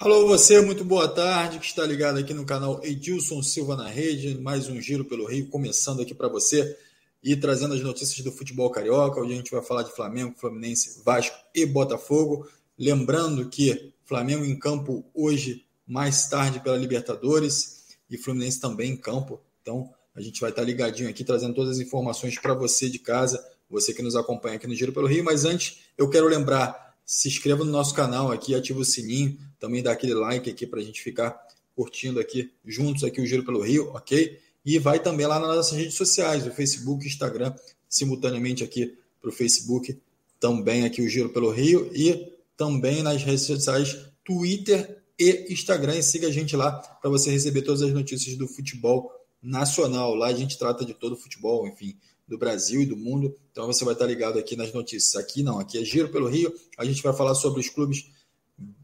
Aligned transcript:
Alô, 0.00 0.26
você, 0.26 0.62
muito 0.62 0.82
boa 0.82 1.06
tarde, 1.06 1.58
que 1.58 1.66
está 1.66 1.84
ligado 1.84 2.18
aqui 2.18 2.32
no 2.32 2.46
canal 2.46 2.80
Edilson 2.82 3.42
Silva 3.42 3.76
na 3.76 3.86
Rede, 3.86 4.38
mais 4.40 4.66
um 4.66 4.80
Giro 4.80 5.04
pelo 5.04 5.26
Rio, 5.26 5.46
começando 5.48 6.00
aqui 6.00 6.14
para 6.14 6.26
você 6.26 6.74
e 7.22 7.36
trazendo 7.36 7.74
as 7.74 7.82
notícias 7.82 8.24
do 8.24 8.32
futebol 8.32 8.70
carioca. 8.70 9.20
Hoje 9.20 9.34
a 9.34 9.36
gente 9.36 9.50
vai 9.50 9.60
falar 9.60 9.82
de 9.82 9.94
Flamengo, 9.94 10.34
Fluminense, 10.38 11.02
Vasco 11.04 11.36
e 11.54 11.66
Botafogo. 11.66 12.48
Lembrando 12.78 13.50
que 13.50 13.92
Flamengo 14.06 14.42
em 14.42 14.58
campo 14.58 15.04
hoje, 15.12 15.66
mais 15.86 16.26
tarde 16.30 16.60
pela 16.60 16.78
Libertadores, 16.78 17.84
e 18.08 18.16
Fluminense 18.16 18.58
também 18.58 18.92
em 18.92 18.96
campo. 18.96 19.38
Então 19.60 19.92
a 20.14 20.22
gente 20.22 20.40
vai 20.40 20.48
estar 20.48 20.62
ligadinho 20.62 21.10
aqui, 21.10 21.24
trazendo 21.24 21.54
todas 21.54 21.72
as 21.72 21.78
informações 21.78 22.38
para 22.38 22.54
você 22.54 22.88
de 22.88 22.98
casa, 22.98 23.38
você 23.68 23.92
que 23.92 24.00
nos 24.00 24.16
acompanha 24.16 24.56
aqui 24.56 24.66
no 24.66 24.74
Giro 24.74 24.94
pelo 24.94 25.06
Rio. 25.06 25.22
Mas 25.22 25.44
antes, 25.44 25.80
eu 25.98 26.08
quero 26.08 26.26
lembrar 26.26 26.89
se 27.04 27.28
inscreva 27.28 27.64
no 27.64 27.70
nosso 27.70 27.94
canal 27.94 28.30
aqui, 28.30 28.54
ativa 28.54 28.80
o 28.80 28.84
sininho, 28.84 29.38
também 29.58 29.82
dá 29.82 29.92
aquele 29.92 30.14
like 30.14 30.48
aqui 30.48 30.66
para 30.66 30.80
a 30.80 30.82
gente 30.82 31.02
ficar 31.02 31.38
curtindo 31.74 32.20
aqui 32.20 32.50
juntos 32.64 33.04
aqui 33.04 33.20
o 33.20 33.26
Giro 33.26 33.44
pelo 33.44 33.60
Rio, 33.62 33.90
ok? 33.94 34.38
E 34.64 34.78
vai 34.78 35.00
também 35.00 35.26
lá 35.26 35.38
nas 35.38 35.56
nossas 35.56 35.76
redes 35.76 35.94
sociais, 35.94 36.46
o 36.46 36.50
Facebook, 36.50 37.06
Instagram, 37.06 37.54
simultaneamente 37.88 38.62
aqui 38.62 38.96
para 39.20 39.30
o 39.30 39.32
Facebook, 39.32 39.98
também 40.38 40.84
aqui 40.84 41.02
o 41.02 41.08
Giro 41.08 41.30
pelo 41.30 41.50
Rio 41.50 41.90
e 41.94 42.32
também 42.56 43.02
nas 43.02 43.22
redes 43.22 43.42
sociais 43.42 43.96
Twitter 44.24 45.02
e 45.18 45.52
Instagram. 45.52 45.96
E 45.96 46.02
siga 46.02 46.28
a 46.28 46.32
gente 46.32 46.54
lá 46.56 46.72
para 46.72 47.10
você 47.10 47.30
receber 47.30 47.62
todas 47.62 47.82
as 47.82 47.92
notícias 47.92 48.36
do 48.36 48.46
futebol 48.46 49.12
nacional. 49.42 50.14
Lá 50.14 50.28
a 50.28 50.34
gente 50.34 50.58
trata 50.58 50.84
de 50.84 50.94
todo 50.94 51.12
o 51.12 51.16
futebol, 51.16 51.66
enfim, 51.66 51.96
do 52.30 52.38
Brasil 52.38 52.80
e 52.80 52.86
do 52.86 52.96
mundo. 52.96 53.34
Então 53.50 53.66
você 53.66 53.84
vai 53.84 53.92
estar 53.92 54.06
ligado 54.06 54.38
aqui 54.38 54.54
nas 54.54 54.72
notícias. 54.72 55.20
Aqui 55.20 55.42
não, 55.42 55.58
aqui 55.58 55.76
é 55.76 55.84
Giro 55.84 56.08
pelo 56.08 56.28
Rio. 56.28 56.54
A 56.78 56.84
gente 56.84 57.02
vai 57.02 57.12
falar 57.12 57.34
sobre 57.34 57.58
os 57.58 57.68
clubes, 57.68 58.08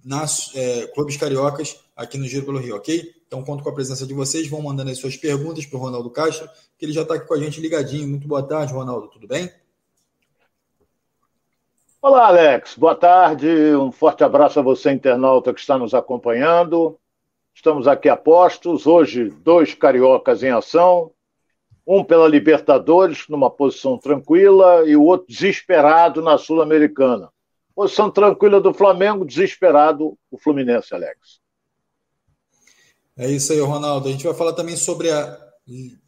nas, 0.04 0.50
é, 0.56 0.88
clubes 0.88 1.16
cariocas 1.16 1.78
aqui 1.94 2.18
no 2.18 2.26
Giro 2.26 2.44
pelo 2.44 2.58
Rio, 2.58 2.74
ok? 2.74 3.14
Então 3.24 3.44
conto 3.44 3.62
com 3.62 3.70
a 3.70 3.74
presença 3.74 4.04
de 4.04 4.12
vocês. 4.12 4.48
Vão 4.48 4.60
mandando 4.60 4.90
as 4.90 4.98
suas 4.98 5.16
perguntas 5.16 5.64
para 5.64 5.78
o 5.78 5.80
Ronaldo 5.80 6.10
Castro, 6.10 6.50
que 6.76 6.84
ele 6.84 6.92
já 6.92 7.02
está 7.02 7.14
aqui 7.14 7.28
com 7.28 7.34
a 7.34 7.38
gente 7.38 7.60
ligadinho. 7.60 8.08
Muito 8.08 8.26
boa 8.26 8.42
tarde, 8.42 8.72
Ronaldo. 8.72 9.08
Tudo 9.08 9.28
bem? 9.28 9.48
Olá, 12.02 12.26
Alex. 12.26 12.74
Boa 12.76 12.96
tarde. 12.96 13.46
Um 13.76 13.92
forte 13.92 14.24
abraço 14.24 14.58
a 14.58 14.62
você, 14.62 14.90
internauta, 14.90 15.54
que 15.54 15.60
está 15.60 15.78
nos 15.78 15.94
acompanhando. 15.94 16.98
Estamos 17.54 17.86
aqui 17.86 18.08
a 18.08 18.16
postos. 18.16 18.88
Hoje, 18.88 19.30
dois 19.30 19.72
cariocas 19.72 20.42
em 20.42 20.50
ação 20.50 21.12
um 21.86 22.02
pela 22.02 22.26
Libertadores, 22.26 23.26
numa 23.28 23.48
posição 23.48 23.96
tranquila, 23.96 24.84
e 24.86 24.96
o 24.96 25.04
outro 25.04 25.26
desesperado 25.28 26.20
na 26.20 26.36
Sul-Americana. 26.36 27.30
Posição 27.74 28.10
tranquila 28.10 28.60
do 28.60 28.74
Flamengo, 28.74 29.24
desesperado 29.24 30.18
o 30.30 30.38
Fluminense, 30.38 30.94
Alex. 30.94 31.40
É 33.16 33.30
isso 33.30 33.52
aí, 33.52 33.60
Ronaldo. 33.60 34.08
A 34.08 34.10
gente 34.10 34.24
vai 34.24 34.34
falar 34.34 34.52
também 34.52 34.76
sobre 34.76 35.10
a 35.10 35.38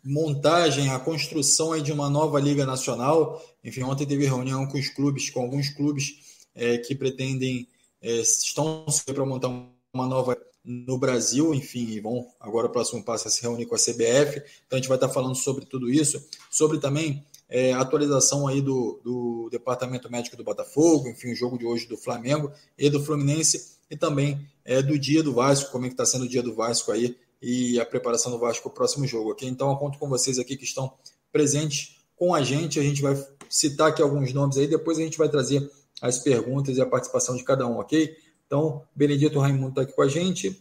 montagem, 0.05 0.91
a 0.91 0.99
construção 0.99 1.81
de 1.81 1.93
uma 1.93 2.11
nova 2.11 2.41
Liga 2.41 2.67
Nacional. 2.67 3.43
Enfim, 3.63 3.83
ontem 3.83 4.07
teve 4.07 4.27
reunião 4.27 4.67
com 4.67 4.79
os 4.79 4.89
clubes, 4.89 5.31
com 5.31 5.41
alguns 5.41 5.69
clubes 5.69 6.47
é, 6.55 6.79
que 6.79 6.95
pretendem, 6.95 7.69
é, 8.03 8.21
estão 8.21 8.85
para 9.07 9.25
montar 9.25 9.49
uma 9.93 10.07
nova 10.07 10.37
no 10.65 10.99
Brasil, 10.99 11.55
enfim, 11.55 11.87
e 11.89 12.01
vão 12.01 12.27
agora 12.39 12.67
o 12.67 12.71
próximo 12.71 13.03
passo 13.03 13.29
é 13.29 13.31
se 13.31 13.43
reunir 13.43 13.67
com 13.67 13.75
a 13.75 13.79
CBF. 13.79 14.43
Então 14.67 14.73
a 14.73 14.77
gente 14.77 14.89
vai 14.89 14.97
estar 14.97 15.09
falando 15.09 15.35
sobre 15.35 15.65
tudo 15.65 15.91
isso, 15.91 16.23
sobre 16.51 16.79
também 16.79 17.25
é, 17.49 17.73
a 17.73 17.81
atualização 17.81 18.47
aí 18.47 18.61
do, 18.61 19.01
do 19.03 19.49
Departamento 19.51 20.11
Médico 20.11 20.37
do 20.37 20.45
Botafogo, 20.45 21.09
enfim, 21.09 21.33
o 21.33 21.37
jogo 21.37 21.59
de 21.59 21.65
hoje 21.65 21.87
do 21.87 21.97
Flamengo 21.97 22.53
e 22.77 22.91
do 22.91 23.03
Fluminense, 23.03 23.79
e 23.91 23.97
também 23.97 24.47
é, 24.65 24.83
do 24.83 24.99
dia 24.99 25.23
do 25.23 25.33
Vasco, 25.33 25.73
como 25.73 25.87
é 25.87 25.89
que 25.89 25.95
está 25.95 26.05
sendo 26.05 26.25
o 26.25 26.29
dia 26.29 26.43
do 26.43 26.55
Vasco 26.55 26.93
aí 26.93 27.17
e 27.41 27.81
a 27.81 27.87
preparação 27.87 28.31
do 28.31 28.39
Vasco 28.39 28.65
para 28.65 28.71
o 28.71 28.75
próximo 28.75 29.07
jogo, 29.07 29.31
ok? 29.31 29.49
Então 29.49 29.71
eu 29.71 29.77
conto 29.77 29.99
com 29.99 30.09
vocês 30.09 30.39
aqui 30.39 30.57
que 30.57 30.65
estão 30.65 30.93
presentes 31.33 31.97
com 32.17 32.35
a 32.35 32.43
gente, 32.43 32.79
a 32.79 32.83
gente 32.83 33.01
vai 33.01 33.17
citar 33.49 33.89
aqui 33.89 34.03
alguns 34.03 34.33
nomes 34.33 34.59
aí, 34.59 34.67
depois 34.67 34.99
a 34.99 35.03
gente 35.03 35.17
vai 35.17 35.29
trazer 35.29 35.71
as 36.03 36.19
perguntas 36.19 36.77
e 36.77 36.81
a 36.81 36.87
participação 36.87 37.37
de 37.37 37.45
cada 37.45 37.67
um, 37.67 37.79
ok? 37.79 38.15
Então, 38.49 38.83
Benedito 38.97 39.39
Raimundo 39.39 39.69
está 39.69 39.83
aqui 39.83 39.93
com 39.93 40.01
a 40.01 40.09
gente. 40.09 40.59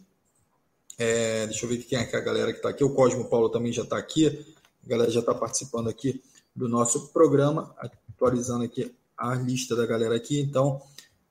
É, 0.97 1.47
deixa 1.47 1.65
eu 1.65 1.69
ver 1.69 1.77
quem 1.77 1.97
é 1.97 2.01
a 2.01 2.19
galera 2.19 2.51
que 2.51 2.59
está 2.59 2.67
aqui. 2.67 2.83
O 2.83 2.93
Cosmo 2.93 3.29
Paulo 3.29 3.47
também 3.47 3.71
já 3.71 3.83
está 3.83 3.97
aqui. 3.97 4.45
A 4.85 4.89
galera 4.89 5.09
já 5.09 5.21
está 5.21 5.33
participando 5.33 5.87
aqui 5.87 6.21
do 6.53 6.67
nosso 6.67 7.07
programa, 7.13 7.73
atualizando 7.77 8.65
aqui 8.65 8.93
a 9.17 9.33
lista 9.35 9.73
da 9.73 9.85
galera 9.85 10.17
aqui. 10.17 10.37
Então, 10.41 10.81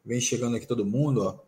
vem 0.03 0.19
chegando 0.19 0.57
aqui 0.57 0.67
todo 0.67 0.83
mundo. 0.83 1.25
Ó. 1.25 1.39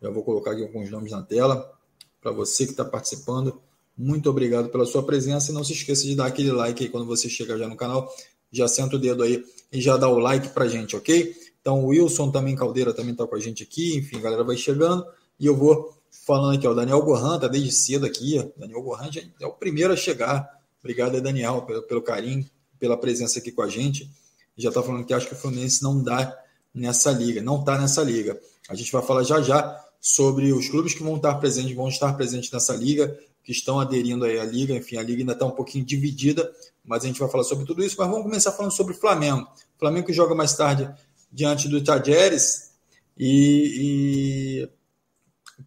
Já 0.00 0.10
vou 0.10 0.22
colocar 0.22 0.52
aqui 0.52 0.62
alguns 0.62 0.88
nomes 0.90 1.10
na 1.10 1.22
tela 1.22 1.76
para 2.22 2.30
você 2.30 2.66
que 2.66 2.70
está 2.70 2.84
participando. 2.84 3.60
Muito 3.98 4.30
obrigado 4.30 4.68
pela 4.68 4.86
sua 4.86 5.02
presença 5.02 5.50
e 5.50 5.54
não 5.54 5.64
se 5.64 5.72
esqueça 5.72 6.04
de 6.04 6.14
dar 6.14 6.26
aquele 6.26 6.52
like 6.52 6.84
aí 6.84 6.88
quando 6.88 7.06
você 7.06 7.28
chega 7.28 7.58
já 7.58 7.68
no 7.68 7.76
canal. 7.76 8.08
Já 8.52 8.68
senta 8.68 8.94
o 8.94 8.98
dedo 8.98 9.24
aí 9.24 9.44
e 9.72 9.80
já 9.80 9.96
dá 9.96 10.08
o 10.08 10.20
like 10.20 10.50
para 10.50 10.68
gente, 10.68 10.94
ok? 10.94 11.34
Então, 11.64 11.82
o 11.82 11.86
Wilson 11.86 12.30
também, 12.30 12.54
Caldeira, 12.54 12.92
também 12.92 13.12
está 13.12 13.26
com 13.26 13.34
a 13.34 13.40
gente 13.40 13.62
aqui. 13.62 13.96
Enfim, 13.96 14.18
a 14.18 14.20
galera 14.20 14.44
vai 14.44 14.54
chegando. 14.54 15.02
E 15.40 15.46
eu 15.46 15.56
vou 15.56 15.98
falando 16.10 16.58
aqui, 16.58 16.66
ó, 16.66 16.72
o 16.72 16.74
Daniel 16.74 17.00
Gohan 17.00 17.36
está 17.36 17.48
desde 17.48 17.72
cedo 17.72 18.04
aqui. 18.04 18.36
Daniel 18.54 18.82
Gohan 18.82 19.08
é 19.40 19.46
o 19.46 19.52
primeiro 19.52 19.94
a 19.94 19.96
chegar. 19.96 20.46
Obrigado, 20.80 21.18
Daniel, 21.22 21.62
pelo, 21.62 21.82
pelo 21.84 22.02
carinho, 22.02 22.44
pela 22.78 22.98
presença 22.98 23.38
aqui 23.38 23.50
com 23.50 23.62
a 23.62 23.68
gente. 23.70 24.10
Já 24.58 24.68
está 24.68 24.82
falando 24.82 25.06
que 25.06 25.14
acho 25.14 25.26
que 25.26 25.32
o 25.32 25.36
Fluminense 25.38 25.82
não 25.82 26.02
dá 26.02 26.38
nessa 26.74 27.10
liga, 27.10 27.40
não 27.40 27.60
está 27.60 27.78
nessa 27.78 28.02
liga. 28.02 28.38
A 28.68 28.74
gente 28.74 28.92
vai 28.92 29.00
falar 29.00 29.22
já 29.22 29.40
já 29.40 29.82
sobre 29.98 30.52
os 30.52 30.68
clubes 30.68 30.92
que 30.92 31.02
vão 31.02 31.16
estar 31.16 31.34
presentes, 31.36 31.74
vão 31.74 31.88
estar 31.88 32.12
presentes 32.12 32.50
nessa 32.50 32.74
liga, 32.74 33.18
que 33.42 33.52
estão 33.52 33.80
aderindo 33.80 34.26
aí 34.26 34.38
à 34.38 34.44
liga. 34.44 34.74
Enfim, 34.74 34.98
a 34.98 35.02
liga 35.02 35.22
ainda 35.22 35.32
está 35.32 35.46
um 35.46 35.50
pouquinho 35.50 35.82
dividida, 35.82 36.52
mas 36.84 37.04
a 37.04 37.06
gente 37.06 37.18
vai 37.18 37.30
falar 37.30 37.44
sobre 37.44 37.64
tudo 37.64 37.82
isso. 37.82 37.96
Mas 37.98 38.06
vamos 38.06 38.24
começar 38.24 38.52
falando 38.52 38.72
sobre 38.72 38.92
o 38.92 38.96
Flamengo. 38.98 39.48
O 39.76 39.78
Flamengo 39.78 40.06
que 40.06 40.12
joga 40.12 40.34
mais 40.34 40.52
tarde 40.54 40.92
diante 41.34 41.68
do 41.68 41.82
Tajeres 41.82 42.72
e, 43.18 44.62
e, 44.62 44.70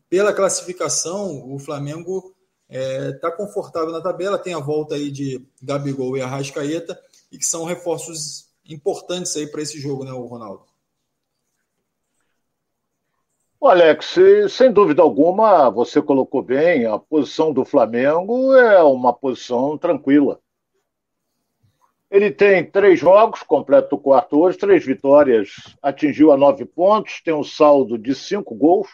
pela 0.09 0.33
classificação 0.33 1.53
o 1.53 1.59
Flamengo 1.59 2.33
está 2.69 2.79
é, 2.79 3.11
tá 3.13 3.31
confortável 3.31 3.91
na 3.91 4.01
tabela, 4.01 4.39
tem 4.39 4.53
a 4.53 4.59
volta 4.59 4.95
aí 4.95 5.11
de 5.11 5.45
Gabigol 5.61 6.17
e 6.17 6.21
Arrascaeta 6.21 6.97
e 7.29 7.37
que 7.37 7.45
são 7.45 7.65
reforços 7.65 8.49
importantes 8.65 9.35
aí 9.35 9.47
para 9.47 9.61
esse 9.61 9.79
jogo, 9.79 10.05
né, 10.05 10.11
o 10.11 10.25
Ronaldo? 10.25 10.65
Alex, 13.61 14.15
sem 14.49 14.71
dúvida 14.71 15.01
alguma, 15.01 15.69
você 15.69 16.01
colocou 16.01 16.41
bem, 16.41 16.85
a 16.85 16.97
posição 16.97 17.51
do 17.51 17.65
Flamengo 17.65 18.55
é 18.55 18.81
uma 18.81 19.11
posição 19.11 19.77
tranquila. 19.77 20.39
Ele 22.09 22.31
tem 22.31 22.63
três 22.63 22.99
jogos, 22.99 23.43
completa 23.43 23.93
o 23.93 23.99
quarto 23.99 24.39
hoje, 24.39 24.57
três 24.57 24.85
vitórias, 24.85 25.49
atingiu 25.81 26.31
a 26.31 26.37
nove 26.37 26.63
pontos, 26.63 27.21
tem 27.21 27.33
um 27.33 27.43
saldo 27.43 27.97
de 27.97 28.15
cinco 28.15 28.55
gols, 28.55 28.87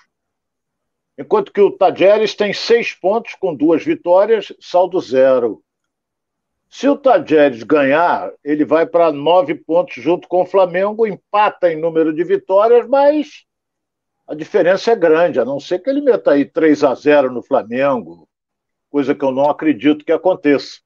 enquanto 1.17 1.53
que 1.53 1.61
o 1.61 1.71
Tajeres 1.71 2.33
tem 2.33 2.51
seis 2.53 2.91
pontos 2.93 3.35
com 3.35 3.53
duas 3.53 3.83
vitórias, 3.83 4.51
saldo 4.59 4.99
zero. 4.99 5.63
Se 6.67 6.89
o 6.89 6.97
Tajeres 6.97 7.61
ganhar, 7.61 8.33
ele 8.43 8.65
vai 8.65 8.87
para 8.87 9.11
nove 9.11 9.53
pontos 9.53 10.01
junto 10.01 10.27
com 10.27 10.41
o 10.41 10.47
Flamengo, 10.47 11.05
empata 11.05 11.71
em 11.71 11.79
número 11.79 12.11
de 12.11 12.23
vitórias, 12.23 12.87
mas 12.87 13.45
a 14.27 14.33
diferença 14.33 14.91
é 14.91 14.95
grande, 14.95 15.39
a 15.39 15.45
não 15.45 15.59
ser 15.59 15.77
que 15.77 15.89
ele 15.89 16.01
meta 16.01 16.31
aí 16.31 16.45
3 16.45 16.83
a 16.83 16.95
0 16.95 17.31
no 17.31 17.43
Flamengo, 17.43 18.27
coisa 18.89 19.13
que 19.13 19.23
eu 19.23 19.31
não 19.31 19.51
acredito 19.51 20.03
que 20.03 20.11
aconteça. 20.11 20.79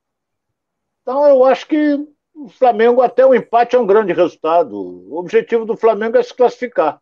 Então 1.01 1.25
eu 1.25 1.45
acho 1.45 1.65
que 1.65 2.05
o 2.37 2.49
Flamengo, 2.49 3.01
até 3.01 3.25
o 3.25 3.33
empate 3.33 3.75
é 3.75 3.79
um 3.79 3.87
grande 3.87 4.13
resultado. 4.13 4.75
O 4.75 5.17
objetivo 5.17 5.65
do 5.65 5.75
Flamengo 5.75 6.17
é 6.17 6.23
se 6.23 6.33
classificar. 6.33 7.01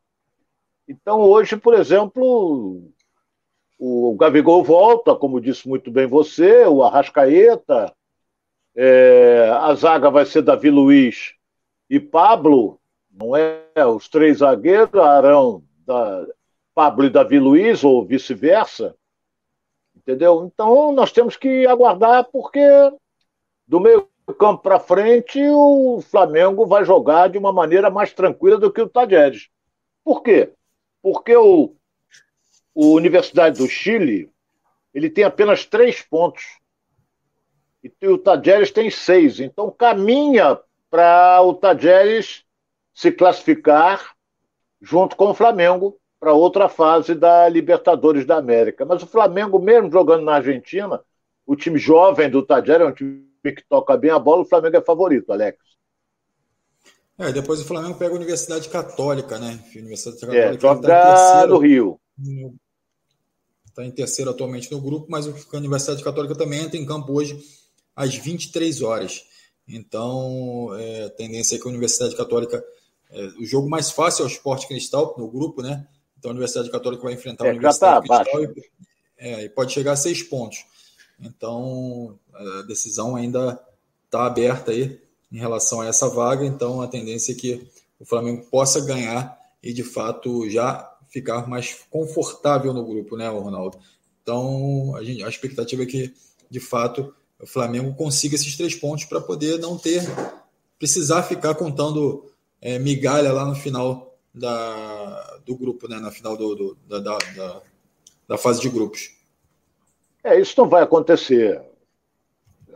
Então, 0.88 1.20
hoje, 1.20 1.58
por 1.58 1.74
exemplo, 1.74 2.82
o 3.78 4.16
Gabigol 4.16 4.64
volta, 4.64 5.14
como 5.14 5.42
disse 5.42 5.68
muito 5.68 5.92
bem 5.92 6.08
você, 6.08 6.66
o 6.66 6.82
Arrascaeta, 6.84 7.94
é, 8.76 9.50
a 9.52 9.74
zaga 9.74 10.10
vai 10.10 10.26
ser 10.26 10.42
Davi 10.42 10.70
Luiz 10.70 11.34
e 11.90 12.00
Pablo, 12.00 12.80
não 13.12 13.36
é? 13.36 13.62
Os 13.86 14.08
três 14.08 14.38
zagueiros, 14.38 14.96
Arão, 14.96 15.64
da, 15.86 16.26
Pablo 16.74 17.06
e 17.06 17.10
Davi 17.10 17.40
Luiz, 17.40 17.84
ou 17.84 18.06
vice-versa. 18.06 18.96
Entendeu? 19.96 20.46
Então, 20.46 20.92
nós 20.94 21.12
temos 21.12 21.36
que 21.36 21.66
aguardar, 21.66 22.26
porque 22.32 22.62
do 23.68 23.80
meio 23.80 24.08
campo 24.34 24.64
para 24.64 24.80
frente, 24.80 25.40
o 25.40 26.02
Flamengo 26.02 26.66
vai 26.66 26.84
jogar 26.84 27.30
de 27.30 27.38
uma 27.38 27.54
maneira 27.54 27.90
mais 27.90 28.12
tranquila 28.12 28.58
do 28.58 28.72
que 28.72 28.82
o 28.82 28.90
Tajeres. 28.90 29.50
Por 30.04 30.24
quê? 30.24 30.52
Porque 31.02 31.36
o, 31.36 31.76
o 32.74 32.94
Universidade 32.94 33.60
do 33.60 33.68
Chile 33.68 34.32
ele 34.94 35.10
tem 35.10 35.24
apenas 35.24 35.66
três 35.66 36.02
pontos. 36.02 36.44
E 37.84 38.08
o 38.08 38.18
Tajeres 38.18 38.72
tem 38.72 38.90
seis. 38.90 39.40
Então 39.40 39.70
caminha 39.70 40.60
para 40.90 41.42
o 41.42 41.54
Tajeres 41.54 42.44
se 42.94 43.12
classificar 43.12 44.16
junto 44.82 45.16
com 45.16 45.30
o 45.30 45.34
Flamengo 45.34 46.00
para 46.20 46.34
outra 46.34 46.70
fase 46.70 47.14
da 47.14 47.48
Libertadores 47.50 48.26
da 48.26 48.38
América. 48.38 48.86
Mas 48.86 49.04
o 49.04 49.08
Flamengo, 49.08 49.60
mesmo 49.60 49.92
jogando 49.92 50.24
na 50.24 50.36
Argentina, 50.36 51.00
o 51.46 51.56
time 51.56 51.78
jovem 51.78 52.30
do 52.30 52.42
Tadjera 52.42 52.86
é 52.86 52.88
um 52.88 52.94
time 52.94 53.28
que 53.54 53.64
toca 53.68 53.98
bem 53.98 54.12
a 54.12 54.20
bola, 54.20 54.42
o 54.42 54.46
Flamengo 54.46 54.78
é 54.78 54.82
favorito, 54.82 55.32
Alex. 55.32 55.58
É, 57.18 57.32
depois 57.32 57.62
o 57.62 57.66
Flamengo 57.66 57.98
pega 57.98 58.12
a 58.14 58.18
Universidade 58.18 58.68
Católica, 58.68 59.40
né? 59.40 59.60
A 59.74 59.80
Universidade 59.80 60.20
Católica 60.20 60.56
é, 60.56 60.60
joga 60.60 60.88
tá 60.88 61.48
no 61.48 61.58
Rio. 61.58 62.00
Está 63.68 63.86
em 63.86 63.92
terceiro 63.92 64.32
atualmente 64.32 64.72
no 64.72 64.82
grupo, 64.82 65.08
mas 65.10 65.28
a 65.28 65.58
Universidade 65.58 66.04
Católica 66.04 66.36
também 66.36 66.62
entra 66.62 66.78
em 66.78 66.86
campo 66.86 67.14
hoje 67.14 67.40
às 67.96 68.16
23 68.16 68.82
horas. 68.82 69.24
Então, 69.68 70.70
é, 70.78 71.06
a 71.06 71.10
tendência 71.10 71.56
é 71.56 71.60
que 71.60 71.68
a 71.68 71.70
Universidade 71.72 72.16
Católica. 72.16 72.64
É, 73.10 73.26
o 73.40 73.46
jogo 73.46 73.70
mais 73.70 73.92
fácil 73.92 74.24
é 74.24 74.26
o 74.26 74.32
Esporte 74.32 74.68
Cristal, 74.68 75.16
no 75.18 75.30
grupo, 75.30 75.62
né? 75.62 75.88
Então 76.18 76.32
a 76.32 76.34
Universidade 76.34 76.72
Católica 76.72 77.04
vai 77.04 77.14
enfrentar 77.14 77.46
a 77.46 77.48
é, 77.48 77.52
Universidade 77.52 78.08
tá 78.08 78.24
Cristal 78.24 78.44
e, 78.44 78.72
é, 79.18 79.44
e, 79.44 79.50
pode 79.50 79.72
chegar 79.72 79.94
a 79.94 79.96
seis 79.96 80.24
pontos. 80.24 80.66
Então, 81.20 82.18
a 82.34 82.62
decisão 82.64 83.16
ainda 83.16 83.60
está 84.06 84.26
aberta 84.26 84.72
aí 84.72 85.00
em 85.32 85.38
relação 85.38 85.82
a 85.82 85.88
essa 85.88 86.10
vaga, 86.10 86.46
então 86.46 86.82
a 86.82 86.88
tendência 86.88 87.32
é 87.32 87.36
que 87.36 87.68
o 88.00 88.06
Flamengo 88.06 88.46
possa 88.50 88.80
ganhar 88.82 89.38
e 89.62 89.74
de 89.74 89.84
fato 89.84 90.50
já 90.50 90.92
ficar 91.10 91.48
mais 91.48 91.76
confortável 91.90 92.74
no 92.74 92.86
grupo, 92.86 93.18
né, 93.18 93.28
Ronaldo? 93.28 93.78
Então 94.22 94.96
a, 94.96 95.04
gente, 95.04 95.24
a 95.24 95.30
expectativa 95.30 95.84
é 95.84 95.86
que 95.86 96.14
de 96.50 96.60
fato 96.60 97.14
o 97.42 97.48
Flamengo 97.48 97.94
consiga 97.96 98.36
esses 98.36 98.56
três 98.56 98.76
pontos 98.76 99.06
para 99.06 99.20
poder 99.20 99.60
não 99.60 99.78
ter 99.78 100.04
precisar 100.78 101.24
ficar 101.24 101.56
contando 101.56 102.32
é, 102.62 102.78
migalha 102.80 103.32
lá 103.32 103.46
no 103.46 103.56
final 103.56 104.16
da, 104.34 105.40
do 105.46 105.56
grupo, 105.56 105.88
né, 105.88 106.00
na 106.00 106.12
final 106.12 106.36
do, 106.36 106.56
do 106.56 106.78
da, 106.88 107.00
da, 107.00 107.62
da 108.28 108.38
fase 108.38 108.62
de 108.62 108.70
grupos. 108.70 109.16
É, 110.26 110.40
isso 110.40 110.60
não 110.60 110.68
vai 110.68 110.82
acontecer. 110.82 111.62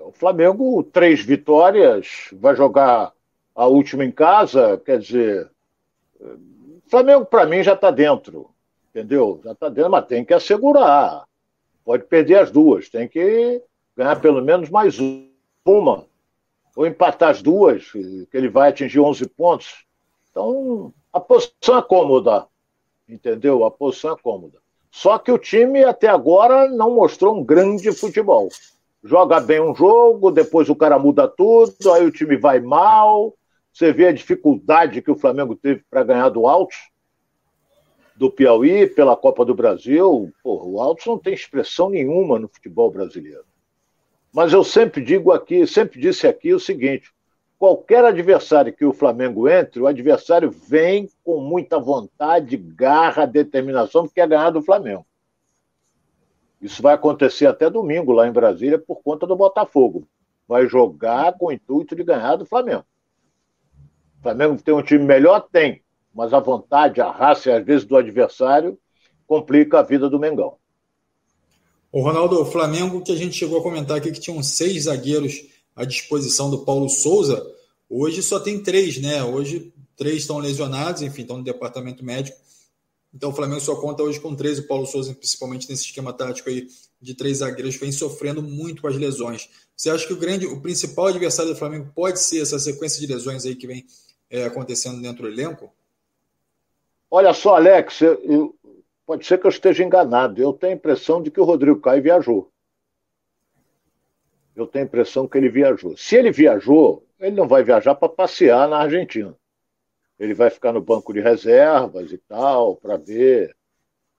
O 0.01 0.11
Flamengo, 0.11 0.83
três 0.83 1.21
vitórias, 1.21 2.29
vai 2.33 2.55
jogar 2.55 3.11
a 3.55 3.65
última 3.65 4.05
em 4.05 4.11
casa, 4.11 4.79
quer 4.85 4.99
dizer. 4.99 5.49
O 6.21 6.87
Flamengo, 6.87 7.25
para 7.25 7.47
mim, 7.47 7.63
já 7.63 7.73
está 7.73 7.89
dentro, 7.89 8.51
entendeu? 8.91 9.41
Já 9.43 9.53
está 9.53 9.67
dentro, 9.67 9.89
mas 9.89 10.05
tem 10.05 10.23
que 10.23 10.31
assegurar. 10.31 11.23
Pode 11.83 12.03
perder 12.03 12.35
as 12.35 12.51
duas, 12.51 12.87
tem 12.87 13.07
que 13.07 13.63
ganhar 13.97 14.21
pelo 14.21 14.43
menos 14.43 14.69
mais 14.69 14.99
uma. 15.65 16.05
Ou 16.75 16.85
empatar 16.85 17.29
as 17.29 17.41
duas, 17.41 17.91
que 17.91 18.27
ele 18.31 18.47
vai 18.47 18.69
atingir 18.69 18.99
11 18.99 19.27
pontos. 19.27 19.85
Então, 20.29 20.93
a 21.11 21.19
posição 21.19 21.79
é 21.79 21.81
cômoda, 21.81 22.45
entendeu? 23.07 23.65
A 23.65 23.71
posição 23.71 24.13
é 24.13 24.21
cômoda. 24.21 24.59
Só 24.91 25.17
que 25.17 25.31
o 25.31 25.37
time 25.37 25.83
até 25.83 26.07
agora 26.07 26.67
não 26.67 26.95
mostrou 26.95 27.37
um 27.37 27.43
grande 27.43 27.91
futebol 27.91 28.49
joga 29.03 29.39
bem 29.39 29.61
um 29.61 29.73
jogo, 29.73 30.31
depois 30.31 30.69
o 30.69 30.75
cara 30.75 30.99
muda 30.99 31.27
tudo, 31.27 31.91
aí 31.93 32.05
o 32.05 32.11
time 32.11 32.37
vai 32.37 32.59
mal. 32.59 33.35
Você 33.71 33.93
vê 33.93 34.07
a 34.07 34.13
dificuldade 34.13 35.01
que 35.01 35.11
o 35.11 35.15
Flamengo 35.15 35.55
teve 35.55 35.83
para 35.89 36.03
ganhar 36.03 36.29
do 36.29 36.47
Altos, 36.47 36.77
do 38.15 38.29
Piauí, 38.29 38.87
pela 38.87 39.15
Copa 39.15 39.45
do 39.45 39.55
Brasil. 39.55 40.31
Porra, 40.43 40.65
o 40.65 40.81
Altos 40.81 41.05
não 41.05 41.17
tem 41.17 41.33
expressão 41.33 41.89
nenhuma 41.89 42.39
no 42.39 42.49
futebol 42.49 42.91
brasileiro. 42.91 43.45
Mas 44.33 44.53
eu 44.53 44.63
sempre 44.63 45.01
digo 45.03 45.31
aqui, 45.31 45.65
sempre 45.65 45.99
disse 45.99 46.27
aqui 46.27 46.53
o 46.53 46.59
seguinte: 46.59 47.11
qualquer 47.59 48.05
adversário 48.05 48.73
que 48.73 48.85
o 48.85 48.93
Flamengo 48.93 49.49
entre, 49.49 49.81
o 49.81 49.87
adversário 49.87 50.49
vem 50.49 51.09
com 51.25 51.41
muita 51.41 51.77
vontade, 51.77 52.55
garra, 52.55 53.25
determinação, 53.25 54.03
porque 54.03 54.21
quer 54.21 54.29
ganhar 54.29 54.49
do 54.49 54.61
Flamengo. 54.61 55.05
Isso 56.61 56.81
vai 56.81 56.93
acontecer 56.93 57.45
até 57.45 57.69
domingo 57.69 58.13
lá 58.13 58.27
em 58.27 58.31
Brasília 58.31 58.79
por 58.79 59.01
conta 59.03 59.27
do 59.27 59.35
Botafogo. 59.35 60.07
Vai 60.47 60.67
jogar 60.67 61.37
com 61.37 61.47
o 61.47 61.51
intuito 61.51 61.95
de 61.95 62.03
ganhar 62.03 62.37
do 62.37 62.45
Flamengo. 62.45 62.85
O 64.19 64.23
Flamengo 64.23 64.61
tem 64.61 64.73
um 64.73 64.81
time 64.81 65.03
melhor? 65.03 65.41
Tem. 65.51 65.83
Mas 66.13 66.33
a 66.33 66.39
vontade, 66.39 67.01
a 67.01 67.11
raça 67.11 67.55
às 67.55 67.65
vezes 67.65 67.85
do 67.85 67.95
adversário 67.95 68.79
complica 69.27 69.79
a 69.79 69.83
vida 69.83 70.09
do 70.09 70.19
Mengão. 70.19 70.55
O 71.91 72.01
Ronaldo, 72.01 72.41
o 72.41 72.45
Flamengo 72.45 73.01
que 73.01 73.11
a 73.11 73.15
gente 73.15 73.35
chegou 73.35 73.59
a 73.59 73.63
comentar 73.63 73.97
aqui 73.97 74.11
que 74.11 74.19
tinham 74.19 74.41
seis 74.43 74.83
zagueiros 74.83 75.58
à 75.79 75.85
disposição 75.85 76.49
do 76.49 76.65
Paulo 76.65 76.89
Souza, 76.89 77.41
hoje 77.89 78.21
só 78.21 78.37
tem 78.37 78.61
três, 78.61 78.97
né? 78.99 79.23
Hoje 79.23 79.73
três 79.95 80.17
estão 80.17 80.37
lesionados, 80.37 81.01
enfim, 81.01 81.21
estão 81.21 81.37
no 81.37 81.43
departamento 81.43 82.03
médico. 82.03 82.37
Então 83.13 83.29
o 83.29 83.33
Flamengo 83.33 83.61
só 83.61 83.77
conta 83.77 84.03
hoje 84.03 84.19
com 84.19 84.35
13. 84.35 84.61
O 84.61 84.67
Paulo 84.67 84.85
Souza, 84.85 85.13
principalmente 85.13 85.69
nesse 85.69 85.85
esquema 85.85 86.11
tático 86.11 86.49
aí 86.49 86.67
de 87.01 87.15
três 87.15 87.37
zagueiros, 87.37 87.77
vem 87.77 87.93
sofrendo 87.93 88.43
muito 88.43 88.81
com 88.81 88.89
as 88.89 88.97
lesões. 88.97 89.49
Você 89.75 89.89
acha 89.89 90.05
que 90.05 90.11
o 90.11 90.17
grande, 90.17 90.45
o 90.45 90.59
principal 90.59 91.07
adversário 91.07 91.53
do 91.53 91.57
Flamengo 91.57 91.89
pode 91.95 92.19
ser 92.19 92.41
essa 92.41 92.59
sequência 92.59 92.99
de 92.99 93.07
lesões 93.11 93.45
aí 93.45 93.55
que 93.55 93.65
vem 93.65 93.85
é, 94.29 94.43
acontecendo 94.43 95.01
dentro 95.01 95.23
do 95.23 95.29
elenco? 95.29 95.71
Olha 97.09 97.33
só, 97.33 97.55
Alex, 97.55 98.01
eu, 98.01 98.21
eu, 98.23 98.55
pode 99.05 99.25
ser 99.25 99.39
que 99.39 99.47
eu 99.47 99.49
esteja 99.49 99.81
enganado. 99.81 100.41
Eu 100.41 100.51
tenho 100.51 100.73
a 100.73 100.75
impressão 100.75 101.23
de 101.23 101.31
que 101.31 101.39
o 101.39 101.45
Rodrigo 101.45 101.79
Caio 101.79 102.03
viajou. 102.03 102.48
Eu 104.59 104.67
tenho 104.67 104.83
a 104.83 104.87
impressão 104.87 105.25
que 105.25 105.37
ele 105.37 105.47
viajou. 105.47 105.95
Se 105.95 106.17
ele 106.17 106.31
viajou, 106.31 107.07
ele 107.17 107.33
não 107.33 107.47
vai 107.47 107.63
viajar 107.63 107.95
para 107.95 108.09
passear 108.09 108.67
na 108.67 108.79
Argentina. 108.79 109.33
Ele 110.19 110.33
vai 110.33 110.49
ficar 110.49 110.73
no 110.73 110.81
banco 110.81 111.13
de 111.13 111.21
reservas 111.21 112.11
e 112.11 112.17
tal, 112.17 112.75
para 112.75 112.97
ver. 112.97 113.55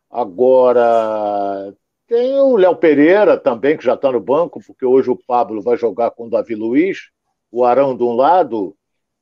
Agora, 0.08 1.74
tem 2.06 2.38
o 2.38 2.56
Léo 2.56 2.74
Pereira 2.74 3.36
também, 3.36 3.76
que 3.76 3.84
já 3.84 3.92
está 3.92 4.10
no 4.10 4.18
banco, 4.18 4.62
porque 4.66 4.86
hoje 4.86 5.10
o 5.10 5.16
Pablo 5.26 5.60
vai 5.60 5.76
jogar 5.76 6.10
com 6.12 6.26
o 6.26 6.30
Davi 6.30 6.54
Luiz, 6.54 7.10
o 7.52 7.62
Arão 7.62 7.94
de 7.94 8.02
um 8.02 8.16
lado. 8.16 8.74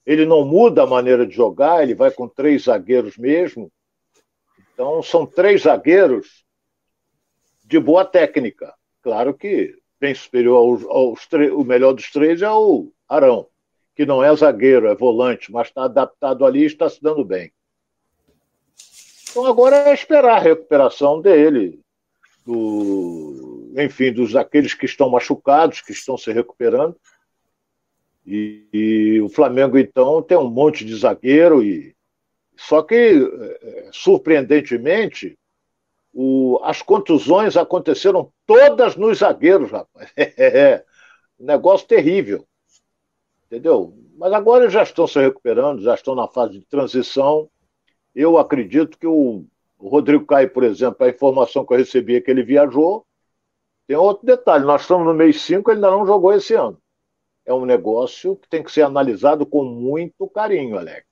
Ele 0.06 0.25
não 0.25 0.44
muda 0.44 0.85
a 0.85 0.87
maneira 0.87 1.26
de 1.26 1.35
jogar, 1.35 1.82
ele 1.82 1.97
vai 1.97 2.12
com 2.12 2.29
três 2.29 2.62
zagueiros 2.62 3.19
mesmo. 3.19 3.73
Então, 4.73 5.03
são 5.03 5.26
três 5.26 5.62
zagueiros 5.62 6.44
de 7.64 7.81
boa 7.81 8.05
técnica. 8.05 8.73
Claro 9.03 9.35
que 9.35 9.76
bem 10.00 10.15
superior 10.15 10.56
aos, 10.56 10.85
aos 10.85 11.29
o 11.53 11.65
melhor 11.65 11.93
dos 11.93 12.11
três 12.11 12.43
é 12.43 12.50
o 12.50 12.91
Arão 13.09 13.49
que 13.99 14.06
não 14.06 14.23
é 14.23 14.35
zagueiro, 14.37 14.87
é 14.87 14.95
volante, 14.95 15.50
mas 15.50 15.67
está 15.67 15.83
adaptado 15.83 16.47
ali 16.47 16.61
e 16.61 16.67
está 16.67 16.89
se 16.89 17.03
dando 17.03 17.25
bem. 17.25 17.50
Então 19.29 19.45
agora 19.45 19.75
é 19.75 19.93
esperar 19.93 20.37
a 20.37 20.41
recuperação 20.41 21.21
dele, 21.21 21.81
do, 22.47 23.73
enfim, 23.76 24.12
dos 24.12 24.37
aqueles 24.37 24.73
que 24.73 24.87
estão 24.87 25.11
machucados, 25.11 25.81
que 25.81 25.90
estão 25.90 26.17
se 26.17 26.33
recuperando. 26.33 26.95
E, 28.25 28.69
e, 28.73 29.21
o 29.21 29.28
Flamengo, 29.28 29.76
então, 29.76 30.23
tem 30.23 30.38
um 30.38 30.49
monte 30.49 30.85
de 30.85 30.95
zagueiro, 30.95 31.61
e 31.61 31.93
só 32.57 32.83
que, 32.83 32.95
é, 32.95 33.90
surpreendentemente, 33.90 35.37
o, 36.12 36.61
as 36.62 36.83
contusões 36.83 37.57
aconteceram 37.57 38.33
todas 38.47 38.97
nos 38.97 39.19
zagueiros, 39.19 39.71
rapaz. 39.71 40.12
É, 40.17 40.85
um 41.38 41.47
negócio 41.47 41.87
terrível 41.87 42.49
entendeu? 43.49 43.95
Mas 44.17 44.33
agora 44.33 44.69
já 44.69 44.83
estão 44.83 45.07
se 45.07 45.19
recuperando, 45.19 45.83
já 45.83 45.95
estão 45.95 46.15
na 46.15 46.29
fase 46.29 46.59
de 46.59 46.67
transição. 46.67 47.50
Eu 48.15 48.38
acredito 48.38 48.99
que 48.99 49.07
o, 49.07 49.45
o 49.79 49.88
Rodrigo 49.88 50.27
Caio, 50.27 50.50
por 50.50 50.62
exemplo, 50.62 51.05
a 51.05 51.09
informação 51.09 51.65
que 51.65 51.73
eu 51.73 51.79
recebi 51.79 52.17
é 52.17 52.21
que 52.21 52.31
ele 52.31 52.43
viajou. 52.43 53.07
Tem 53.87 53.97
outro 53.97 54.27
detalhe: 54.27 54.65
nós 54.65 54.83
estamos 54.83 55.07
no 55.07 55.15
mês 55.15 55.41
5, 55.43 55.71
ele 55.71 55.79
ainda 55.79 55.91
não 55.91 56.07
jogou 56.07 56.33
esse 56.33 56.55
ano. 56.55 56.79
É 57.45 57.55
um 57.55 57.65
negócio 57.65 58.37
que 58.37 58.49
tem 58.49 58.62
que 58.62 58.71
ser 58.71 58.83
analisado 58.83 59.47
com 59.47 59.65
muito 59.65 60.29
carinho, 60.29 60.79
Alex. 60.79 61.08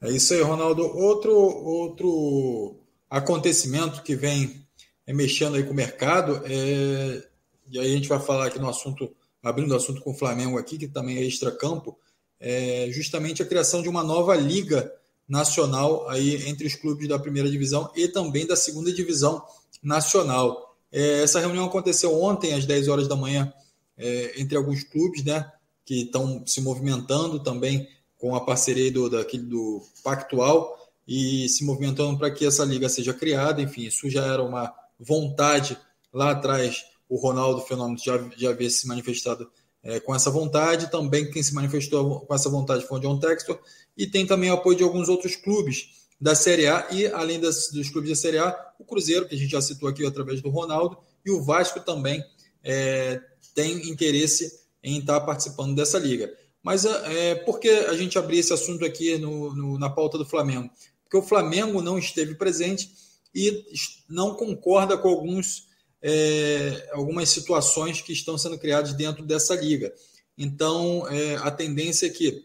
É 0.00 0.10
isso 0.10 0.34
aí, 0.34 0.42
Ronaldo. 0.42 0.82
Outro, 0.82 1.32
outro 1.32 2.76
acontecimento 3.08 4.02
que 4.02 4.14
vem 4.14 4.66
mexendo 5.08 5.56
aí 5.56 5.62
com 5.62 5.70
o 5.70 5.74
mercado, 5.74 6.42
é... 6.44 7.22
e 7.70 7.78
aí 7.78 7.92
a 7.92 7.96
gente 7.96 8.08
vai 8.08 8.20
falar 8.20 8.46
aqui 8.46 8.58
no 8.58 8.68
assunto 8.68 9.10
abrindo 9.42 9.72
o 9.72 9.76
assunto 9.76 10.00
com 10.00 10.10
o 10.10 10.16
Flamengo 10.16 10.58
aqui, 10.58 10.76
que 10.76 10.88
também 10.88 11.18
é 11.18 11.22
extracampo, 11.22 11.96
é 12.40 12.88
justamente 12.90 13.42
a 13.42 13.46
criação 13.46 13.80
de 13.80 13.88
uma 13.88 14.02
nova 14.02 14.34
liga 14.34 14.92
nacional 15.28 16.08
aí 16.08 16.48
entre 16.48 16.66
os 16.66 16.74
clubes 16.74 17.08
da 17.08 17.18
primeira 17.18 17.48
divisão 17.48 17.90
e 17.94 18.08
também 18.08 18.46
da 18.46 18.56
segunda 18.56 18.92
divisão 18.92 19.42
nacional. 19.82 20.76
É, 20.90 21.22
essa 21.22 21.40
reunião 21.40 21.64
aconteceu 21.64 22.20
ontem 22.20 22.54
às 22.54 22.64
10 22.64 22.88
horas 22.88 23.08
da 23.08 23.14
manhã 23.14 23.52
é, 23.96 24.40
entre 24.40 24.56
alguns 24.56 24.82
clubes, 24.82 25.24
né, 25.24 25.50
que 25.84 26.02
estão 26.02 26.44
se 26.46 26.60
movimentando 26.60 27.40
também 27.40 27.88
com 28.18 28.34
a 28.34 28.44
parceria 28.44 28.90
do, 28.90 29.10
daquele, 29.10 29.44
do 29.44 29.82
Pactual 30.02 30.76
e 31.06 31.48
se 31.48 31.64
movimentando 31.64 32.18
para 32.18 32.30
que 32.30 32.46
essa 32.46 32.64
liga 32.64 32.88
seja 32.88 33.14
criada. 33.14 33.60
Enfim, 33.62 33.82
isso 33.82 34.08
já 34.08 34.24
era 34.24 34.42
uma 34.42 34.72
vontade 34.98 35.78
lá 36.12 36.30
atrás 36.30 36.84
o 37.08 37.16
Ronaldo 37.16 37.60
Fenômeno 37.60 37.98
já, 37.98 38.18
já 38.36 38.50
havia 38.50 38.68
se 38.68 38.86
manifestado 38.86 39.48
é, 39.82 40.00
com 40.00 40.14
essa 40.14 40.30
vontade. 40.30 40.90
Também 40.90 41.30
quem 41.30 41.42
se 41.42 41.54
manifestou 41.54 42.20
com 42.20 42.34
essa 42.34 42.50
vontade 42.50 42.86
foi 42.86 42.98
o 42.98 43.02
John 43.02 43.18
Textor. 43.18 43.58
E 43.96 44.06
tem 44.06 44.26
também 44.26 44.50
o 44.50 44.54
apoio 44.54 44.76
de 44.76 44.82
alguns 44.82 45.08
outros 45.08 45.36
clubes, 45.36 46.06
da 46.20 46.34
Série 46.34 46.66
A 46.66 46.88
e, 46.90 47.06
além 47.08 47.38
das, 47.38 47.70
dos 47.70 47.90
clubes 47.90 48.10
da 48.10 48.16
Série 48.16 48.38
A, 48.38 48.72
o 48.78 48.84
Cruzeiro, 48.84 49.28
que 49.28 49.34
a 49.34 49.38
gente 49.38 49.50
já 49.50 49.60
citou 49.60 49.88
aqui 49.88 50.04
através 50.04 50.40
do 50.40 50.48
Ronaldo, 50.48 50.96
e 51.24 51.30
o 51.30 51.42
Vasco 51.42 51.80
também 51.80 52.24
é, 52.64 53.20
tem 53.54 53.90
interesse 53.90 54.60
em 54.82 54.98
estar 54.98 55.20
participando 55.20 55.74
dessa 55.74 55.98
liga. 55.98 56.32
Mas 56.66 56.84
é, 56.84 57.36
por 57.36 57.60
que 57.60 57.68
a 57.68 57.94
gente 57.94 58.18
abrir 58.18 58.38
esse 58.38 58.52
assunto 58.52 58.84
aqui 58.84 59.16
no, 59.18 59.54
no, 59.54 59.78
na 59.78 59.88
pauta 59.88 60.18
do 60.18 60.26
Flamengo? 60.26 60.68
Porque 61.04 61.16
o 61.16 61.22
Flamengo 61.22 61.80
não 61.80 61.96
esteve 61.96 62.34
presente 62.34 62.90
e 63.32 63.64
não 64.08 64.34
concorda 64.34 64.98
com 64.98 65.08
alguns, 65.08 65.68
é, 66.02 66.90
algumas 66.92 67.28
situações 67.28 68.00
que 68.00 68.12
estão 68.12 68.36
sendo 68.36 68.58
criadas 68.58 68.94
dentro 68.94 69.24
dessa 69.24 69.54
liga. 69.54 69.94
Então, 70.36 71.06
é, 71.08 71.36
a 71.36 71.52
tendência 71.52 72.06
é 72.06 72.10
que 72.10 72.44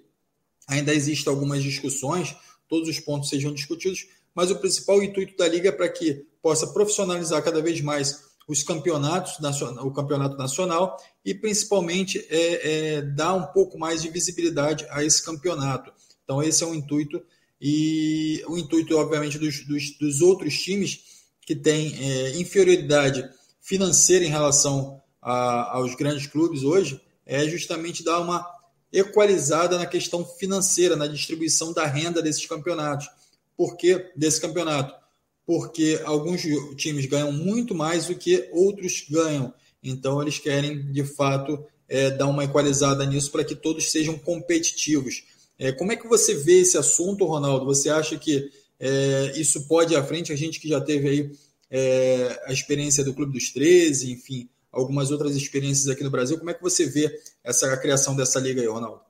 ainda 0.68 0.94
existam 0.94 1.32
algumas 1.32 1.64
discussões, 1.64 2.36
todos 2.70 2.88
os 2.90 3.00
pontos 3.00 3.28
sejam 3.28 3.52
discutidos, 3.52 4.06
mas 4.36 4.52
o 4.52 4.60
principal 4.60 5.02
intuito 5.02 5.36
da 5.36 5.48
liga 5.48 5.70
é 5.70 5.72
para 5.72 5.90
que 5.90 6.28
possa 6.44 6.68
profissionalizar 6.68 7.44
cada 7.44 7.60
vez 7.60 7.82
mais 7.82 8.24
os 8.48 8.64
campeonatos, 8.64 9.38
o 9.82 9.92
campeonato 9.92 10.38
nacional 10.38 10.98
e 11.24 11.34
principalmente 11.34 12.26
é, 12.30 12.98
é, 12.98 13.02
dar 13.02 13.34
um 13.34 13.46
pouco 13.48 13.78
mais 13.78 14.02
de 14.02 14.10
visibilidade 14.10 14.86
a 14.90 15.04
esse 15.04 15.24
campeonato. 15.24 15.92
Então 16.24 16.42
esse 16.42 16.64
é 16.64 16.68
o 16.68 16.74
intuito 16.74 17.22
e 17.62 18.44
o 18.48 18.58
intuito, 18.58 18.98
obviamente, 18.98 19.38
dos, 19.38 19.66
dos, 19.66 19.98
dos 19.98 20.22
outros 20.22 20.60
times 20.60 21.02
que 21.42 21.56
têm 21.56 21.96
é, 22.00 22.38
inferioridade 22.38 23.30
financeira 23.62 24.26
em 24.26 24.30
relação 24.30 25.02
a, 25.22 25.78
aos 25.78 25.94
grandes 25.96 26.26
clubes 26.26 26.64
hoje 26.64 27.00
é 27.26 27.48
justamente 27.48 28.04
dar 28.04 28.20
uma 28.20 28.46
equalizada 28.92 29.78
na 29.78 29.86
questão 29.86 30.26
financeira, 30.26 30.96
na 30.96 31.08
distribuição 31.08 31.72
da 31.72 31.86
renda 31.86 32.22
desses 32.22 32.46
campeonatos. 32.46 33.08
Por 33.56 33.78
que 33.78 34.12
desse 34.16 34.42
campeonato? 34.42 35.01
Porque 35.46 36.00
alguns 36.06 36.42
times 36.76 37.06
ganham 37.06 37.32
muito 37.32 37.74
mais 37.74 38.08
do 38.08 38.16
que 38.16 38.50
outros 38.52 39.06
ganham. 39.10 39.54
Então, 39.84 40.22
eles 40.22 40.38
querem, 40.38 40.92
de 40.92 41.04
fato, 41.04 41.64
é, 41.90 42.10
dar 42.10 42.28
uma 42.28 42.44
equalizada 42.44 43.06
nisso 43.06 43.32
para 43.32 43.44
que 43.44 43.56
todos 43.56 43.92
sejam 43.92 44.18
competitivos. 44.18 45.24
É, 45.60 45.72
como 45.72 45.92
é 45.92 45.96
que 45.96 46.08
você 46.08 46.34
vê 46.36 46.62
esse 46.62 46.78
assunto, 46.78 47.26
Ronaldo? 47.26 47.66
Você 47.66 47.90
acha 47.90 48.18
que 48.18 48.50
é, 48.80 49.34
isso 49.36 49.68
pode 49.68 49.94
ir 49.94 49.98
à 49.98 50.04
frente? 50.04 50.32
A 50.32 50.36
gente 50.36 50.60
que 50.60 50.70
já 50.70 50.80
teve 50.80 51.10
aí 51.10 51.32
é, 51.70 52.42
a 52.46 52.52
experiência 52.52 53.04
do 53.04 53.14
Clube 53.14 53.34
dos 53.34 53.52
13, 53.52 54.12
enfim, 54.12 54.50
algumas 54.72 55.12
outras 55.12 55.36
experiências 55.36 55.88
aqui 55.88 56.04
no 56.04 56.10
Brasil. 56.10 56.38
Como 56.38 56.50
é 56.50 56.54
que 56.54 56.62
você 56.62 56.86
vê 56.86 57.20
essa 57.44 57.72
a 57.72 57.78
criação 57.78 58.16
dessa 58.16 58.40
liga 58.40 58.62
aí, 58.62 58.68
Ronaldo? 58.68 59.02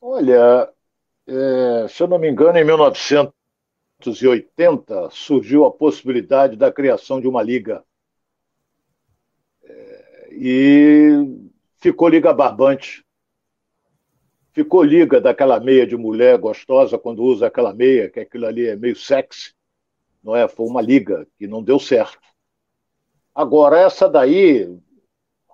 Olha, 0.00 0.68
é, 1.26 1.86
se 1.88 2.02
eu 2.02 2.06
não 2.06 2.18
me 2.18 2.30
engano, 2.30 2.58
em 2.58 2.64
1980 4.00 5.10
surgiu 5.10 5.64
a 5.64 5.72
possibilidade 5.72 6.56
da 6.56 6.70
criação 6.70 7.20
de 7.20 7.26
uma 7.26 7.42
liga. 7.42 7.84
É, 9.64 10.28
e 10.30 11.50
ficou 11.78 12.08
liga 12.08 12.32
barbante. 12.32 13.04
Ficou 14.52 14.82
liga 14.82 15.20
daquela 15.20 15.58
meia 15.60 15.86
de 15.86 15.96
mulher 15.96 16.38
gostosa 16.38 16.98
quando 16.98 17.22
usa 17.22 17.46
aquela 17.46 17.74
meia, 17.74 18.08
que 18.08 18.20
aquilo 18.20 18.46
ali 18.46 18.66
é 18.66 18.76
meio 18.76 18.96
sexy. 18.96 19.52
Não 20.22 20.34
é? 20.34 20.48
Foi 20.48 20.66
uma 20.66 20.80
liga 20.80 21.26
que 21.36 21.46
não 21.46 21.62
deu 21.62 21.78
certo. 21.78 22.18
Agora, 23.34 23.78
essa 23.78 24.08
daí. 24.08 24.78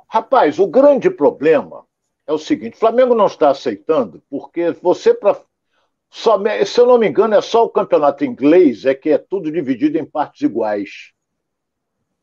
Rapaz, 0.06 0.58
o 0.58 0.66
grande 0.66 1.10
problema 1.10 1.84
é 2.26 2.32
o 2.32 2.38
seguinte: 2.38 2.76
Flamengo 2.76 3.14
não 3.14 3.26
está 3.26 3.50
aceitando, 3.50 4.22
porque 4.28 4.70
você, 4.72 5.14
para. 5.14 5.42
Se 6.14 6.80
eu 6.80 6.86
não 6.86 6.96
me 6.96 7.08
engano, 7.08 7.34
é 7.34 7.42
só 7.42 7.64
o 7.64 7.68
campeonato 7.68 8.24
inglês 8.24 8.84
é 8.84 8.94
que 8.94 9.10
é 9.10 9.18
tudo 9.18 9.50
dividido 9.50 9.98
em 9.98 10.04
partes 10.04 10.42
iguais. 10.42 11.12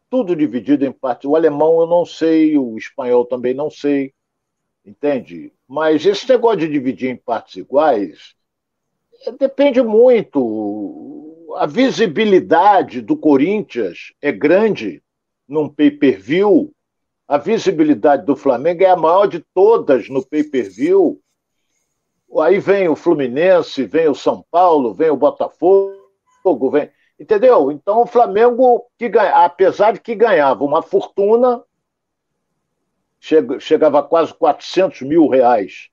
Tudo 0.09 0.33
dividido 0.33 0.85
em 0.85 0.93
partes. 0.93 1.29
O 1.29 1.35
alemão 1.35 1.81
eu 1.81 1.87
não 1.87 2.05
sei, 2.05 2.57
o 2.57 2.77
espanhol 2.77 3.25
também 3.25 3.53
não 3.53 3.69
sei. 3.69 4.13
Entende? 4.85 5.51
Mas 5.67 6.05
esse 6.05 6.27
negócio 6.29 6.59
de 6.59 6.69
dividir 6.69 7.09
em 7.09 7.17
partes 7.17 7.57
iguais 7.57 8.33
depende 9.37 9.81
muito. 9.81 11.45
A 11.57 11.65
visibilidade 11.65 13.01
do 13.01 13.17
Corinthians 13.17 14.13
é 14.21 14.31
grande 14.31 15.03
num 15.45 15.67
pay-per-view, 15.67 16.73
a 17.27 17.37
visibilidade 17.37 18.25
do 18.25 18.37
Flamengo 18.37 18.83
é 18.83 18.89
a 18.89 18.95
maior 18.95 19.25
de 19.25 19.43
todas 19.53 20.07
no 20.07 20.25
pay-per-view. 20.25 21.21
Aí 22.39 22.59
vem 22.59 22.87
o 22.87 22.95
Fluminense, 22.95 23.85
vem 23.85 24.07
o 24.07 24.15
São 24.15 24.45
Paulo, 24.49 24.93
vem 24.93 25.09
o 25.09 25.17
Botafogo, 25.17 26.69
vem. 26.71 26.89
Entendeu? 27.19 27.71
Então 27.71 28.01
o 28.01 28.07
Flamengo, 28.07 28.85
que 28.97 29.09
ganha, 29.09 29.45
apesar 29.45 29.93
de 29.93 29.99
que 29.99 30.15
ganhava 30.15 30.63
uma 30.63 30.81
fortuna, 30.81 31.63
chegava 33.59 33.99
a 33.99 34.03
quase 34.03 34.33
400 34.33 35.01
mil 35.01 35.27
reais 35.27 35.89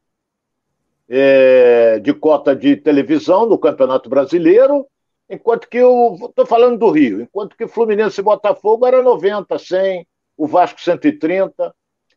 é, 1.09 1.99
de 1.99 2.13
cota 2.13 2.55
de 2.55 2.77
televisão 2.77 3.47
no 3.47 3.59
Campeonato 3.59 4.09
Brasileiro, 4.09 4.87
enquanto 5.29 5.69
que 5.69 5.83
o. 5.83 6.15
Estou 6.29 6.47
falando 6.47 6.79
do 6.79 6.91
Rio, 6.91 7.21
enquanto 7.21 7.57
que 7.57 7.67
Fluminense 7.67 8.21
e 8.21 8.25
Botafogo 8.25 8.87
era 8.87 9.03
90, 9.03 9.59
100, 9.59 10.07
o 10.37 10.47
Vasco 10.47 10.81
130. 10.81 11.75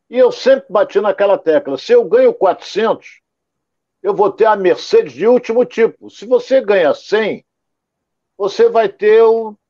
E 0.09 0.17
eu 0.17 0.31
sempre 0.31 0.65
bati 0.69 0.99
naquela 0.99 1.37
tecla: 1.37 1.77
se 1.77 1.93
eu 1.93 2.03
ganho 2.05 2.33
400, 2.33 3.20
eu 4.01 4.13
vou 4.13 4.31
ter 4.31 4.45
a 4.45 4.55
Mercedes 4.55 5.13
de 5.13 5.27
último 5.27 5.65
tipo. 5.65 6.09
Se 6.09 6.25
você 6.25 6.61
ganha 6.61 6.93
100, 6.93 7.45
você 8.37 8.69
vai 8.69 8.89
ter 8.89 9.21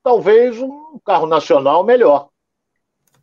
talvez 0.01 0.59
um 0.59 0.99
carro 1.05 1.27
nacional 1.27 1.83
melhor. 1.83 2.29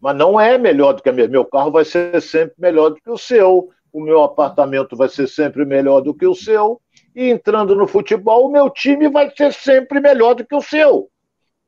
Mas 0.01 0.17
não 0.17 0.39
é 0.39 0.59
melhor 0.59 0.93
do 0.93 1.03
que 1.03 1.09
a 1.09 1.13
minha. 1.13 1.27
Meu 1.27 1.45
carro 1.45 1.71
vai 1.71 1.85
ser 1.85 2.21
sempre 2.21 2.55
melhor 2.59 2.91
do 2.91 2.97
que 2.97 3.11
o 3.11 3.19
seu, 3.19 3.71
o 3.93 4.01
meu 4.01 4.23
apartamento 4.23 4.97
vai 4.97 5.09
ser 5.09 5.27
sempre 5.27 5.65
melhor 5.65 6.01
do 6.01 6.15
que 6.15 6.27
o 6.27 6.35
seu 6.35 6.81
e 7.15 7.31
entrando 7.31 7.75
no 7.75 7.87
futebol, 7.87 8.47
o 8.47 8.53
meu 8.53 8.71
time 8.71 9.09
vai 9.09 9.33
ser 9.35 9.53
sempre 9.53 10.01
melhor 10.01 10.35
do 10.35 10.47
que 10.47 10.55
o 10.55 10.63
seu, 10.63 11.11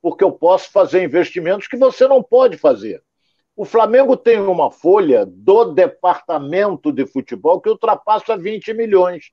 porque 0.00 0.22
eu 0.22 0.30
posso 0.30 0.70
fazer 0.70 1.02
investimentos 1.02 1.66
que 1.66 1.76
você 1.76 2.06
não 2.06 2.22
pode 2.22 2.56
fazer. 2.56 3.02
O 3.60 3.66
Flamengo 3.66 4.16
tem 4.16 4.40
uma 4.40 4.70
folha 4.70 5.26
do 5.26 5.66
departamento 5.66 6.90
de 6.90 7.04
futebol 7.04 7.60
que 7.60 7.68
ultrapassa 7.68 8.34
20 8.34 8.72
milhões. 8.72 9.32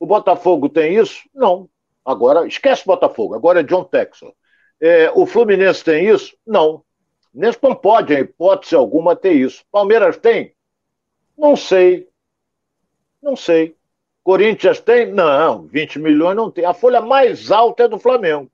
O 0.00 0.04
Botafogo 0.04 0.68
tem 0.68 0.96
isso? 0.96 1.22
Não. 1.32 1.70
Agora, 2.04 2.44
esquece 2.44 2.84
Botafogo, 2.84 3.36
agora 3.36 3.60
é 3.60 3.62
John 3.62 3.84
Texel. 3.84 4.34
É, 4.80 5.12
o 5.14 5.26
Fluminense 5.26 5.84
tem 5.84 6.08
isso? 6.08 6.36
Não. 6.44 6.82
Nesse 7.32 7.60
não 7.62 7.72
pode, 7.72 8.12
em 8.12 8.18
hipótese 8.18 8.74
alguma, 8.74 9.14
ter 9.14 9.34
isso. 9.34 9.64
Palmeiras 9.70 10.16
tem? 10.16 10.52
Não 11.38 11.54
sei. 11.54 12.08
Não 13.22 13.36
sei. 13.36 13.76
Corinthians 14.24 14.80
tem? 14.80 15.06
Não, 15.06 15.68
20 15.68 16.00
milhões 16.00 16.34
não 16.34 16.50
tem. 16.50 16.64
A 16.64 16.74
folha 16.74 17.00
mais 17.00 17.52
alta 17.52 17.84
é 17.84 17.88
do 17.88 17.96
Flamengo. 17.96 18.50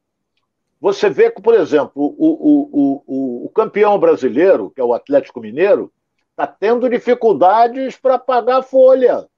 Você 0.80 1.10
vê 1.10 1.30
que, 1.30 1.42
por 1.42 1.54
exemplo, 1.54 1.92
o, 1.96 2.14
o, 2.18 3.02
o, 3.06 3.46
o 3.46 3.50
campeão 3.50 3.98
brasileiro, 3.98 4.70
que 4.70 4.80
é 4.80 4.84
o 4.84 4.94
Atlético 4.94 5.40
Mineiro, 5.40 5.92
está 6.30 6.46
tendo 6.46 6.88
dificuldades 6.88 7.96
para 7.96 8.18
pagar 8.18 8.58
a 8.58 8.62
folha. 8.62 9.28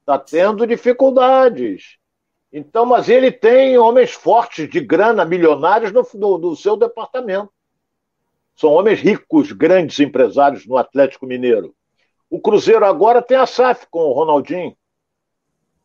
Está 0.00 0.18
tendo 0.18 0.66
dificuldades. 0.66 1.96
Então, 2.52 2.84
mas 2.84 3.08
ele 3.08 3.32
tem 3.32 3.78
homens 3.78 4.12
fortes 4.12 4.68
de 4.68 4.80
grana, 4.80 5.24
milionários 5.24 5.90
no, 5.90 6.06
no, 6.14 6.38
no 6.38 6.56
seu 6.56 6.76
departamento. 6.76 7.50
São 8.54 8.70
homens 8.70 9.00
ricos, 9.00 9.52
grandes 9.52 9.98
empresários 10.00 10.66
no 10.66 10.76
Atlético 10.76 11.26
Mineiro. 11.26 11.74
O 12.28 12.38
Cruzeiro 12.38 12.84
agora 12.84 13.22
tem 13.22 13.38
a 13.38 13.46
SAF 13.46 13.86
com 13.90 14.00
o 14.00 14.12
Ronaldinho 14.12 14.76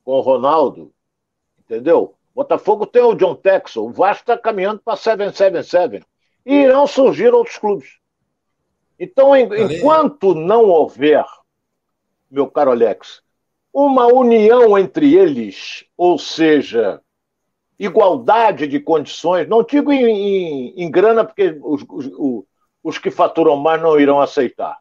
com 0.07 0.13
o 0.13 0.21
Ronaldo, 0.21 0.93
entendeu? 1.59 2.16
Botafogo 2.37 2.85
tem 2.85 3.01
o 3.01 3.15
John 3.15 3.33
Texel, 3.33 3.85
o 3.85 3.91
Vasco 3.91 4.21
está 4.21 4.37
caminhando 4.37 4.79
para 4.85 4.95
777. 4.95 6.05
E 6.45 6.53
irão 6.53 6.85
surgir 6.85 7.33
outros 7.33 7.57
clubes. 7.57 7.97
Então, 8.99 9.35
em, 9.35 9.49
enquanto 9.63 10.35
não 10.35 10.65
houver, 10.65 11.25
meu 12.29 12.45
caro 12.45 12.69
Alex, 12.69 13.23
uma 13.73 14.05
união 14.05 14.77
entre 14.77 15.15
eles, 15.15 15.83
ou 15.97 16.19
seja, 16.19 17.01
igualdade 17.79 18.67
de 18.67 18.79
condições, 18.79 19.47
não 19.47 19.63
digo 19.63 19.91
em, 19.91 20.05
em, 20.05 20.83
em 20.83 20.91
grana, 20.91 21.25
porque 21.25 21.57
os, 21.63 21.83
os, 21.89 22.43
os, 22.83 22.97
que 22.99 23.09
faturam 23.09 23.57
mais 23.57 23.81
não 23.81 23.99
irão 23.99 24.21
aceitar, 24.21 24.77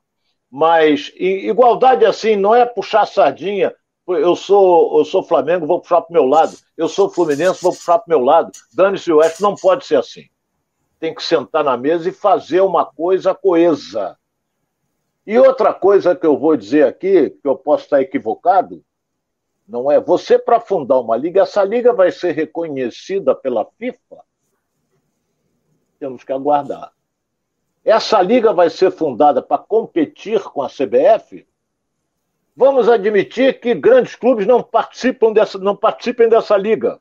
mas 0.50 1.10
igualdade 1.16 2.04
assim 2.04 2.36
não 2.36 2.54
é 2.54 2.66
puxar 2.66 3.06
sardinha 3.06 3.74
eu 4.08 4.36
sou, 4.36 4.98
eu 4.98 5.04
sou 5.04 5.22
Flamengo, 5.22 5.66
vou 5.66 5.80
puxar 5.80 6.00
para 6.00 6.10
o 6.10 6.12
meu 6.12 6.24
lado. 6.24 6.56
Eu 6.76 6.88
sou 6.88 7.10
Fluminense, 7.10 7.62
vou 7.62 7.72
puxar 7.72 7.98
para 7.98 8.06
o 8.06 8.18
meu 8.18 8.24
lado. 8.24 8.52
Dane-se 8.72 9.12
o 9.12 9.20
não 9.40 9.56
pode 9.56 9.84
ser 9.84 9.96
assim. 9.96 10.28
Tem 11.00 11.14
que 11.14 11.22
sentar 11.22 11.64
na 11.64 11.76
mesa 11.76 12.08
e 12.08 12.12
fazer 12.12 12.60
uma 12.60 12.86
coisa 12.86 13.34
coesa. 13.34 14.16
E 15.26 15.36
outra 15.38 15.74
coisa 15.74 16.14
que 16.14 16.24
eu 16.24 16.38
vou 16.38 16.56
dizer 16.56 16.86
aqui, 16.86 17.30
que 17.30 17.48
eu 17.48 17.56
posso 17.56 17.84
estar 17.84 18.00
equivocado, 18.00 18.84
Não 19.66 19.90
é? 19.90 20.00
Você, 20.00 20.38
para 20.38 20.60
fundar 20.60 21.00
uma 21.00 21.16
liga, 21.16 21.42
essa 21.42 21.64
liga 21.64 21.92
vai 21.92 22.12
ser 22.12 22.30
reconhecida 22.30 23.34
pela 23.34 23.64
FIFA? 23.64 24.24
Temos 25.98 26.22
que 26.22 26.32
aguardar. 26.32 26.92
Essa 27.84 28.22
liga 28.22 28.52
vai 28.52 28.70
ser 28.70 28.92
fundada 28.92 29.42
para 29.42 29.58
competir 29.58 30.40
com 30.44 30.62
a 30.62 30.68
CBF? 30.68 31.44
Vamos 32.56 32.88
admitir 32.88 33.60
que 33.60 33.74
grandes 33.74 34.14
clubes 34.14 34.46
não 34.46 34.62
participam 34.62 35.30
dessa, 35.30 35.58
não 35.58 35.76
participem 35.76 36.26
dessa 36.26 36.56
liga. 36.56 36.98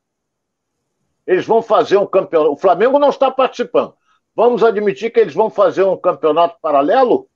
Eles 1.25 1.45
vão 1.45 1.61
fazer 1.61 1.97
um 1.97 2.05
campeonato. 2.05 2.51
O 2.51 2.57
Flamengo 2.57 2.99
não 2.99 3.09
está 3.09 3.31
participando. 3.31 3.95
Vamos 4.35 4.63
admitir 4.63 5.11
que 5.11 5.19
eles 5.19 5.33
vão 5.33 5.49
fazer 5.49 5.83
um 5.83 5.95
campeonato 5.95 6.59
paralelo? 6.61 7.29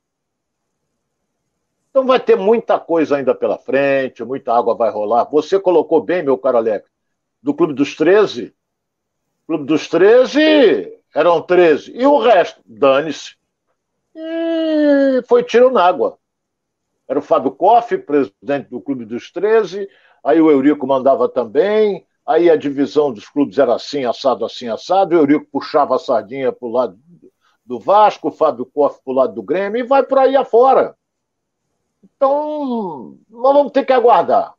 Então 1.90 2.06
vai 2.06 2.20
ter 2.20 2.36
muita 2.36 2.78
coisa 2.78 3.16
ainda 3.16 3.34
pela 3.34 3.58
frente, 3.58 4.24
muita 4.24 4.54
água 4.54 4.76
vai 4.76 4.92
rolar. 4.92 5.24
Você 5.32 5.58
colocou 5.58 6.02
bem, 6.02 6.22
meu 6.22 6.38
caro 6.38 6.58
Alex, 6.58 6.86
do 7.42 7.54
Clube 7.54 7.74
dos 7.74 7.96
13. 7.96 8.54
Clube 9.48 9.64
dos 9.64 9.88
13 9.88 10.94
eram 11.16 11.42
13. 11.42 11.94
E 11.96 12.06
o 12.06 12.20
resto? 12.20 12.62
Dane-se. 12.66 13.38
E 14.14 15.24
foi 15.28 15.42
tiro 15.44 15.72
na 15.72 15.84
água. 15.86 16.20
Era 17.10 17.18
o 17.18 17.24
Fábio 17.24 17.50
Koff, 17.50 17.98
presidente 17.98 18.70
do 18.70 18.80
Clube 18.80 19.04
dos 19.04 19.32
13. 19.32 19.90
Aí 20.24 20.40
o 20.40 20.52
Eurico 20.52 20.86
mandava 20.86 21.28
também. 21.28 22.06
Aí 22.24 22.52
a 22.52 22.56
divisão 22.56 23.12
dos 23.12 23.28
clubes 23.28 23.58
era 23.58 23.74
assim, 23.74 24.06
assado, 24.06 24.46
assim, 24.46 24.68
assado. 24.68 25.16
O 25.16 25.18
Eurico 25.18 25.48
puxava 25.52 25.96
a 25.96 26.00
sardinha 26.00 26.52
para 26.52 26.68
o 26.68 26.72
lado 26.72 27.00
do 27.66 27.80
Vasco, 27.80 28.28
o 28.28 28.32
Fábio 28.32 28.64
Koff 28.64 29.00
para 29.04 29.12
o 29.12 29.16
lado 29.16 29.34
do 29.34 29.42
Grêmio 29.42 29.84
e 29.84 29.88
vai 29.88 30.04
por 30.04 30.20
aí 30.20 30.36
afora. 30.36 30.96
Então, 32.04 33.18
nós 33.28 33.54
vamos 33.54 33.72
ter 33.72 33.86
que 33.86 33.94
aguardar. 33.94 34.54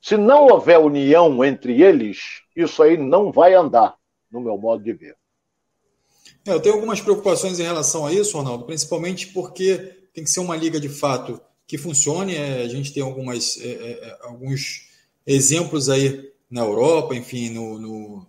Se 0.00 0.16
não 0.16 0.46
houver 0.46 0.78
união 0.78 1.44
entre 1.44 1.82
eles, 1.82 2.42
isso 2.56 2.82
aí 2.82 2.96
não 2.96 3.30
vai 3.30 3.52
andar, 3.54 3.94
no 4.30 4.40
meu 4.40 4.56
modo 4.56 4.82
de 4.82 4.92
ver. 4.94 5.16
É, 6.46 6.52
eu 6.52 6.60
tenho 6.60 6.76
algumas 6.76 7.00
preocupações 7.00 7.60
em 7.60 7.64
relação 7.64 8.06
a 8.06 8.12
isso, 8.12 8.36
Ronaldo, 8.38 8.64
principalmente 8.64 9.26
porque 9.28 10.08
tem 10.14 10.24
que 10.24 10.30
ser 10.30 10.40
uma 10.40 10.56
liga 10.56 10.80
de 10.80 10.88
fato 10.88 11.40
que 11.66 11.78
funcione. 11.78 12.34
É, 12.34 12.62
a 12.62 12.68
gente 12.68 12.92
tem 12.92 13.02
algumas, 13.02 13.58
é, 13.60 13.68
é, 13.68 14.18
alguns 14.22 14.88
exemplos 15.26 15.88
aí 15.88 16.30
na 16.50 16.62
Europa, 16.62 17.14
enfim, 17.14 17.50
no, 17.50 17.78
no 17.78 18.26